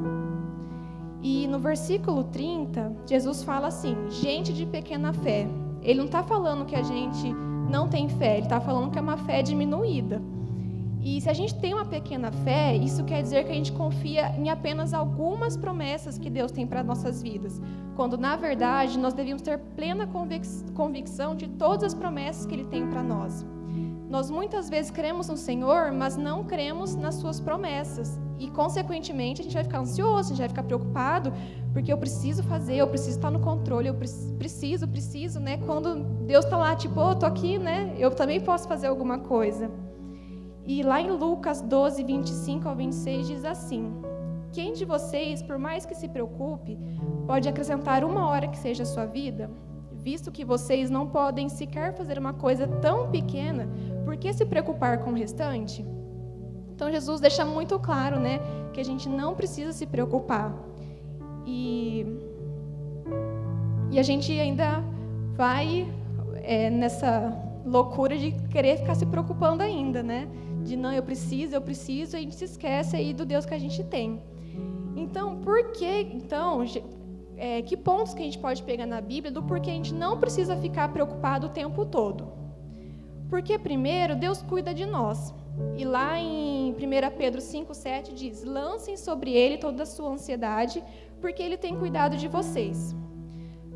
E 1.27 1.47
no 1.47 1.57
versículo 1.57 2.25
30, 2.25 2.97
Jesus 3.07 3.41
fala 3.41 3.69
assim: 3.69 3.97
gente 4.11 4.53
de 4.53 4.63
pequena 4.63 5.11
fé. 5.11 5.47
Ele 5.81 5.97
não 5.97 6.05
está 6.05 6.21
falando 6.21 6.65
que 6.65 6.75
a 6.75 6.83
gente 6.83 7.33
não 7.67 7.87
tem 7.87 8.07
fé, 8.07 8.37
ele 8.37 8.45
está 8.45 8.61
falando 8.61 8.91
que 8.91 8.99
é 8.99 9.01
uma 9.01 9.17
fé 9.17 9.41
diminuída. 9.41 10.21
E 11.01 11.19
se 11.19 11.27
a 11.27 11.33
gente 11.33 11.55
tem 11.55 11.73
uma 11.73 11.85
pequena 11.85 12.31
fé, 12.31 12.75
isso 12.75 13.03
quer 13.05 13.23
dizer 13.23 13.43
que 13.43 13.51
a 13.51 13.55
gente 13.55 13.71
confia 13.71 14.35
em 14.37 14.51
apenas 14.51 14.93
algumas 14.93 15.57
promessas 15.57 16.19
que 16.19 16.29
Deus 16.29 16.51
tem 16.51 16.67
para 16.67 16.83
nossas 16.83 17.23
vidas, 17.23 17.59
quando 17.95 18.19
na 18.19 18.35
verdade 18.35 18.99
nós 18.99 19.15
devíamos 19.15 19.41
ter 19.41 19.57
plena 19.75 20.07
convicção 20.75 21.35
de 21.35 21.47
todas 21.47 21.85
as 21.85 21.95
promessas 21.95 22.45
que 22.45 22.53
Ele 22.53 22.65
tem 22.65 22.87
para 22.87 23.01
nós. 23.01 23.43
Nós 24.15 24.29
muitas 24.29 24.69
vezes 24.69 24.89
cremos 24.89 25.27
no 25.27 25.35
Senhor, 25.35 25.91
mas 25.91 26.15
não 26.15 26.45
cremos 26.45 26.95
nas 26.95 27.15
Suas 27.15 27.41
promessas. 27.41 28.17
E, 28.39 28.49
consequentemente, 28.49 29.41
a 29.41 29.43
gente 29.43 29.53
vai 29.53 29.63
ficar 29.65 29.79
ansioso, 29.79 30.27
a 30.27 30.29
gente 30.29 30.37
vai 30.37 30.47
ficar 30.47 30.63
preocupado, 30.63 31.33
porque 31.73 31.91
eu 31.91 31.97
preciso 31.97 32.41
fazer, 32.41 32.77
eu 32.77 32.87
preciso 32.87 33.17
estar 33.17 33.29
no 33.29 33.41
controle, 33.41 33.89
eu 33.89 33.93
preciso, 33.93 34.87
preciso, 34.87 35.37
né? 35.41 35.57
Quando 35.57 35.95
Deus 36.25 36.45
está 36.45 36.55
lá, 36.55 36.73
tipo, 36.77 36.97
oh, 36.97 37.11
estou 37.11 37.27
aqui, 37.27 37.57
né? 37.59 37.93
Eu 37.97 38.09
também 38.09 38.39
posso 38.39 38.69
fazer 38.69 38.87
alguma 38.87 39.19
coisa. 39.19 39.69
E 40.65 40.81
lá 40.81 41.01
em 41.01 41.11
Lucas 41.11 41.59
12, 41.59 42.01
25 42.01 42.69
ao 42.69 42.75
26 42.77 43.27
diz 43.27 43.43
assim: 43.43 44.01
Quem 44.53 44.71
de 44.71 44.85
vocês, 44.85 45.41
por 45.41 45.57
mais 45.57 45.85
que 45.85 45.93
se 45.93 46.07
preocupe, 46.07 46.79
pode 47.27 47.49
acrescentar 47.49 48.01
uma 48.05 48.29
hora 48.29 48.47
que 48.47 48.57
seja 48.57 48.83
a 48.83 48.85
sua 48.85 49.05
vida? 49.05 49.51
Visto 49.91 50.31
que 50.31 50.45
vocês 50.45 50.91
não 50.91 51.07
podem 51.07 51.49
sequer 51.49 51.91
fazer 51.97 52.19
uma 52.19 52.31
coisa 52.31 52.67
tão 52.67 53.09
pequena, 53.09 53.67
por 54.05 54.15
que 54.15 54.31
se 54.31 54.45
preocupar 54.45 54.99
com 54.99 55.11
o 55.11 55.13
restante? 55.13 55.85
Então 56.73 56.91
Jesus 56.91 57.19
deixa 57.19 57.43
muito 57.43 57.77
claro, 57.79 58.19
né, 58.19 58.39
que 58.73 58.79
a 58.79 58.85
gente 58.85 59.09
não 59.09 59.35
precisa 59.35 59.73
se 59.73 59.85
preocupar. 59.85 60.53
E, 61.45 62.05
e 63.91 63.99
a 63.99 64.03
gente 64.03 64.31
ainda 64.39 64.83
vai 65.33 65.91
é, 66.43 66.69
nessa 66.69 67.41
loucura 67.65 68.17
de 68.17 68.31
querer 68.49 68.77
ficar 68.77 68.95
se 68.95 69.05
preocupando 69.05 69.63
ainda, 69.63 70.01
né? 70.01 70.29
de 70.65 70.75
não, 70.75 70.91
eu 70.91 71.03
preciso, 71.03 71.55
eu 71.55 71.61
preciso, 71.61 72.15
e 72.15 72.19
a 72.19 72.21
gente 72.21 72.35
se 72.35 72.45
esquece 72.45 72.95
aí 72.95 73.13
do 73.13 73.25
Deus 73.25 73.45
que 73.45 73.53
a 73.53 73.59
gente 73.59 73.83
tem. 73.83 74.21
Então, 74.95 75.37
por 75.37 75.71
que, 75.71 76.01
então, 76.13 76.65
é, 77.37 77.61
que 77.61 77.77
pontos 77.77 78.13
que 78.13 78.21
a 78.21 78.25
gente 78.25 78.39
pode 78.39 78.63
pegar 78.63 78.87
na 78.87 78.99
Bíblia 78.99 79.31
do 79.31 79.43
porquê 79.43 79.69
a 79.69 79.73
gente 79.73 79.93
não 79.93 80.19
precisa 80.19 80.57
ficar 80.57 80.91
preocupado 80.91 81.47
o 81.47 81.49
tempo 81.49 81.85
todo? 81.85 82.44
Porque, 83.35 83.59
primeiro, 83.59 84.15
Deus 84.15 84.41
cuida 84.41 84.73
de 84.73 84.85
nós. 84.85 85.33
E 85.75 85.83
lá 85.83 86.17
em 86.17 86.71
1 86.71 86.75
Pedro 87.17 87.41
5,7 87.41 88.13
diz: 88.13 88.45
Lancem 88.45 88.95
sobre 88.95 89.33
ele 89.33 89.57
toda 89.57 89.83
a 89.83 89.85
sua 89.85 90.09
ansiedade, 90.09 90.81
porque 91.19 91.43
ele 91.43 91.57
tem 91.57 91.75
cuidado 91.77 92.15
de 92.15 92.29
vocês. 92.29 92.95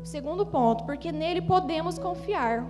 Segundo 0.02 0.46
ponto, 0.46 0.84
porque 0.86 1.12
nele 1.12 1.42
podemos 1.42 1.98
confiar, 1.98 2.66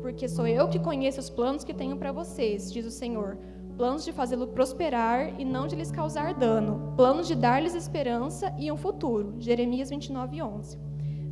porque 0.00 0.26
sou 0.26 0.44
eu 0.44 0.68
que 0.68 0.80
conheço 0.80 1.20
os 1.20 1.30
planos 1.30 1.62
que 1.62 1.72
tenho 1.72 1.96
para 1.96 2.10
vocês, 2.10 2.72
diz 2.72 2.84
o 2.84 2.90
Senhor. 2.90 3.38
Planos 3.76 4.04
de 4.04 4.10
fazê-lo 4.10 4.48
prosperar 4.48 5.40
e 5.40 5.44
não 5.44 5.68
de 5.68 5.76
lhes 5.76 5.92
causar 5.92 6.34
dano, 6.34 6.92
planos 6.96 7.28
de 7.28 7.36
dar-lhes 7.36 7.76
esperança 7.76 8.52
e 8.58 8.72
um 8.72 8.76
futuro. 8.76 9.36
Jeremias 9.38 9.90
29, 9.90 10.42
11. 10.42 10.76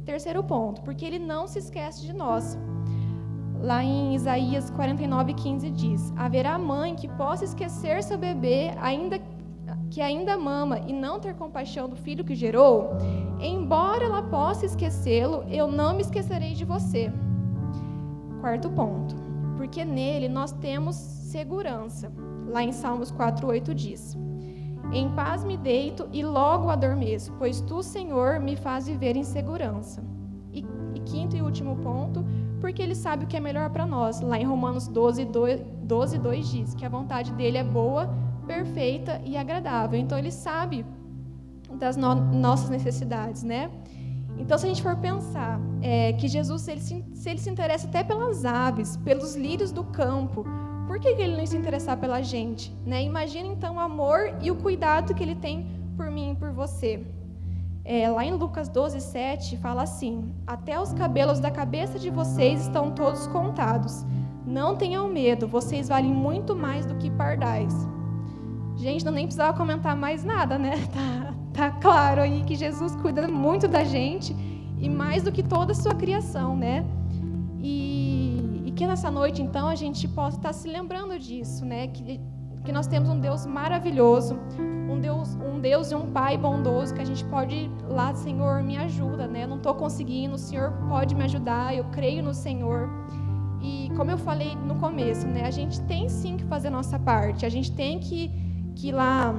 Terceiro 0.04 0.44
ponto, 0.44 0.82
porque 0.82 1.04
ele 1.04 1.18
não 1.18 1.48
se 1.48 1.58
esquece 1.58 2.06
de 2.06 2.12
nós. 2.12 2.56
Lá 3.62 3.84
em 3.84 4.14
Isaías 4.14 4.70
49, 4.70 5.34
15 5.34 5.70
diz: 5.70 6.12
Haverá 6.16 6.58
mãe 6.58 6.94
que 6.94 7.08
possa 7.08 7.44
esquecer 7.44 8.02
seu 8.02 8.16
bebê, 8.16 8.72
ainda 8.80 9.20
que 9.90 10.00
ainda 10.00 10.38
mama, 10.38 10.78
e 10.78 10.92
não 10.92 11.20
ter 11.20 11.34
compaixão 11.34 11.88
do 11.88 11.96
filho 11.96 12.24
que 12.24 12.34
gerou? 12.34 12.90
Embora 13.40 14.04
ela 14.04 14.22
possa 14.22 14.64
esquecê-lo, 14.64 15.44
eu 15.48 15.70
não 15.70 15.94
me 15.94 16.02
esquecerei 16.02 16.54
de 16.54 16.64
você. 16.64 17.12
Quarto 18.40 18.70
ponto, 18.70 19.14
porque 19.56 19.84
nele 19.84 20.28
nós 20.28 20.52
temos 20.52 20.96
segurança. 20.96 22.11
Lá 22.48 22.62
em 22.62 22.72
Salmos 22.72 23.12
4:8 23.12 23.74
diz: 23.74 24.16
Em 24.92 25.11
paz 25.11 25.44
me 25.44 25.56
deito 25.56 26.08
e 26.12 26.24
logo 26.24 26.70
adormeço, 26.70 27.32
pois 27.38 27.61
tu, 27.61 27.82
Senhor, 27.82 28.40
me 28.40 28.56
faz 28.56 28.86
viver 28.86 29.16
em 29.16 29.24
segurança. 29.24 30.02
E, 30.52 30.64
e 30.94 31.00
quinto 31.00 31.36
e 31.36 31.42
último 31.42 31.76
ponto, 31.76 32.24
porque 32.61 32.82
ele 32.82 32.94
sabe 32.94 33.24
o 33.24 33.26
que 33.26 33.36
é 33.36 33.40
melhor 33.40 33.70
para 33.70 33.86
nós. 33.86 34.20
Lá 34.20 34.38
em 34.38 34.44
Romanos 34.44 34.86
12, 34.86 35.24
2, 35.24 35.61
12, 35.82 36.18
2 36.18 36.50
diz 36.50 36.74
que 36.74 36.84
a 36.84 36.88
vontade 36.88 37.32
dele 37.32 37.58
é 37.58 37.64
boa, 37.64 38.12
perfeita 38.46 39.20
e 39.24 39.36
agradável. 39.36 39.98
Então 39.98 40.18
ele 40.18 40.30
sabe 40.30 40.84
das 41.78 41.96
no 41.96 42.14
nossas 42.14 42.68
necessidades, 42.68 43.42
né? 43.42 43.70
Então, 44.38 44.56
se 44.56 44.64
a 44.64 44.68
gente 44.68 44.82
for 44.82 44.96
pensar 44.96 45.61
é, 45.82 46.14
que 46.14 46.26
Jesus, 46.26 46.66
ele 46.66 46.80
se, 46.80 47.04
se, 47.12 47.28
ele 47.28 47.38
se 47.38 47.50
interessa 47.50 47.86
até 47.86 48.02
pelas 48.02 48.44
aves, 48.44 48.96
pelos 48.96 49.36
lírios 49.36 49.70
do 49.70 49.84
campo, 49.84 50.46
por 50.86 50.98
que, 50.98 51.14
que 51.14 51.22
ele 51.22 51.36
não 51.36 51.46
se 51.46 51.56
interessar 51.56 51.98
pela 51.98 52.22
gente? 52.22 52.74
Né? 52.86 53.04
Imagina 53.04 53.46
então 53.46 53.76
o 53.76 53.78
amor 53.78 54.34
e 54.40 54.50
o 54.50 54.56
cuidado 54.56 55.14
que 55.14 55.22
ele 55.22 55.34
tem 55.34 55.66
por 55.94 56.11
mim 56.11 56.32
e 56.32 56.34
por 56.34 56.52
você. 56.52 57.04
É, 57.84 58.08
lá 58.08 58.24
em 58.24 58.32
Lucas 58.32 58.68
12, 58.68 59.00
7, 59.00 59.56
fala 59.56 59.82
assim: 59.82 60.34
Até 60.46 60.80
os 60.80 60.92
cabelos 60.92 61.40
da 61.40 61.50
cabeça 61.50 61.98
de 61.98 62.10
vocês 62.10 62.62
estão 62.62 62.90
todos 62.90 63.26
contados. 63.26 64.04
Não 64.46 64.76
tenham 64.76 65.08
medo, 65.08 65.46
vocês 65.48 65.88
valem 65.88 66.12
muito 66.12 66.54
mais 66.54 66.84
do 66.84 66.96
que 66.96 67.10
pardais. 67.10 67.74
Gente, 68.76 69.04
não 69.04 69.12
nem 69.12 69.26
precisava 69.26 69.56
comentar 69.56 69.96
mais 69.96 70.24
nada, 70.24 70.58
né? 70.58 70.72
Tá, 71.52 71.70
tá 71.70 71.70
claro 71.80 72.20
aí 72.20 72.44
que 72.44 72.54
Jesus 72.54 72.94
cuida 72.96 73.26
muito 73.26 73.66
da 73.66 73.82
gente 73.82 74.34
e 74.78 74.88
mais 74.88 75.22
do 75.22 75.32
que 75.32 75.42
toda 75.42 75.72
a 75.72 75.74
sua 75.74 75.94
criação, 75.94 76.56
né? 76.56 76.86
E, 77.60 78.62
e 78.66 78.72
que 78.72 78.86
nessa 78.86 79.10
noite, 79.10 79.42
então, 79.42 79.68
a 79.68 79.74
gente 79.74 80.08
possa 80.08 80.36
estar 80.36 80.52
se 80.52 80.68
lembrando 80.68 81.18
disso, 81.18 81.64
né? 81.64 81.88
Que, 81.88 82.20
que 82.64 82.72
nós 82.72 82.86
temos 82.86 83.08
um 83.08 83.18
Deus 83.18 83.46
maravilhoso, 83.46 84.38
um 84.88 85.00
Deus, 85.00 85.34
um 85.34 85.61
Deus 85.61 85.90
e 85.90 85.94
um 85.94 86.11
Pai 86.11 86.36
bondoso 86.36 86.94
que 86.94 87.00
a 87.00 87.04
gente 87.04 87.24
pode 87.24 87.54
ir 87.54 87.70
lá, 87.88 88.14
Senhor, 88.14 88.62
me 88.62 88.76
ajuda, 88.76 89.26
né? 89.26 89.44
Eu 89.44 89.48
não 89.48 89.56
estou 89.56 89.74
conseguindo, 89.74 90.34
o 90.34 90.38
Senhor 90.38 90.72
pode 90.88 91.14
me 91.14 91.24
ajudar, 91.24 91.74
eu 91.74 91.84
creio 91.84 92.22
no 92.22 92.34
Senhor. 92.34 92.88
E 93.62 93.90
como 93.96 94.11
eu 94.11 94.18
falei 94.18 94.54
no 94.56 94.76
começo, 94.76 95.26
né? 95.26 95.44
A 95.44 95.50
gente 95.50 95.80
tem 95.82 96.08
sim 96.08 96.36
que 96.36 96.44
fazer 96.44 96.68
a 96.68 96.70
nossa 96.70 96.98
parte, 96.98 97.46
a 97.46 97.48
gente 97.48 97.72
tem 97.72 97.98
que, 97.98 98.30
que 98.74 98.88
ir 98.88 98.92
lá 98.92 99.34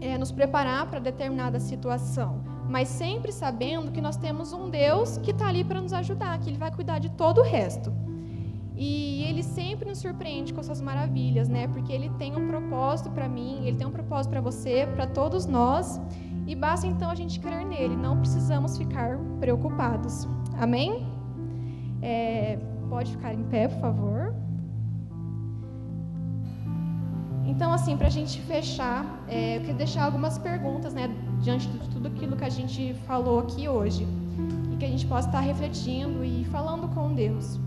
é, 0.00 0.16
nos 0.16 0.30
preparar 0.30 0.86
para 0.86 0.98
determinada 1.00 1.58
situação, 1.58 2.42
mas 2.68 2.88
sempre 2.88 3.32
sabendo 3.32 3.90
que 3.90 4.00
nós 4.00 4.16
temos 4.16 4.52
um 4.52 4.70
Deus 4.70 5.18
que 5.18 5.32
está 5.32 5.48
ali 5.48 5.64
para 5.64 5.80
nos 5.80 5.92
ajudar, 5.92 6.38
que 6.38 6.48
Ele 6.48 6.58
vai 6.58 6.70
cuidar 6.70 6.98
de 6.98 7.10
todo 7.10 7.40
o 7.40 7.44
resto. 7.44 7.92
E 8.80 9.24
Ele 9.24 9.42
sempre 9.42 9.88
nos 9.88 9.98
surpreende 9.98 10.54
com 10.54 10.62
suas 10.62 10.80
maravilhas, 10.80 11.48
né? 11.48 11.66
Porque 11.66 11.92
Ele 11.92 12.08
tem 12.10 12.36
um 12.36 12.46
propósito 12.46 13.10
para 13.10 13.28
mim, 13.28 13.66
Ele 13.66 13.76
tem 13.76 13.84
um 13.84 13.90
propósito 13.90 14.30
para 14.30 14.40
você, 14.40 14.86
para 14.94 15.04
todos 15.04 15.46
nós. 15.46 16.00
E 16.46 16.54
basta 16.54 16.86
então 16.86 17.10
a 17.10 17.14
gente 17.16 17.40
crer 17.40 17.66
nele, 17.66 17.96
não 17.96 18.20
precisamos 18.20 18.78
ficar 18.78 19.18
preocupados. 19.40 20.28
Amém? 20.56 21.04
É, 22.00 22.56
pode 22.88 23.10
ficar 23.10 23.34
em 23.34 23.42
pé, 23.42 23.66
por 23.66 23.80
favor. 23.80 24.32
Então, 27.44 27.72
assim, 27.72 27.96
para 27.96 28.06
a 28.06 28.10
gente 28.10 28.40
fechar, 28.42 29.24
é, 29.26 29.56
eu 29.56 29.60
queria 29.60 29.74
deixar 29.74 30.04
algumas 30.04 30.38
perguntas, 30.38 30.94
né, 30.94 31.10
diante 31.40 31.66
de 31.66 31.88
tudo 31.88 32.06
aquilo 32.06 32.36
que 32.36 32.44
a 32.44 32.48
gente 32.48 32.94
falou 33.08 33.40
aqui 33.40 33.68
hoje, 33.68 34.06
e 34.72 34.76
que 34.76 34.84
a 34.84 34.88
gente 34.88 35.06
possa 35.06 35.26
estar 35.26 35.40
refletindo 35.40 36.24
e 36.24 36.44
falando 36.44 36.86
com 36.94 37.12
Deus. 37.12 37.58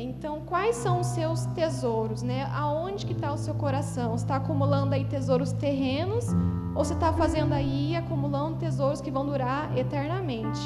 Então, 0.00 0.42
quais 0.42 0.76
são 0.76 1.00
os 1.00 1.08
seus 1.08 1.44
tesouros, 1.46 2.22
né? 2.22 2.48
Aonde 2.54 3.04
que 3.04 3.12
está 3.12 3.32
o 3.32 3.36
seu 3.36 3.52
coração? 3.52 4.14
Está 4.14 4.36
acumulando 4.36 4.94
aí 4.94 5.04
tesouros 5.04 5.50
terrenos 5.50 6.28
ou 6.72 6.84
você 6.84 6.94
está 6.94 7.12
fazendo 7.12 7.52
aí 7.52 7.96
acumulando 7.96 8.58
tesouros 8.58 9.00
que 9.00 9.10
vão 9.10 9.26
durar 9.26 9.76
eternamente? 9.76 10.60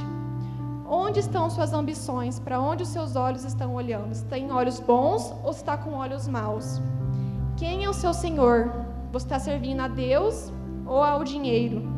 Onde 0.86 1.20
estão 1.20 1.48
suas 1.48 1.72
ambições? 1.72 2.38
Para 2.38 2.60
onde 2.60 2.82
os 2.82 2.90
seus 2.90 3.16
olhos 3.16 3.42
estão 3.42 3.74
olhando? 3.74 4.12
Está 4.12 4.36
em 4.36 4.52
olhos 4.52 4.78
bons 4.78 5.34
ou 5.42 5.50
está 5.50 5.78
com 5.78 5.94
olhos 5.94 6.28
maus? 6.28 6.78
Quem 7.56 7.84
é 7.84 7.88
o 7.88 7.94
seu 7.94 8.12
Senhor? 8.12 8.70
Você 9.12 9.24
está 9.24 9.38
servindo 9.38 9.80
a 9.80 9.88
Deus 9.88 10.52
ou 10.84 11.02
ao 11.02 11.24
dinheiro? 11.24 11.90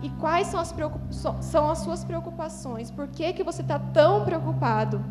E 0.00 0.08
quais 0.20 0.46
são 0.46 0.60
as, 0.60 0.72
são 1.40 1.68
as 1.68 1.78
suas 1.78 2.04
preocupações? 2.04 2.92
Por 2.92 3.08
que, 3.08 3.32
que 3.32 3.42
você 3.42 3.60
está 3.60 3.80
tão 3.80 4.24
preocupado? 4.24 5.04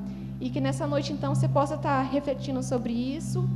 E 0.44 0.50
que 0.50 0.60
nessa 0.60 0.86
noite, 0.86 1.14
então, 1.14 1.34
você 1.34 1.48
possa 1.48 1.76
estar 1.76 2.02
refletindo 2.02 2.62
sobre 2.62 2.92
isso 2.92 3.48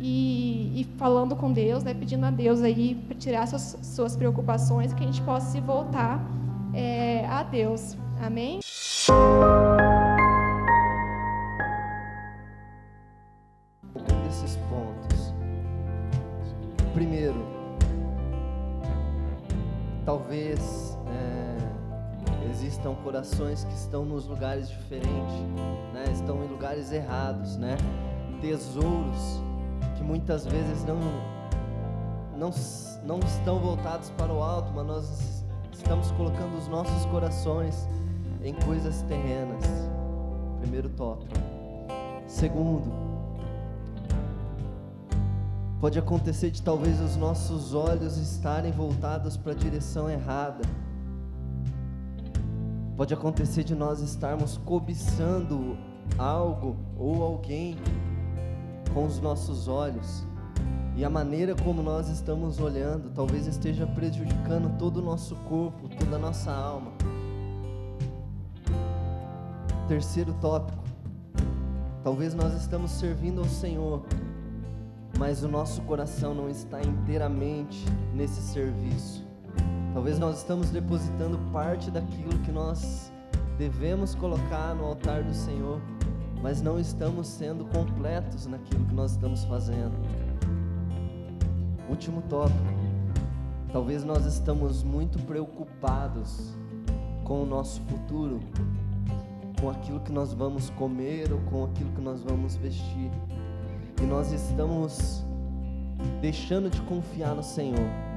e, 0.00 0.72
e, 0.74 0.86
falando 0.96 1.36
com 1.36 1.52
Deus, 1.52 1.84
né, 1.84 1.92
pedindo 1.92 2.24
a 2.24 2.30
Deus 2.30 2.62
aí 2.62 2.94
para 2.94 3.14
tirar 3.14 3.46
suas, 3.46 3.78
suas 3.82 4.16
preocupações, 4.16 4.94
que 4.94 5.04
a 5.04 5.06
gente 5.06 5.20
possa 5.20 5.52
se 5.52 5.60
voltar 5.60 6.18
é, 6.72 7.26
a 7.26 7.42
Deus. 7.42 7.94
Amém? 8.18 8.60
Existam 22.90 22.94
corações 23.02 23.64
que 23.64 23.72
estão 23.72 24.04
nos 24.04 24.26
lugares 24.26 24.68
diferentes, 24.68 25.34
né? 25.92 26.04
estão 26.12 26.44
em 26.44 26.48
lugares 26.48 26.92
errados, 26.92 27.56
né? 27.56 27.76
tesouros 28.40 29.40
que 29.96 30.02
muitas 30.02 30.46
vezes 30.46 30.84
não, 30.84 30.98
não, 32.36 32.50
não 33.04 33.18
estão 33.20 33.58
voltados 33.58 34.10
para 34.10 34.32
o 34.32 34.42
alto, 34.42 34.72
mas 34.74 34.86
nós 34.86 35.44
estamos 35.72 36.10
colocando 36.12 36.56
os 36.56 36.68
nossos 36.68 37.04
corações 37.06 37.86
em 38.42 38.54
coisas 38.54 39.02
terrenas. 39.02 39.64
Primeiro 40.60 40.88
tópico. 40.90 41.34
Segundo, 42.26 43.10
Pode 45.80 45.98
acontecer 45.98 46.50
de 46.50 46.60
talvez 46.60 47.00
os 47.00 47.16
nossos 47.16 47.72
olhos 47.72 48.18
estarem 48.18 48.70
voltados 48.70 49.38
para 49.38 49.52
a 49.52 49.54
direção 49.54 50.10
errada. 50.10 50.60
Pode 53.00 53.14
acontecer 53.14 53.64
de 53.64 53.74
nós 53.74 54.00
estarmos 54.00 54.58
cobiçando 54.58 55.74
algo 56.18 56.76
ou 56.98 57.22
alguém 57.22 57.78
com 58.92 59.06
os 59.06 59.18
nossos 59.18 59.68
olhos. 59.68 60.26
E 60.94 61.02
a 61.02 61.08
maneira 61.08 61.54
como 61.54 61.82
nós 61.82 62.10
estamos 62.10 62.60
olhando 62.60 63.10
talvez 63.14 63.46
esteja 63.46 63.86
prejudicando 63.86 64.76
todo 64.76 64.98
o 64.98 65.02
nosso 65.02 65.34
corpo, 65.48 65.88
toda 65.98 66.16
a 66.16 66.18
nossa 66.18 66.52
alma. 66.52 66.92
Terceiro 69.88 70.34
tópico. 70.34 70.84
Talvez 72.04 72.34
nós 72.34 72.52
estamos 72.52 72.90
servindo 72.90 73.40
ao 73.40 73.48
Senhor 73.48 74.04
mas 75.18 75.42
o 75.42 75.48
nosso 75.48 75.80
coração 75.82 76.34
não 76.34 76.50
está 76.50 76.82
inteiramente 76.82 77.82
nesse 78.14 78.42
serviço. 78.42 79.19
Talvez 80.00 80.18
nós 80.18 80.38
estamos 80.38 80.70
depositando 80.70 81.38
parte 81.52 81.90
daquilo 81.90 82.38
que 82.38 82.50
nós 82.50 83.12
devemos 83.58 84.14
colocar 84.14 84.74
no 84.74 84.86
altar 84.86 85.22
do 85.22 85.34
Senhor, 85.34 85.78
mas 86.42 86.62
não 86.62 86.80
estamos 86.80 87.26
sendo 87.26 87.66
completos 87.66 88.46
naquilo 88.46 88.86
que 88.86 88.94
nós 88.94 89.10
estamos 89.10 89.44
fazendo. 89.44 89.92
Último 91.86 92.22
tópico. 92.30 92.56
Talvez 93.70 94.02
nós 94.02 94.24
estamos 94.24 94.82
muito 94.82 95.18
preocupados 95.18 96.56
com 97.22 97.42
o 97.42 97.46
nosso 97.46 97.82
futuro, 97.82 98.40
com 99.60 99.68
aquilo 99.68 100.00
que 100.00 100.12
nós 100.12 100.32
vamos 100.32 100.70
comer 100.70 101.30
ou 101.30 101.40
com 101.40 101.64
aquilo 101.64 101.92
que 101.92 102.00
nós 102.00 102.22
vamos 102.22 102.56
vestir. 102.56 103.10
E 104.00 104.06
nós 104.06 104.32
estamos 104.32 105.22
deixando 106.22 106.70
de 106.70 106.80
confiar 106.80 107.34
no 107.34 107.42
Senhor. 107.42 108.09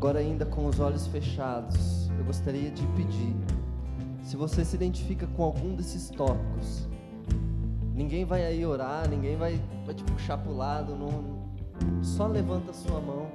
Agora, 0.00 0.18
ainda 0.18 0.46
com 0.46 0.64
os 0.64 0.80
olhos 0.80 1.06
fechados, 1.08 2.08
eu 2.18 2.24
gostaria 2.24 2.70
de 2.70 2.86
pedir, 2.96 3.36
se 4.22 4.34
você 4.34 4.64
se 4.64 4.74
identifica 4.74 5.26
com 5.26 5.44
algum 5.44 5.74
desses 5.74 6.08
tópicos, 6.08 6.88
ninguém 7.94 8.24
vai 8.24 8.46
aí 8.46 8.64
orar, 8.64 9.06
ninguém 9.10 9.36
vai, 9.36 9.60
vai 9.84 9.94
te 9.94 10.02
puxar 10.04 10.38
para 10.38 10.50
o 10.50 10.56
lado, 10.56 10.96
não, 10.96 12.02
só 12.02 12.26
levanta 12.26 12.70
a 12.70 12.72
sua 12.72 12.98
mão, 12.98 13.26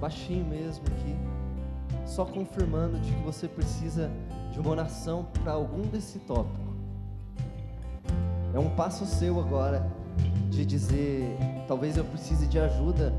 baixinho 0.00 0.44
mesmo 0.44 0.84
aqui, 0.86 1.16
só 2.06 2.24
confirmando 2.24 2.96
de 3.00 3.12
que 3.12 3.22
você 3.24 3.48
precisa 3.48 4.08
de 4.52 4.60
uma 4.60 4.70
oração 4.70 5.26
para 5.42 5.50
algum 5.50 5.82
desse 5.82 6.20
tópico. 6.20 6.76
É 8.54 8.58
um 8.60 8.70
passo 8.70 9.04
seu 9.04 9.40
agora 9.40 9.84
de 10.48 10.64
dizer, 10.64 11.36
talvez 11.66 11.96
eu 11.96 12.04
precise 12.04 12.46
de 12.46 12.60
ajuda, 12.60 13.12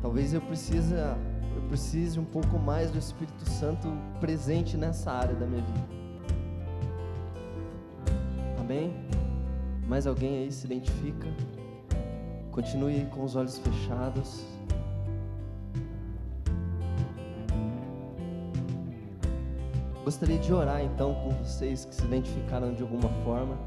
talvez 0.00 0.32
eu 0.32 0.40
precise, 0.40 0.94
eu 0.94 1.62
precise 1.68 2.18
um 2.18 2.24
pouco 2.24 2.58
mais 2.58 2.90
do 2.90 2.98
Espírito 2.98 3.48
Santo 3.48 3.88
presente 4.20 4.76
nessa 4.76 5.10
área 5.10 5.34
da 5.34 5.46
minha 5.46 5.62
vida. 5.62 5.88
Amém? 8.58 8.94
Mais 9.86 10.06
alguém 10.06 10.38
aí 10.38 10.52
se 10.52 10.66
identifica? 10.66 11.26
Continue 12.50 13.06
com 13.06 13.24
os 13.24 13.36
olhos 13.36 13.58
fechados. 13.58 14.44
Gostaria 20.04 20.38
de 20.38 20.52
orar 20.52 20.82
então 20.82 21.14
com 21.14 21.30
vocês 21.30 21.84
que 21.84 21.94
se 21.94 22.04
identificaram 22.04 22.72
de 22.74 22.82
alguma 22.82 23.08
forma. 23.24 23.58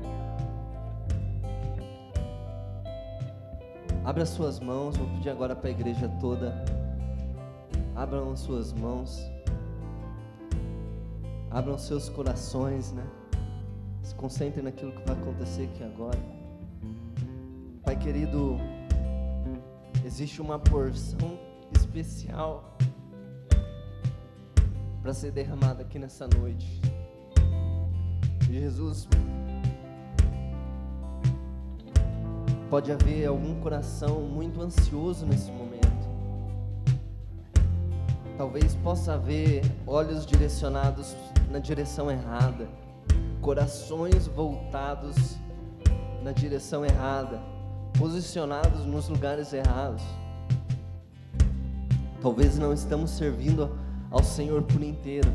Abra 4.04 4.26
suas 4.26 4.60
mãos, 4.60 4.98
vou 4.98 5.08
pedir 5.10 5.30
agora 5.30 5.56
para 5.56 5.68
a 5.68 5.72
igreja 5.72 6.10
toda. 6.20 6.66
Abram 7.96 8.36
suas 8.36 8.74
mãos. 8.74 9.22
Abram 11.52 11.78
seus 11.78 12.10
corações, 12.10 12.92
né? 12.92 13.06
Se 14.02 14.16
concentrem 14.16 14.64
naquilo 14.64 14.92
que 14.92 15.06
vai 15.06 15.16
acontecer 15.16 15.66
aqui 15.66 15.84
agora. 15.84 16.18
Pai 17.84 17.96
querido, 17.96 18.58
existe 20.04 20.42
uma 20.42 20.58
porção 20.58 21.38
especial 21.72 22.76
para 25.04 25.14
ser 25.14 25.32
derramada 25.32 25.84
aqui 25.84 26.00
nessa 26.00 26.28
noite. 26.40 26.82
Jesus, 28.50 29.08
pode 32.72 32.90
haver 32.90 33.28
algum 33.28 33.60
coração 33.60 34.22
muito 34.22 34.62
ansioso 34.62 35.26
nesse 35.26 35.52
momento. 35.52 35.82
Talvez 38.38 38.76
possa 38.76 39.16
haver 39.16 39.62
olhos 39.86 40.26
direcionados 40.26 41.14
na 41.50 41.60
direção 41.60 42.10
errada, 42.10 42.70
corações 43.42 44.26
voltados 44.26 45.36
na 46.24 46.32
direção 46.32 46.86
errada 46.86 47.42
posicionados 48.00 48.86
nos 48.86 49.10
lugares 49.10 49.52
errados. 49.52 50.02
Talvez 52.22 52.58
não 52.58 52.72
estamos 52.72 53.12
servindo 53.12 53.78
ao 54.10 54.24
Senhor 54.24 54.64
por 54.64 54.82
inteiro. 54.82 55.30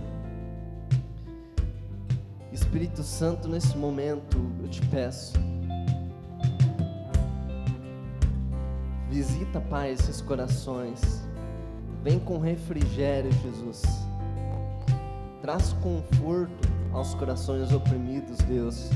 Espírito 2.51 3.03
Santo, 3.03 3.47
nesse 3.47 3.77
momento, 3.77 4.39
eu 4.63 4.69
te 4.71 4.81
peço. 4.87 5.46
Visita, 9.17 9.63
Pai, 9.63 9.93
esses 9.93 10.21
corações. 10.21 11.27
Vem 12.03 12.19
com 12.19 12.39
refrigério, 12.39 13.33
Jesus. 13.33 13.83
Traz 15.41 15.73
conforto 15.73 16.69
aos 16.93 17.15
corações 17.15 17.73
oprimidos, 17.73 18.37
Deus. 18.41 18.91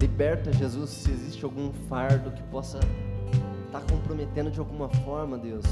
Liberta, 0.00 0.52
Jesus, 0.52 0.90
se 0.90 1.10
existe 1.10 1.44
algum 1.44 1.72
fardo 1.88 2.30
que 2.30 2.42
possa 2.44 2.78
estar 3.66 3.80
tá 3.80 3.92
comprometendo 3.92 4.48
de 4.48 4.60
alguma 4.60 4.88
forma, 4.88 5.36
Deus. 5.36 5.66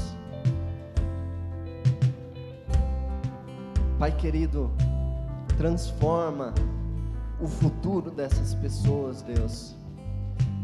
Pai 3.97 4.11
querido, 4.11 4.69
transforma 5.57 6.53
o 7.39 7.47
futuro 7.47 8.11
dessas 8.11 8.53
pessoas, 8.53 9.21
Deus. 9.21 9.76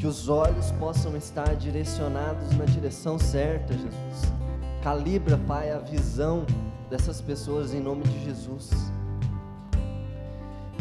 Que 0.03 0.07
os 0.07 0.27
olhos 0.27 0.69
possam 0.71 1.15
estar 1.15 1.55
direcionados 1.55 2.51
na 2.57 2.65
direção 2.65 3.17
certa, 3.17 3.71
Jesus. 3.71 4.33
Calibra, 4.83 5.37
Pai, 5.47 5.71
a 5.71 5.77
visão 5.77 6.45
dessas 6.89 7.21
pessoas 7.21 7.73
em 7.73 7.79
nome 7.79 8.03
de 8.03 8.25
Jesus. 8.25 8.69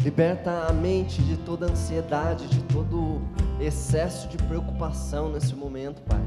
Liberta 0.01 0.67
a 0.67 0.73
mente 0.73 1.21
de 1.21 1.37
toda 1.37 1.71
ansiedade, 1.71 2.49
de 2.49 2.61
todo 2.63 3.21
excesso 3.61 4.27
de 4.27 4.35
preocupação 4.35 5.31
nesse 5.31 5.55
momento, 5.55 6.01
Pai. 6.01 6.19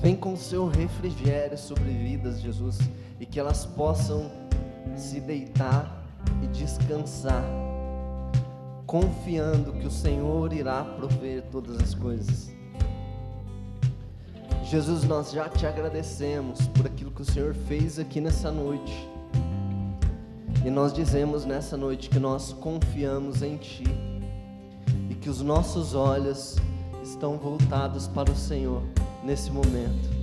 Vem 0.00 0.16
com 0.16 0.36
seu 0.36 0.66
refrigério 0.66 1.56
sobre 1.56 1.92
vidas, 1.92 2.40
Jesus, 2.40 2.80
e 3.20 3.24
que 3.24 3.38
elas 3.38 3.64
possam 3.64 4.32
se 4.96 5.20
deitar 5.20 6.04
e 6.42 6.48
descansar, 6.48 7.44
confiando 8.94 9.72
que 9.72 9.88
o 9.88 9.90
Senhor 9.90 10.52
irá 10.52 10.84
prover 10.84 11.42
todas 11.50 11.78
as 11.78 11.96
coisas. 11.96 12.48
Jesus, 14.62 15.02
nós 15.02 15.32
já 15.32 15.48
te 15.48 15.66
agradecemos 15.66 16.68
por 16.68 16.86
aquilo 16.86 17.10
que 17.10 17.22
o 17.22 17.24
Senhor 17.24 17.54
fez 17.66 17.98
aqui 17.98 18.20
nessa 18.20 18.52
noite. 18.52 19.10
E 20.64 20.70
nós 20.70 20.92
dizemos 20.92 21.44
nessa 21.44 21.76
noite 21.76 22.08
que 22.08 22.20
nós 22.20 22.52
confiamos 22.52 23.42
em 23.42 23.56
Ti 23.56 23.82
e 25.10 25.14
que 25.16 25.28
os 25.28 25.40
nossos 25.40 25.96
olhos 25.96 26.54
estão 27.02 27.36
voltados 27.36 28.06
para 28.06 28.30
o 28.30 28.36
Senhor 28.36 28.84
nesse 29.24 29.50
momento. 29.50 30.13